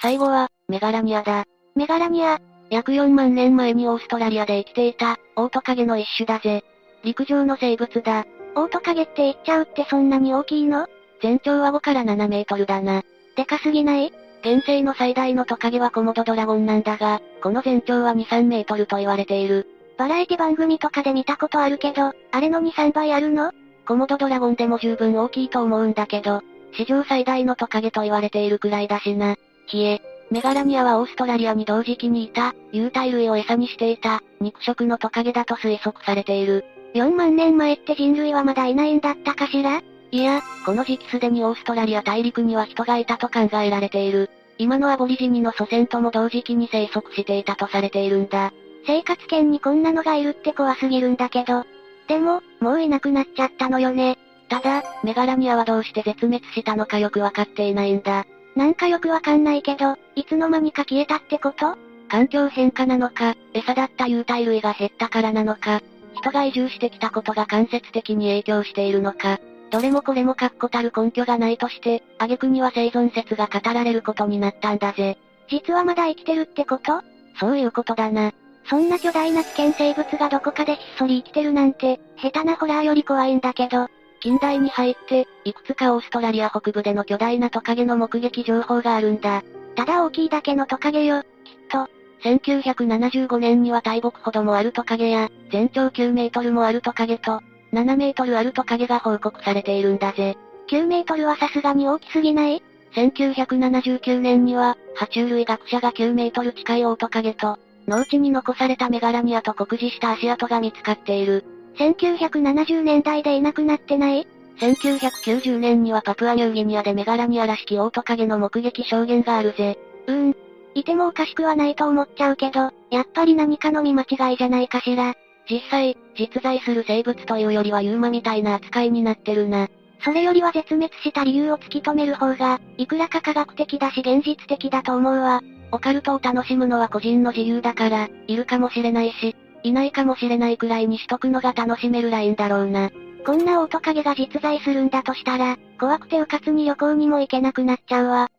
[0.00, 1.44] 最後は、メガラニアだ。
[1.74, 2.40] メガラニア。
[2.70, 6.64] 約4万年前にオーストラリアで生きていた、オオトカゲの一種だぜ。
[7.02, 8.26] 陸上の生物だ。
[8.56, 10.86] オオトカゲって言っちゃうってそんなに大きいの？
[11.22, 13.02] 全長は5から7メートルだな。
[13.36, 14.12] でかすぎない？
[14.40, 19.66] 現世の最大のトカゲはコモドドラゴンなんだが、この全長は2、3メートルと言われている。
[19.96, 23.52] バラエティ番組とかで見たことあるけど、あれの2、3倍あるの？
[23.86, 26.42] コモドドラゴンでも十分大きいと思うんだけど、
[26.76, 29.36] 史上最大のトカゲと言われているくらいだしな。
[29.72, 30.00] 冷え。
[30.30, 36.66] メガラニアはオーストラリアに同時期にいた、有袋類を餌にしていた、肉食のトカゲだと推測されている。
[36.94, 39.82] 4万年前って人類はまだいないんだったかしら？
[40.10, 44.30] いや、この時期すでにオーストラリア大陸には人がいたと考えられている。
[44.58, 48.52] 今のアボリジニの祖先とも同時期に生息していたとされているんだ。
[48.86, 51.64] 生活圏にこんなのがいるって怖すぎるんだけど。
[52.06, 54.18] でも、もういなくなっちゃったのよね。
[54.48, 58.26] ただ、メガラニアはどうして絶滅したのかよくわかっていないんだ。
[58.58, 61.76] なんかよくわかんないけど、いつの間にか消えたってこと？
[62.08, 65.80] 環境変化なのか、餌だった有袋類が減ったからなのか、
[66.14, 69.38] 人が移住してきたことが間接的に影響しているのか、
[69.70, 75.18] どれもこれも確固たる根拠がないとして、挙句には生存説が語られることになったんだぜ。
[75.48, 77.02] 実はまだ生きてるってこと？
[77.38, 78.32] そういうことだな。
[78.68, 83.86] そんな巨大な危険生物がどこかでひっそり生きてるなんて、下手なホラーより怖いんだけど、
[84.20, 89.42] 近代に入って、いくつかオーストラリア北部での巨大なトカゲの目撃情報があるんだ。
[89.76, 91.28] ただ大きいだけのトカゲよ、きっ
[91.70, 91.88] と。
[92.22, 97.40] 1975年には大木ほどもあるトカゲや、全長9メートルもあるトカゲと、
[97.72, 100.36] 7メートルあるトカゲが報告されているんだぜ。
[100.68, 102.62] 9メートルはさすがに大きすぎない
[102.94, 111.44] ?1979 年には、爬虫類学者が9メートル近いオオトカゲと、農地に残されたメガラニアと酷似した足跡が見つかっている。
[111.78, 114.26] 1970年代でいなくなってない
[114.60, 119.78] ?1990 年にはパプアニューギニアでメガラニアらしきオオトカゲの目撃証言があるぜ。
[120.08, 120.36] うーん。
[120.74, 125.14] いてもおかしくはないと思っちゃうけど、やっぱり何かの見間違いじゃないかしら。
[125.50, 129.68] 実際、実在する生物というよりはユーマみたいな扱いになってるな。
[130.04, 135.40] それよりは絶滅した理由を突き止める方が、いくらか科学的だし現実的だと思うわ。
[135.70, 142.90] オカルトを楽しむのは個人の自由だから、いるかもしれないし、いないかもしれないくらいにしとくのが楽しめるラインだろうな。
[143.24, 148.30] こんなオオトカゲが実在するんだとしたら、怖くてうかつに旅行にも行けなくなっちゃうわ。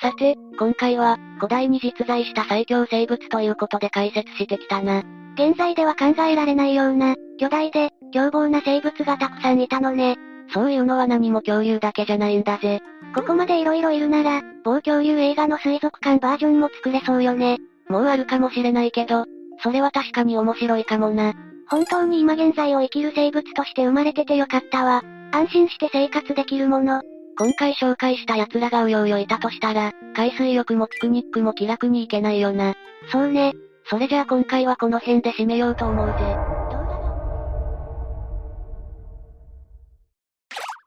[0.00, 5.02] さて、今回は、古代に実在した最強生物ということで解説してきたな。
[5.34, 10.16] 現在では考えられないような、巨大で、凶暴な生物がたくさんいたのね。
[10.52, 12.80] そういうのは何も恐竜だけじゃないんだぜ。
[13.14, 17.58] ここまで色々いるなら、某恐竜映画の水族館バージョンも作れそうよね。
[17.90, 19.26] もうあるかもしれないけど、
[19.62, 21.34] それは確かに面白いかもな。
[21.68, 25.02] 本当に今現在を生きる生物として生まれててよかったわ。
[25.32, 27.02] 安心して生活できるもの。
[27.38, 32.74] 今回紹介した奴らがうようよいたとしたら、海水浴もピクニックも気楽に行けないよな。
[33.10, 33.54] そうね。
[33.84, 36.59] それじゃあ今回はこの辺で締めようと思うぜ。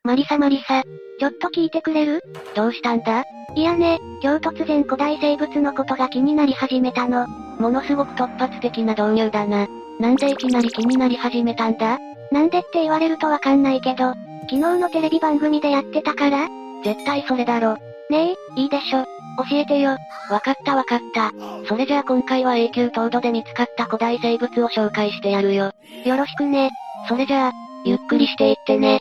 [0.06, 2.22] マリサマリサ、ちょっと聞いてくれる？
[2.56, 3.24] どうしたんだ？
[3.56, 7.26] いやね、今日突然古代生物のことが気になり始めたの。
[7.26, 9.66] ものすごく突発的な導入だな。
[10.02, 12.00] なんでいきなり気になり始めたんだ？
[12.34, 16.50] なんでって言われるとわかんないけど、昨日のテレビ番組でやってたから？
[16.84, 17.78] 絶対それだろ。
[18.10, 19.06] ねえ、いいでしょ。
[19.50, 19.96] 教えてよ。
[20.30, 21.32] わかったわかった。
[21.66, 25.72] それじゃあ今回は永久凍土で見つかった古代生物を紹介してやるよ。
[26.04, 26.72] よろしくね。
[27.08, 27.52] それじゃあ、
[27.86, 29.00] ゆっくりしていってね。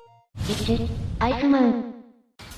[0.53, 0.89] 1、
[1.19, 1.95] アイスマン。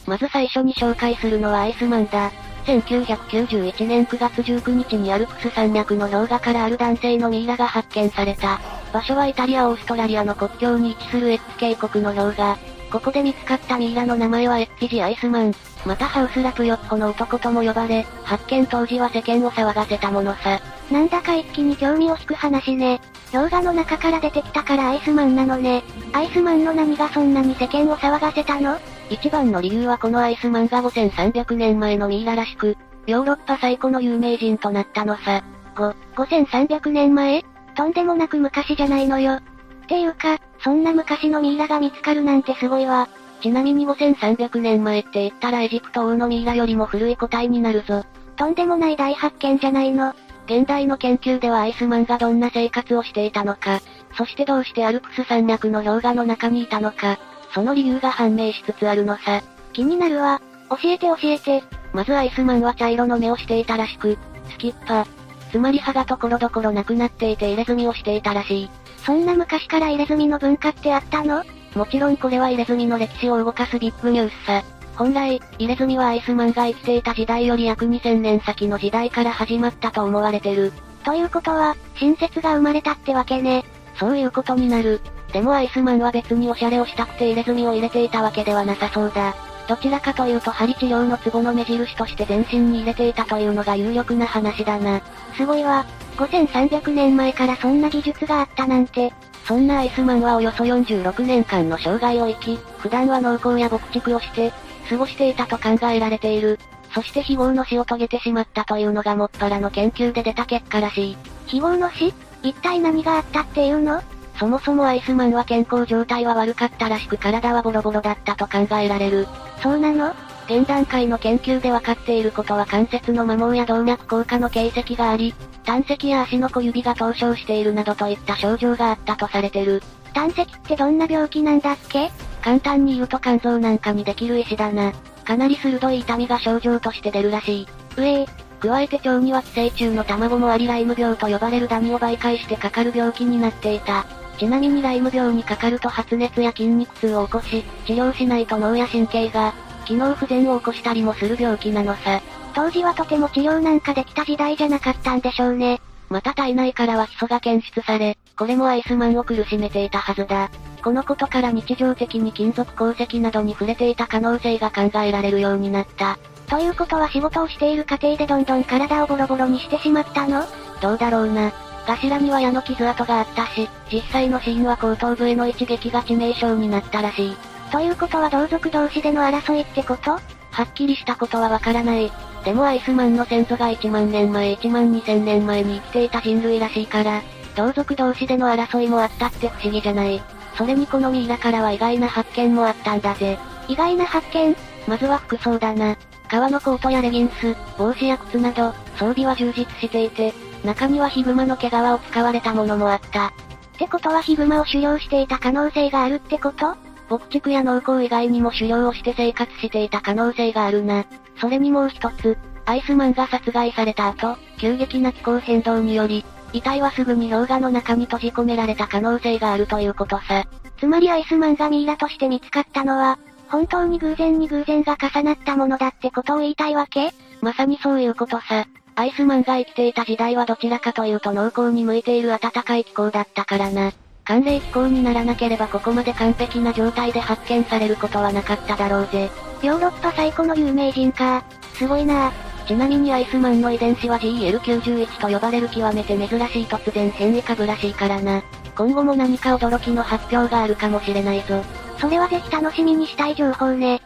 [0.06, 2.30] まず最初に紹介するのはアイスマンだ。
[2.66, 8.60] 1991年9月19日にアルプス山脈の氷河からある男性のミイラが発見された。
[8.92, 12.58] 場所はイタリア・オーストラリアの国境に位置するエッツ渓谷の氷河。
[12.90, 15.54] ここで見つかったミイラの名前はエッチジ・アイスマン。
[15.84, 20.60] またハウスラプヨッホの男とも呼ばれ、発見当時は世間を騒がせたものさ。
[20.90, 23.00] なんだか一気に興味を引く話ね。
[23.34, 25.82] 氷河の中から出てきたからアイスマンなのね。
[26.12, 28.78] アイスマンの何がそんなに世間を騒がせたの？
[29.10, 32.76] 一番の理由はこのアイスマンが5300年前のミイラらしく、
[33.08, 35.42] ヨーロッパ最古の有名人となったのさ。
[35.74, 37.44] 5、5300年前？
[37.76, 39.32] とんでもなく昔じゃないのよ。
[39.34, 39.40] っ
[39.88, 43.08] ていうか、そんな昔のミイラが見つかるなんてすごいわ。
[43.42, 48.04] ちなみに5300年前って言ったらエジプト王のミイラよりも古い個体になるぞ。
[48.36, 50.14] とんでもない大発見じゃないの。
[50.46, 53.80] 現代の研究ではアイスマンがどんな生活をしていたのか、
[54.16, 57.18] そしてどうしてアルプス山脈の氷河の中にいたのか、
[57.54, 59.42] その理由が判明しつつあるのさ。
[59.72, 60.40] 気になるわ。
[60.70, 61.62] 教えて教えて。
[61.92, 64.18] まずアイスマンは茶色の目をしていたらしく、
[64.50, 65.06] スキッパ。
[65.50, 68.70] つまり歯がところどころなくなっていて入れ墨をしていたらしい。
[69.04, 71.44] そんな昔から入れ墨の文化ってあったの？
[71.74, 74.64] もちろんこれは入れ墨の歴史を動かすビッグニュースさ。
[74.96, 80.72] 本来、入れ墨はアイスマンが生きていた時代より約2000年先の時代から始まったと思われてる。
[81.04, 83.64] ということは、新説が生まれたってわけね。
[83.98, 85.00] そういうことになる。
[85.32, 89.34] でもアイスマンは別におしゃれをしたくて入れ墨を入れていたわけではなさそうだ。
[89.68, 95.00] どちらかというと針治療のツボの目印として全身に入れていたというのが有力な話だな。
[95.36, 95.86] すごいわ。
[96.16, 99.12] 5300年前からそんな技術があったなんて。
[99.44, 104.52] そんなアイスマンはおよそ46年間の生涯を生き、普段は農耕や牧畜をして、
[104.88, 106.58] 過ごしていたと考えられている。
[106.94, 111.16] そして非業の死を遂げてしまったというのがもっぱらの研究で出た結果らしい。
[111.46, 112.14] 非業の死？
[112.42, 114.02] 一体何があったっていうの？
[114.38, 119.26] そもそもアイスマンは健康状態は悪かったらしく体はボロボロだったと考えられる。
[119.62, 120.14] そうなの？
[120.46, 125.34] 現段階の研究で分かっていることは関節の摩耗や動脈硬化の形跡があり、
[125.64, 129.82] 胆石や足の小指が凍傷しているなどといった症状があったとされてる。
[130.12, 132.10] 胆石ってどんな病気なんだっけ？
[132.44, 134.92] 簡単に言うと肝臓なんかにできる石だな。
[135.24, 137.68] かなり鋭い痛みが症状として出るらしい。
[137.96, 138.28] うえー
[138.60, 144.06] 加えて腸には寄生虫の卵もありライム病と呼ばれるダニを媒介してかかる病気になっていた。
[144.38, 149.54] ちなみにライム病にかかると発熱や筋肉痛を起こし、治療しないと脳や神経が、
[149.86, 152.20] 機能不全を起こしたりもする病気なのさ。
[152.54, 155.80] 当時はとても治療なんかできた時代じゃなかったんでしょうね。
[156.08, 160.50] また体内からはヒ素が検出され、これもアイスマンを苦しめていたはずだ。
[160.82, 166.18] このことから日常的に金属鉱石などに触れていた可能性が考えられるようになった。
[166.48, 170.44] ということは仕事をしている過程でどんどん体をボロボロにしてしまったの？
[170.80, 171.52] どうだろうな。
[171.86, 177.36] 頭には矢の傷跡があったし、実際の死因は後頭部への一撃が致命傷になったらしい。
[177.70, 180.12] ということは同族同士での争いってこと？
[180.12, 180.20] は
[180.62, 182.10] っきりしたことはわからない。
[182.44, 187.22] でもアイスマンの先祖が1万年前1万2000年前に生きていた人類らしいから、
[187.56, 190.22] 同族同士での争いもあったって不思議じゃない。
[190.56, 193.38] それにこのミイラからは意外な発見もあったんだぜ。
[193.68, 194.56] 意外な発見？
[194.86, 195.96] まずは服装だな。
[196.28, 200.32] 革のコートやレギンス、帽子や靴など、装備は充実していて、
[200.64, 203.28] 中にはヒグマの毛皮を使われたものもあった。
[203.28, 203.30] っ
[203.78, 206.76] てことはヒグマを狩猟していた可能性があるってこと？
[207.10, 211.04] 牧畜や農耕以外にも狩猟をして生活していた可能性があるな。
[211.38, 216.24] それにもう一つ、アイスマンが殺害された後、急激な気候変動により、
[216.54, 220.46] 遺体はすぐに氷河の中に閉じ込められた可能性があるということさ。
[220.78, 223.18] つまりアイスマンがミイラとして見つかったのは、
[223.48, 227.12] 本当に偶然に偶然が重なったものだってことを言いたいわけ？
[227.40, 228.66] まさにそういうことさ。
[228.96, 233.92] アイスマンが生きていた時代はどちらかというと農耕に向いている暖かい気候だったからな。
[234.24, 239.30] 寒冷気候にならなければここまで完璧な状態で発見されることはなかっただろうぜ。
[239.62, 241.44] ヨーロッパ最古の有名人か。
[241.74, 242.32] すごいな
[242.66, 248.42] ちなみにアイスマンの遺伝子は GL91 と呼ばれる極めて珍しい突然変異株らしいからな。
[248.76, 251.62] 今後も何か驚きの発表があるかもしれないぞ。
[252.00, 254.00] それはぜひ楽しみにしたい情報ね。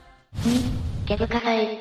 [0.44, 1.78] 2、毛深祭。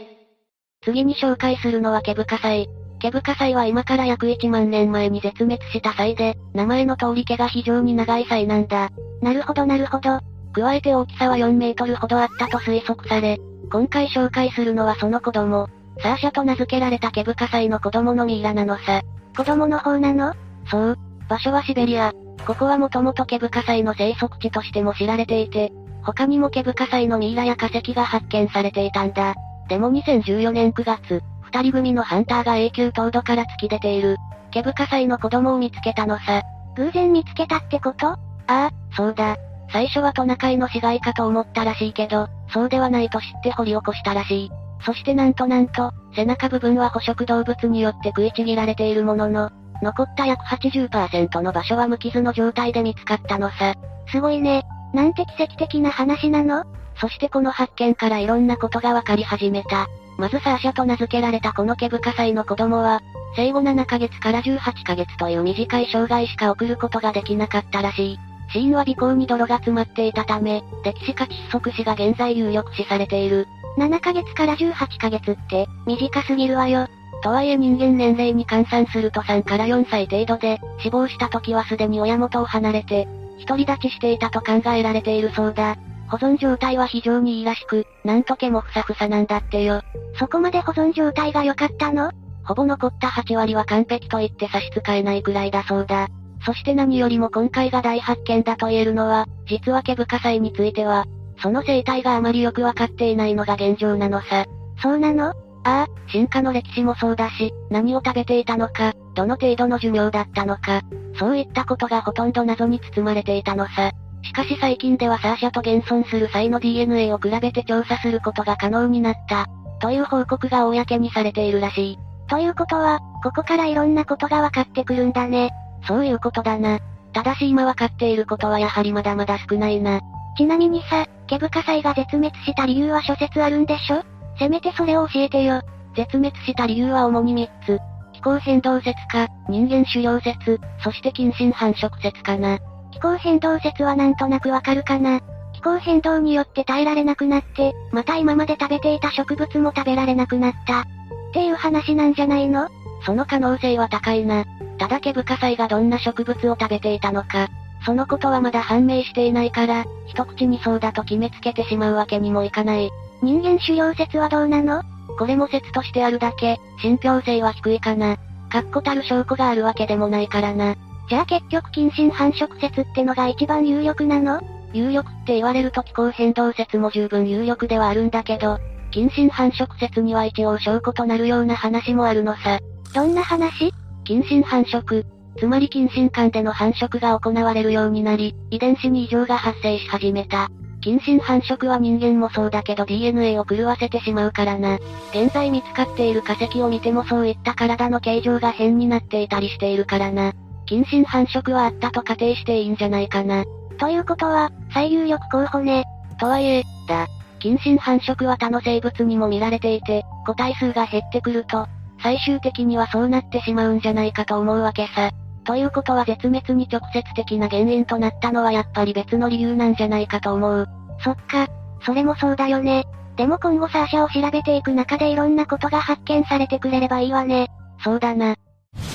[0.84, 2.70] 次に紹介するのは毛深祭。
[3.00, 8.90] 毛深祭は今から約1万年前に絶滅した際で、名前の通り毛が非常に長い際なんだ。
[9.22, 10.20] なるほどなるほど。
[10.54, 13.40] 加えて大きさは4メートルほどあったと推測され、
[13.72, 15.68] 今回紹介するのはその子供、
[16.02, 19.02] サーシャと名付けられた毛深祭の子供のミイラなのさ。
[19.36, 20.34] 子供の方なの？
[20.70, 20.98] そう。
[21.28, 22.14] 場所はシベリア。
[22.46, 25.72] ここはもともと毛深祭の生息地としても知られていて、
[26.04, 29.36] 他にも毛深祭のミイラや化石が発見されていたんだ。
[29.68, 34.18] でも2014年9月、二人組のハンターが永久凍土から突き出ている。
[34.52, 36.44] 毛深祭の子供を見つけたのさ。
[36.78, 38.08] 偶然見つけたってこと？
[38.08, 38.18] あ
[38.48, 39.36] あ、そうだ。
[39.70, 44.52] 最初はトナカイの死骸かと思ったらしいけど、そうではないと知って掘り起こしたらしい。
[44.86, 49.50] そしてなんとなんと、背中部分は捕食動物によって食いちぎられているものの、
[49.82, 53.74] 残った約80%の場所は無傷の状態で見つかったのさ。
[54.12, 54.64] すごいね。
[54.94, 56.64] なんて奇跡的な話なの？
[57.00, 59.88] そしてこの発見からいろんなことがわかり始めた。
[60.18, 63.02] まずサーシャと名付けられたこの毛深祭の子供は、
[63.36, 68.20] 生後7ヶ月から18ヶ月という短い生涯しか送ることができなかったらしい。
[68.52, 73.46] 死因は鼻孔に泥が詰まっていたため、溺死か窒息死が現在有力視されている。
[73.78, 76.88] 7ヶ月から18ヶ月って、短すぎるわよ。
[77.24, 83.08] とはいえ人間年齢に換算すると3から4歳程度で、死亡した時はすでに親元を離れて、
[83.48, 85.76] 独り立ちしていたと考えられているそうだ。
[86.10, 89.82] 保存状態は非常にいいらしく、なんとけもふさふさなんだってよ。
[90.18, 92.12] そこまで保存状態が良かったの？
[92.46, 96.08] ほぼ残った8割は完璧と言って差し支えないくらいだそうだ。
[96.46, 101.06] そして何よりも今回が大発見だと言えるのは、実は毛深祭については、
[101.42, 104.46] その生態があまりよくわかっていないのが現状なのさ。
[104.82, 105.30] そうなの？
[105.30, 105.34] あ
[105.64, 110.82] あ、進化の歴史もそうだし、何を食べていたのか、どの程度の寿命だったのか、
[111.20, 113.92] そういったことがほとんど謎に包まれていたのさ。
[114.24, 119.46] しかし最近ではサーシャと現存する際の DNA を比べて調査することが可能になった。
[119.80, 122.00] という報告が公にされているらしい。
[122.30, 125.52] ということは、ここからいろんなことが分かってくるんだね。
[125.88, 126.80] そういうことだな。
[127.14, 130.02] ただし今分かっていることはやはりまだまだ少ないな。
[130.38, 134.04] ちなみにさ、毛深祭が絶滅した理由は諸説あるんでしょ？
[134.40, 135.62] せめてそれを教えてよ。
[135.96, 137.80] 絶滅した理由は主に3つ。
[138.14, 142.60] 気候変動説か、人間狩猟説、そして近親繁殖説かな。
[142.92, 145.20] 気候変動説はなんとなくわかるかな。
[145.54, 150.82] 気候変動によって耐えられなくなって、また今まで食べていた植物も食べられなくなった。
[150.82, 150.86] っ
[151.34, 152.70] ていう話なんじゃないの？
[153.06, 154.46] その可能性は高いな。
[154.80, 157.48] ただ毛深祭がどんな植物を食べていたのか、
[157.86, 162.90] そのことはまだ判明していないから、一口にそうだと決めつけてしまうわけにもいかない。
[163.22, 164.84] 人間狩猟説はどうなの？
[165.18, 168.18] これも説としてあるだけ、信憑性は低いかな。
[168.50, 170.76] 確固たる証拠があるわけでもないからな。
[171.10, 174.42] じゃあ結局近親繁殖説ってのが一番有力なの？
[174.74, 178.60] 有力って言われると気候変動説も十分有力ではあるんだけど、
[178.92, 182.60] 近親繁殖説には一応証拠となるような話もあるのさ。
[182.94, 183.74] どんな話？
[184.04, 185.06] 近親繁殖。
[185.38, 190.50] つまり近親間での繁殖が行われるようになり、遺伝子に異常が発生し始めた。
[190.82, 194.78] 近親繁殖は人間もそうだけど DNA を狂わせてしまうからな。
[195.12, 200.34] 現在見つかっている化石を見てもそういった体の形状が変になっていたりしているからな。
[200.66, 203.44] 近親繁殖はあったと仮定していいんじゃないかな。
[203.80, 205.84] ということは、最有力候補ね。
[206.20, 207.08] とはいえ、だ。
[207.40, 211.68] 近親繁殖は他の生物にも見られていて、個体数が減ってくると、
[212.02, 215.12] 最終的にはそうなってしまうんじゃないかと思うわけさ。
[215.48, 220.68] ということは絶滅に直接的な原因となったのはやっぱり別の理由なんじゃないかと思う。
[221.00, 221.48] そっか、
[221.86, 222.84] それもそうだよね。
[223.16, 227.48] でも今後サーシャを調べていく中でいろんなことが発見されてくれればいいわね。
[227.82, 228.36] そうだな。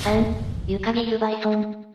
[0.03, 0.35] 3、
[0.67, 1.85] ユカギルバイソン。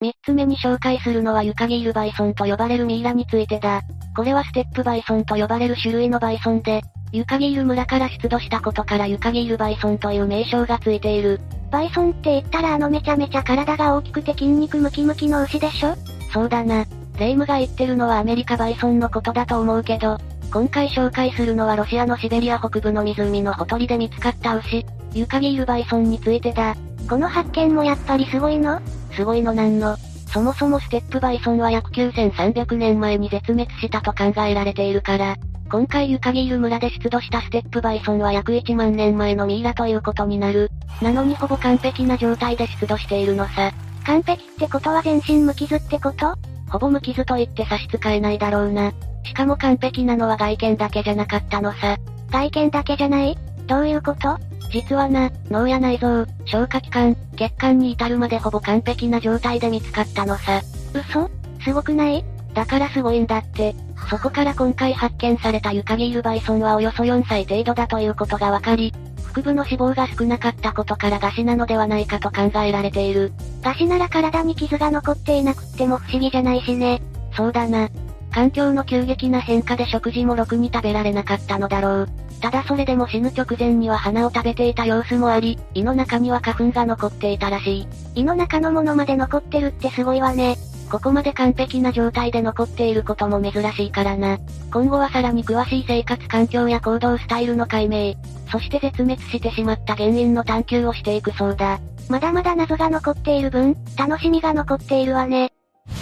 [0.00, 3.82] 三つ目に紹介するのはユカギールバイソンと呼ばれるミイラについてだ。
[4.14, 11.40] これはステップバイソンと呼ばれる種類のバイソンで、ユカギール村から出土したことからユカギールバイソンという名称がついている。
[11.70, 15.94] バイソンって言ったらあのめちゃめちゃ体が大きくて筋肉ムキムキの牛でしょ？
[16.32, 16.86] そうだな。
[17.18, 20.18] レイムが言ってるのはアメリカバイソンのことだと思うけど、
[20.52, 26.76] 今回紹介するのはロシアのシベリア北部の湖のほとりで見つかった牛、ユカギールバイソンについてだ。
[27.08, 28.80] この発見もやっぱりすごいの？
[29.12, 29.96] すごいのなんの。
[30.32, 35.36] そもそもステップバイソンは約9300年前に絶滅したと考えられているから、
[35.70, 40.70] 今回ユカギール村で出土したステップバイソンは約1万年前のミイラということになる。
[41.02, 43.72] なのにほぼ完璧な状態で出土しているのさ。
[44.04, 46.34] 完璧ってことは全身無傷ってこと？
[46.70, 48.92] ほぼ無傷と言って差し支えないだろうな。
[49.24, 51.96] しかも完璧なのは外見だけじゃなかったのさ。
[52.30, 53.36] 外見だけじゃない？
[53.66, 54.38] どういうこと？
[54.70, 60.60] 実はな、脳や内臓、消化器官、血管に至るまでほぼ完璧な状態で見つかったのさ。
[60.92, 61.30] 嘘？
[61.64, 62.24] すごくない？
[62.54, 63.74] だからすごいんだって。
[64.10, 68.92] そこから今回発見されたユカギールバイソンはおよそ4歳程度だということがわかり、
[69.32, 73.32] 腹部の脂肪が少なかったことから餓死なのではないかと考えられている。
[73.62, 77.02] 餓死なら体に傷が残っていなくっても不思議じゃないしね。
[77.36, 77.88] そうだな。
[78.32, 82.08] 環境の急激な変化で食事もろくに食べられなかったのだろう。
[82.40, 87.88] ただそれでも死ぬ直前には花を食べていた様子もあり、胃の中には花粉が残っていたらしい。
[88.14, 90.56] 胃の中のものまで残ってるってすごいわね。
[90.90, 94.38] ここまで完璧な状態で残っていることも珍しいからな。
[94.72, 98.14] 今後はさらに詳しい生活環境や行動スタイルの解明、
[98.50, 101.78] そして絶滅してしまった原因の探求をしていくそうだ。
[102.08, 105.52] まだまだ謎が残っている分、楽しみが残っているわね。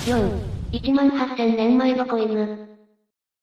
[0.05, 0.31] 4、
[0.77, 2.69] 1万8000年前の子犬。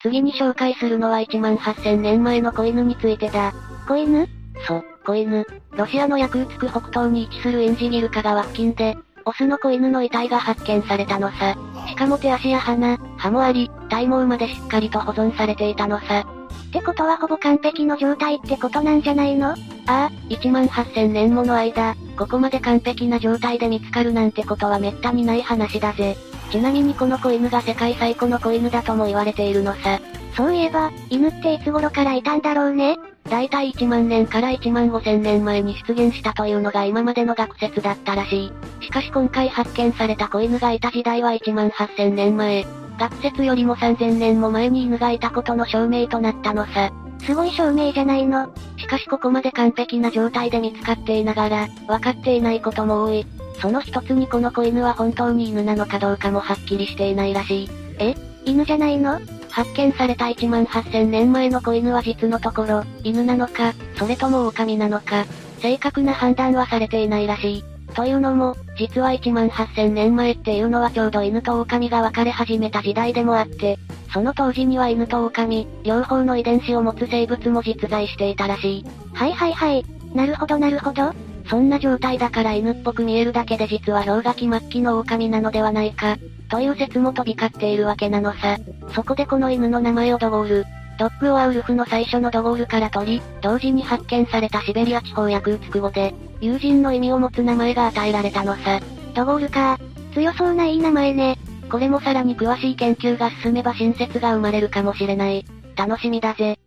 [0.03, 3.53] 次に紹介するのは1万8000年前の子犬についてだ。
[3.87, 4.27] 子犬？
[4.67, 5.43] そう、子犬。
[5.71, 8.95] ロシアのヤクーツク北東に位置するインジギルカ川付近で、
[9.25, 11.57] オスの子犬の遺体が発見されたのさ。
[11.87, 16.27] しかも手足や鼻、歯もあり、体毛までしっかりと保存されていたのさ。
[16.67, 19.49] ってことはほぼ完璧の状態ってことなんじゃないの？
[19.49, 19.55] あ
[19.87, 26.15] あ、1万8000年もの間、ここまで完璧な状態で見つかるなんてことは滅多にない話だぜ。
[26.53, 29.99] ちなみにこの子犬が世界最古の子犬だとも言われているのさ。
[30.37, 38.51] そういえば、犬っていつ頃からいたんだろうねだいたい1万年から1万5千年前に出現したというのが今までの学説だったらしい。
[38.85, 42.67] しかし今回発見された子犬がいた時代は1万8千年前。
[42.99, 46.91] 学説よりも3000年も前に犬がいたことの証明となったのさ。
[47.25, 48.53] すごい証明じゃないの。
[48.77, 53.25] しかしここまで完璧な状態で見つかっていながら、分かっていないことも多い。
[53.59, 57.69] その一つにこの子犬は本当に犬なのかどうかもはっきりしていないらしい。
[57.99, 58.15] え？
[58.45, 59.19] 犬じゃないの？
[59.49, 65.25] 発見された1万8000年前の子犬は実のところ、犬なのか、それとも狼なのか、
[65.61, 67.63] 正確な判断はされていないらしい。
[67.93, 73.77] というのも、実は1万8000年前っていうのはちょうど犬と狼が分かれ始めた時代でもあって、
[74.11, 78.85] その当時には犬と狼、両方の遺伝子を持つ生物も実在していたらしい。
[79.13, 79.85] はいはいはい。
[80.15, 81.13] なるほどなるほど。
[81.47, 86.17] そんな状態だから犬っぽく見えるだけで実は氷河期末期の狼なのではないか、
[86.49, 88.57] という説も飛び交っているわけなのさ。
[88.93, 90.65] そこでこの犬の名前をドゴール。
[90.99, 98.79] ドッグオアウルフの最初のドゴールから取り、同時に発見されたシベリア地方や空ツ語で、友人の意味を持つ名前が与えられたのさ。
[99.15, 99.79] ドゴールか。
[100.13, 101.37] 強そうないい名前ね。
[101.69, 105.45] これもさらに詳しい研究が進めば新説が生まれるかもしれない。
[105.75, 106.59] 楽しみだぜ。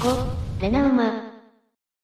[0.00, 1.29] 5、レナウマ。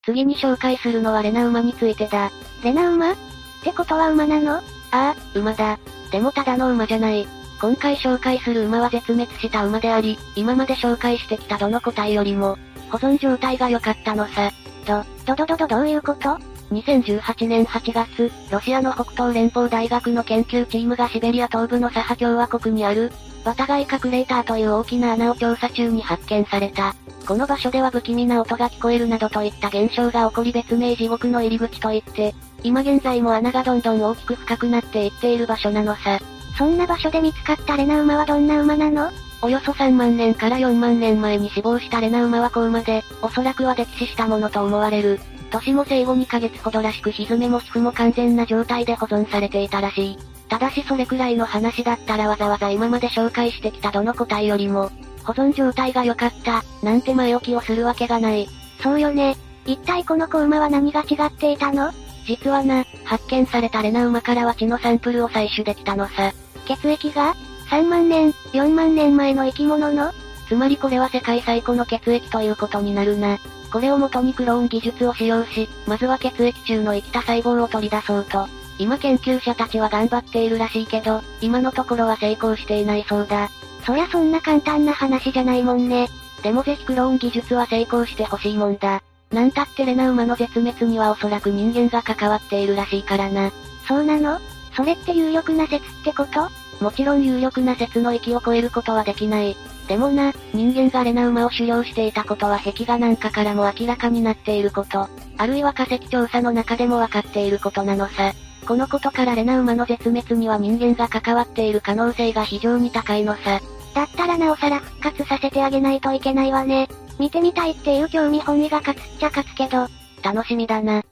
[0.07, 2.31] 次に紹介するのはレナウマについてだ。
[2.63, 3.11] レナウマ？
[3.11, 3.17] っ
[3.65, 4.53] てことは馬なの？
[4.59, 4.63] あ
[4.93, 5.81] あ、馬だ。
[6.13, 7.27] でもただの馬じゃない。
[7.61, 12.57] 今回紹介する馬は絶滅した馬であり、今まで紹介してきたどの個体よりも、
[12.89, 14.53] 保存状態が良かったのさ。
[14.87, 16.39] ど、どどどどどういうこと
[16.71, 23.11] ?2018 年8月、ロシアの北東連邦大学の研究チームがシベリア東部のサハ共和国にある、
[23.47, 26.97] バタガイカクレーターという大きな穴を調査中に発見された。
[27.29, 36.19] この場所では不気味な音が聞こえるなどといった現象が起こり別名地獄の入り口といって、今現在も穴がどんどん大きく深くなっていっている場所なのさ。
[36.59, 39.13] そんな場所で見つかったレナ馬はどんな馬なの？
[39.43, 45.21] およそ3万年から4万年前に死亡したレナ馬は子馬で、おそらくは溺死したものと思われる。
[45.53, 50.19] 年も生後2ヶ月ほどらしくひずめも皮膚も完全な状態で保存されていたらしい。
[50.49, 54.91] ただしそれくらいの話だったらわざわざ今まで紹介してきたどの個体よりも、
[55.25, 58.49] 保存状態が良かった、なんて前置きをするわけがない。
[58.81, 59.37] そうよね。
[59.65, 61.93] 一体この子馬は何が違っていたの？
[62.27, 66.33] 実はな、発見されたレナ馬からは血のサンプルを採取できたのさ。
[66.67, 67.35] 血液が
[67.69, 70.13] ?3 万年、4万年前の生き物の？
[70.49, 73.39] つまりこれは世界最古の血液ということになるな。
[73.73, 78.47] これを元にクローン技術を使用し、まずは血液中の生きた細胞を取り出そうと。
[78.79, 83.51] 今研究者たちは頑張っているらしいけど、今のところは成功していないそうだ。
[83.85, 86.09] そりゃそんな簡単な話じゃないもんね。
[86.43, 89.03] でもぜひクローン技術は成功してほしいもんだ。
[89.33, 93.51] なんたってレナ馬の絶滅にはおそらく人間が関わっているらしいからな。
[93.89, 94.39] そうなの？
[94.75, 96.49] それって有力な説ってこと？
[96.85, 99.57] もちろん有力な説の域を超えることはできない。
[99.89, 105.09] でもな、人間がレナ馬を狩猟していたことは壁画なんかからも明らかになっていること。
[105.39, 108.33] あるいは化石調査の中でもわかっていることなのさ。
[108.67, 113.61] このことからレナ馬の絶滅には人間が関わっている可能性が非常に高いのさ。
[113.95, 116.89] だったらなおさら復活させてあげないといけないわね。
[117.19, 119.87] 見てみたいっていう興味本位が勝つっちゃ勝つけど。
[120.23, 121.03] 楽しみだな。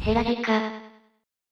[0.00, 0.60] ヘラジカ。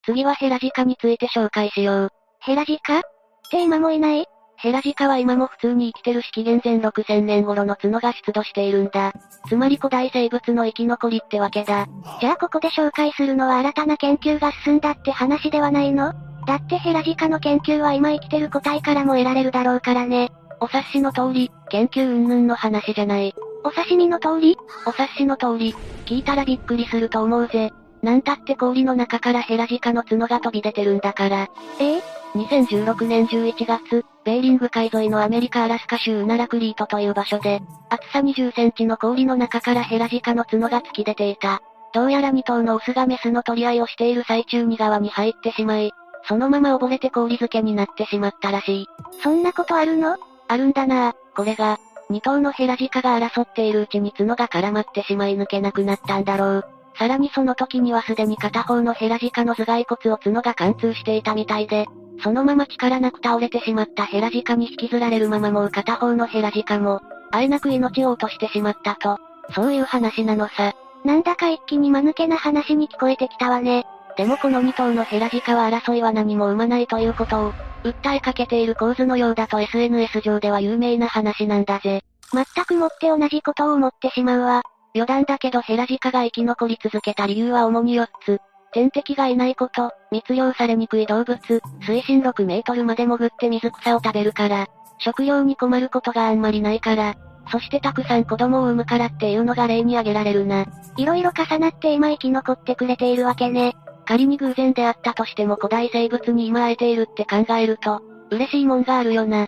[0.04, 2.08] 次はヘラジカについて紹介しよう。
[2.40, 2.98] ヘラジカ？
[2.98, 3.02] っ
[3.50, 4.26] て今もいない？
[4.60, 9.12] ヘラジカは今も普通に生きてるし紀元前6000年頃の角が出土しているんだ。
[9.48, 11.86] つまり古代生物の生き残りってわけだ。
[12.20, 16.12] じゃあここで紹介するのは新たな研究が進んだって話ではないの？
[16.44, 20.32] だってヘラジカの研究は今生きてる個体からも得られるだろうからね。
[20.60, 23.32] お察しの通り、研究云々の話じゃない。
[23.62, 24.56] お刺身の通り？
[24.86, 25.72] お察しの通り、
[26.04, 27.70] 聞いたらびっくりすると思うぜ。
[28.02, 31.48] なんたって氷の中からヘラジカの角が飛び出てるんだから。
[31.80, 31.96] え？
[31.98, 32.02] え
[32.34, 41.62] 2016年11月、ベーリング海沿いのアメリカ・アラスカ州ウナラクリートという場所で、厚さ20センチの氷の中からヘラジカの角が突き出ていた。
[41.94, 45.90] どうやら2頭のオスがメスの取り合いをしている最中に側に入ってしまい、
[46.28, 48.86] そのまま溺れて氷漬けになってしまったらしい。
[49.22, 50.18] そんなことあるの？
[50.48, 51.78] あるんだなこれが、
[52.10, 56.64] 2頭のヘラジカが争っているうちに角が絡まってしまい抜けなくなったんだろう。
[56.98, 61.86] さらにその時にはすでに片方のヘラジカの頭蓋骨を角が貫通していたみたいで、
[62.22, 67.00] そのまま力なく倒れてしまったヘラジカに引きずられるままもう片方のヘラジカも、
[67.30, 69.18] あえなく命を落としてしまったと、
[69.54, 70.74] そういう話なのさ。
[71.04, 73.86] なんだか一気に間抜けな話に聞こえてきたわね。
[74.16, 77.52] でもこの2頭のヘラジカは争いは何も生まないということを、
[77.84, 82.02] 訴えかけている構図のようだと SNS 上では有名な話なんだぜ。
[82.32, 84.62] 全くもって同じことを思ってしまうわ。
[84.94, 88.40] 余談だけどヘラジカが生き残り続けた理由は主に4つ。
[88.72, 91.38] 天敵がいないこと、密漁されにくい動物、
[91.80, 94.66] 水深6メートルまで潜って水草を食べるから、
[94.98, 97.14] 食料に困ることがあんまりないから、
[97.50, 100.66] そしてたくさん子供を産むからっていうのが例に挙げられるな。
[100.96, 103.74] 色々重なって今生き残ってくれているわけね。
[104.04, 109.46] 仮に偶然であったとしても古代生物に今会えているって考えると、嬉しいもんがあるよな。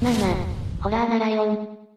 [0.00, 1.89] 7、ホラアナライオン。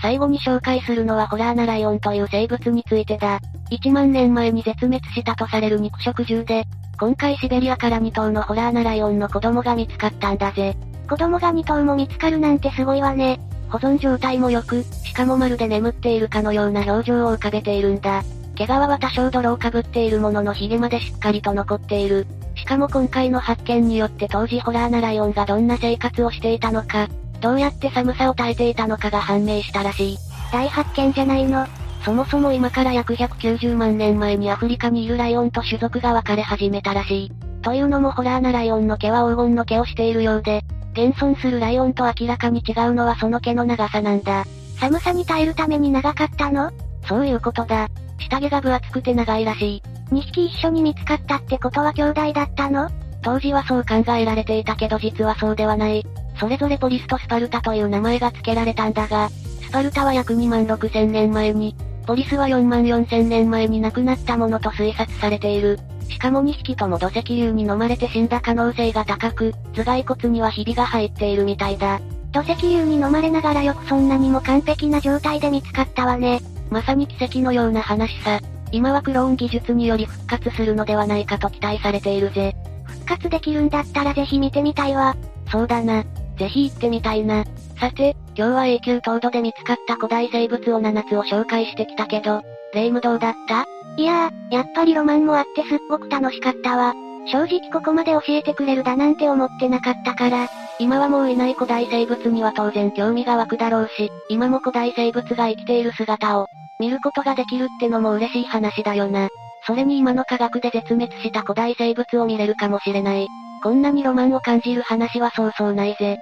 [0.00, 3.40] 最後に紹介するのはホラアナライオンという生物についてだ。
[3.70, 6.64] 1万年前に絶滅したとされる肉食獣で、
[6.98, 10.76] 今回シベリアから2頭のホラアナライオンの子供が見つかったんだぜ。
[11.08, 13.40] 子供が2頭も見つかるなんてすごいわね。
[13.70, 18.22] 保存状態も良く、しかもまるで眠っているかのような表情を浮かべているんだ。
[18.54, 22.26] 毛皮は多少泥をかぶっているものの髭までしっかりと残っている。
[22.56, 27.08] しかも今回の発見によって当時ホラーなライオンがどんな生活をしていたのか、
[27.40, 30.18] どうやって寒さを耐えていたのかが判明したらしい。
[30.52, 31.66] 大発見じゃないの。
[32.04, 37.32] そもそも今から約190万年前にアフリカにいるライオンと種族が分かれ始めたらしい。
[37.62, 40.62] というのもホラーなライオンの毛は黄金の毛をしているようで、
[40.92, 44.44] 現存するライオンと明らかに違うのはその毛の長さなんだ。
[44.80, 46.70] 寒さに耐えるために長かったの？
[47.06, 47.88] そういうことだ。
[48.18, 49.82] 下着が分厚くて長いらしい。
[50.12, 52.88] 2匹一緒に見つかったってことは兄弟だったの？
[53.22, 56.06] 当時はそう考えられていたけど実はそうではない。
[56.38, 59.28] それぞれポリスとスパルタという名前が付けられたんだが、
[59.62, 61.74] スパルタは約2万6千年前に、
[62.06, 65.78] ポリスは4万4千年前に亡くなったものと推察されている。
[66.08, 72.00] しかも2匹とも土石流に飲まれて死んだ可能性が高く、頭蓋骨にはひびが入っているみたいだ。
[72.32, 76.40] 土石流に飲まれながらよくそんなにも完璧な状態で見つかったわね。
[76.70, 78.40] まさに奇跡のような話さ。
[78.70, 82.54] 今はクローン技術により復活するのではないかと期待されているぜ。
[82.84, 85.16] 復活できるんだったらぜひ見てみたいわ。
[85.50, 86.04] そうだな。
[86.38, 87.44] ぜひ行ってみたいな。
[87.78, 92.42] さて、今日は永久凍土で見つかった古代生物を7つを紹介してきたけど、
[92.74, 93.66] レイムどうだった？
[93.96, 96.94] いやー、やっぱりロマンもあってすっごく楽しかったわ。
[97.26, 100.48] 正直ここまで教えてくれるだなんて思ってなかったから。
[100.78, 106.46] 今はもういない古代生物には当然興味が湧くだろうし、今も古代生物が生きている姿を、
[106.78, 109.28] 見ることができるってのも嬉しい話だよな。
[109.66, 113.26] それに今の科学で絶滅した古代生物を見れるかもしれない。
[113.62, 116.18] こんなにロマンを感じる話はそうそうないぜ。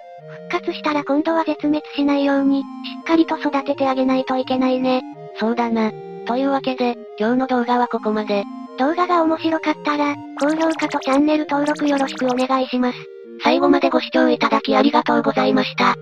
[0.50, 2.64] 復活したら今度は絶滅しないように、し
[3.00, 5.02] っかりと育ててあげないといけないね。
[5.38, 5.92] そうだな。
[6.26, 8.44] というわけで、今日の動画はここまで。
[8.78, 12.98] 動画が面白かったら、高評価とチャンネル登録よろしくお願いします。
[13.42, 15.96] 最後までご視聴いただきありがとうございました。